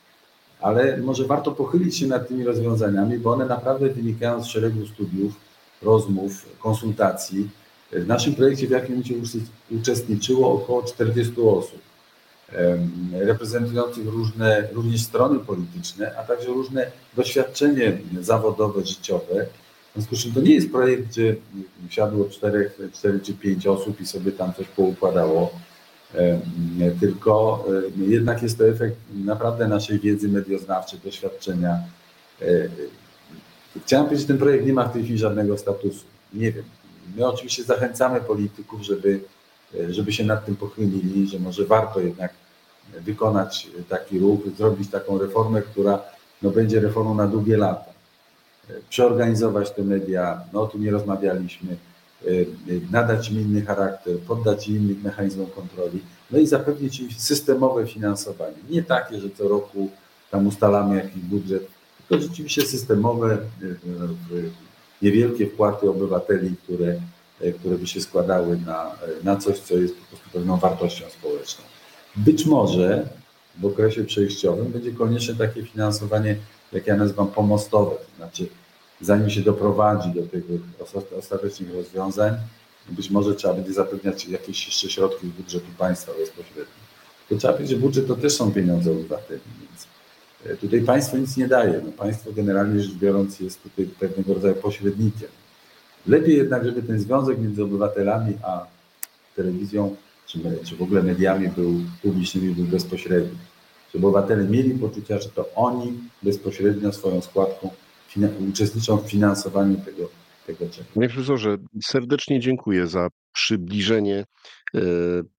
ale 0.61 0.97
może 0.97 1.25
warto 1.25 1.51
pochylić 1.51 1.97
się 1.97 2.07
nad 2.07 2.27
tymi 2.27 2.43
rozwiązaniami, 2.43 3.19
bo 3.19 3.31
one 3.31 3.45
naprawdę 3.45 3.89
wynikają 3.89 4.43
z 4.43 4.47
szeregu 4.47 4.87
studiów, 4.87 5.33
rozmów, 5.81 6.45
konsultacji. 6.59 7.49
W 7.91 8.07
naszym 8.07 8.35
projekcie 8.35 8.67
w 8.67 8.71
jakimś 8.71 9.13
uczestniczyło 9.71 10.53
około 10.53 10.83
40 10.83 11.41
osób, 11.41 11.79
reprezentujących 13.11 14.05
różne 14.07 14.67
również 14.73 15.01
strony 15.01 15.39
polityczne, 15.39 16.17
a 16.17 16.23
także 16.23 16.47
różne 16.47 16.91
doświadczenie 17.15 17.97
zawodowe, 18.21 18.85
życiowe. 18.85 19.45
W 19.89 19.93
związku 19.93 20.15
z 20.15 20.19
czym 20.19 20.31
to 20.31 20.41
nie 20.41 20.55
jest 20.55 20.71
projekt, 20.71 21.07
gdzie 21.07 21.35
siadło 21.89 22.29
czterech, 22.29 22.79
cztery 22.93 23.19
czy 23.19 23.33
pięć 23.33 23.67
osób 23.67 24.01
i 24.01 24.05
sobie 24.05 24.31
tam 24.31 24.53
coś 24.53 24.67
poukładało, 24.67 25.51
tylko 26.99 27.65
jednak 27.97 28.43
jest 28.43 28.57
to 28.57 28.67
efekt 28.67 28.95
naprawdę 29.25 29.67
naszej 29.67 29.99
wiedzy 29.99 30.29
medioznawczej, 30.29 30.99
doświadczenia. 31.03 31.79
Chciałem 33.85 34.05
powiedzieć, 34.05 34.27
że 34.27 34.33
ten 34.33 34.37
projekt 34.37 34.65
nie 34.65 34.73
ma 34.73 34.87
w 34.87 34.93
tej 34.93 35.03
chwili 35.03 35.19
żadnego 35.19 35.57
statusu. 35.57 36.05
Nie 36.33 36.51
wiem. 36.51 36.63
My 37.17 37.27
oczywiście 37.27 37.63
zachęcamy 37.63 38.21
polityków, 38.21 38.81
żeby, 38.81 39.19
żeby 39.89 40.13
się 40.13 40.23
nad 40.23 40.45
tym 40.45 40.55
pochylili, 40.55 41.27
że 41.27 41.39
może 41.39 41.65
warto 41.65 41.99
jednak 41.99 42.33
wykonać 43.01 43.67
taki 43.89 44.19
ruch, 44.19 44.39
zrobić 44.57 44.89
taką 44.89 45.17
reformę, 45.17 45.61
która 45.61 46.01
no, 46.41 46.49
będzie 46.49 46.79
reformą 46.79 47.15
na 47.15 47.27
długie 47.27 47.57
lata 47.57 47.88
przeorganizować 48.89 49.71
te 49.71 49.83
media, 49.83 50.41
no 50.53 50.61
o 50.61 50.67
tym 50.67 50.83
nie 50.83 50.91
rozmawialiśmy, 50.91 51.77
e, 52.25 52.27
nadać 52.91 53.31
im 53.31 53.41
inny 53.41 53.61
charakter, 53.61 54.19
poddać 54.19 54.67
im 54.67 54.75
innych 54.75 55.03
mechanizmom 55.03 55.47
kontroli, 55.47 56.01
no 56.31 56.39
i 56.39 56.47
zapewnić 56.47 56.99
im 56.99 57.11
systemowe 57.11 57.87
finansowanie. 57.87 58.57
Nie 58.69 58.83
takie, 58.83 59.19
że 59.19 59.29
co 59.29 59.47
roku 59.47 59.89
tam 60.31 60.47
ustalamy 60.47 60.95
jakiś 60.95 61.21
budżet 61.21 61.79
to 62.09 62.19
rzeczywiście 62.19 62.61
systemowe, 62.61 63.37
y, 63.61 63.65
y, 64.35 64.51
niewielkie 65.01 65.47
wpłaty 65.47 65.89
obywateli, 65.89 66.55
które, 66.63 66.95
y, 67.41 67.53
które 67.53 67.77
by 67.77 67.87
się 67.87 68.01
składały 68.01 68.57
na, 68.65 68.91
na 69.23 69.35
coś, 69.35 69.59
co 69.59 69.77
jest 69.77 69.95
po 69.95 70.05
prostu 70.07 70.29
pewną 70.33 70.57
wartością 70.57 71.05
społeczną. 71.09 71.65
Być 72.15 72.45
może 72.45 73.09
w 73.61 73.65
okresie 73.65 74.03
przejściowym 74.03 74.71
będzie 74.71 74.91
konieczne 74.91 75.35
takie 75.35 75.63
finansowanie, 75.63 76.35
jak 76.73 76.87
ja 76.87 76.95
nazywam, 76.95 77.27
pomostowe, 77.27 77.95
to 77.95 78.15
znaczy 78.17 78.47
zanim 79.01 79.29
się 79.29 79.41
doprowadzi 79.41 80.09
do 80.09 80.21
tych 80.21 80.43
ostatecznych 81.17 81.73
rozwiązań, 81.73 82.33
być 82.89 83.09
może 83.09 83.35
trzeba 83.35 83.53
będzie 83.53 83.73
zapewniać 83.73 84.27
jakieś 84.27 84.65
jeszcze 84.65 84.89
środki 84.89 85.27
z 85.27 85.31
budżetu 85.31 85.65
państwa 85.77 86.11
bezpośrednio. 86.19 86.79
To 87.29 87.35
trzeba 87.35 87.53
powiedzieć, 87.53 87.77
że 87.77 87.81
budżet 87.81 88.07
to 88.07 88.15
też 88.15 88.33
są 88.33 88.51
pieniądze 88.51 88.91
obywateli, 88.91 89.41
więc 89.61 89.87
e, 90.45 90.57
tutaj 90.57 90.81
państwo 90.81 91.17
nic 91.17 91.37
nie 91.37 91.47
daje. 91.47 91.81
No, 91.85 91.91
państwo 91.91 92.31
generalnie 92.31 92.81
rzecz 92.81 92.93
biorąc 92.93 93.39
jest 93.39 93.63
tutaj 93.63 93.85
pewnego 93.85 94.33
rodzaju 94.33 94.55
pośrednikiem. 94.55 95.29
Lepiej 96.07 96.37
jednak, 96.37 96.65
żeby 96.65 96.83
ten 96.83 96.99
związek 96.99 97.39
między 97.39 97.63
obywatelami 97.63 98.33
a 98.43 98.65
telewizją, 99.35 99.95
czy, 100.27 100.39
czy 100.63 100.75
w 100.75 100.81
ogóle 100.81 101.03
mediami 101.03 101.49
był 101.49 101.73
publicznymi, 102.01 102.55
był 102.55 102.65
bezpośredni. 102.65 103.37
Żeby 103.93 104.07
obywatele 104.07 104.43
mieli 104.43 104.79
poczucia, 104.79 105.19
że 105.19 105.29
to 105.29 105.49
oni 105.55 105.93
bezpośrednio 106.23 106.93
swoją 106.93 107.21
składką 107.21 107.69
uczestniczą 108.49 108.97
w 108.97 109.09
finansowaniu 109.09 109.75
tego, 109.85 110.09
tego 110.47 110.69
czegoś. 110.69 110.93
Panie 110.93 111.09
profesorze, 111.09 111.57
serdecznie 111.83 112.39
dziękuję 112.39 112.87
za 112.87 113.07
przybliżenie 113.33 114.25
e, 114.75 114.79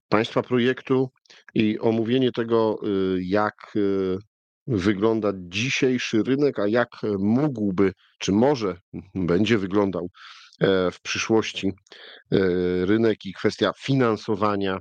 Państwa 0.08 0.42
projektu 0.42 1.10
i 1.54 1.78
omówienie 1.78 2.32
tego, 2.32 2.78
e, 2.82 2.86
jak 3.22 3.54
e, 3.76 3.80
wygląda 4.66 5.32
dzisiejszy 5.34 6.22
rynek, 6.22 6.58
a 6.58 6.68
jak 6.68 6.88
mógłby, 7.18 7.92
czy 8.18 8.32
może 8.32 8.76
będzie 9.14 9.58
wyglądał 9.58 10.10
w 10.92 11.00
przyszłości 11.02 11.72
rynek 12.82 13.24
i 13.24 13.32
kwestia 13.32 13.72
finansowania 13.78 14.78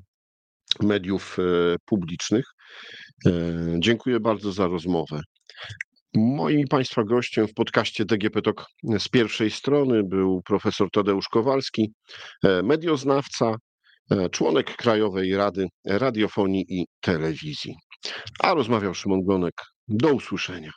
mediów 0.81 1.37
publicznych. 1.85 2.45
Dziękuję 3.79 4.19
bardzo 4.19 4.51
za 4.51 4.67
rozmowę. 4.67 5.21
Moim 6.15 6.67
Państwa 6.67 7.03
gościem 7.03 7.47
w 7.47 7.53
podcaście 7.53 8.05
DGP 8.05 8.41
Talk 8.41 8.65
z 8.99 9.07
pierwszej 9.07 9.51
strony 9.51 10.03
był 10.03 10.41
profesor 10.41 10.91
Tadeusz 10.91 11.29
Kowalski, 11.29 11.93
medioznawca, 12.63 13.55
członek 14.31 14.75
Krajowej 14.75 15.35
Rady 15.35 15.67
Radiofonii 15.85 16.65
i 16.69 16.85
Telewizji. 17.01 17.75
A 18.39 18.53
rozmawiał 18.53 18.93
Szymon 18.93 19.21
Glonek. 19.23 19.53
Do 19.87 20.13
usłyszenia. 20.13 20.71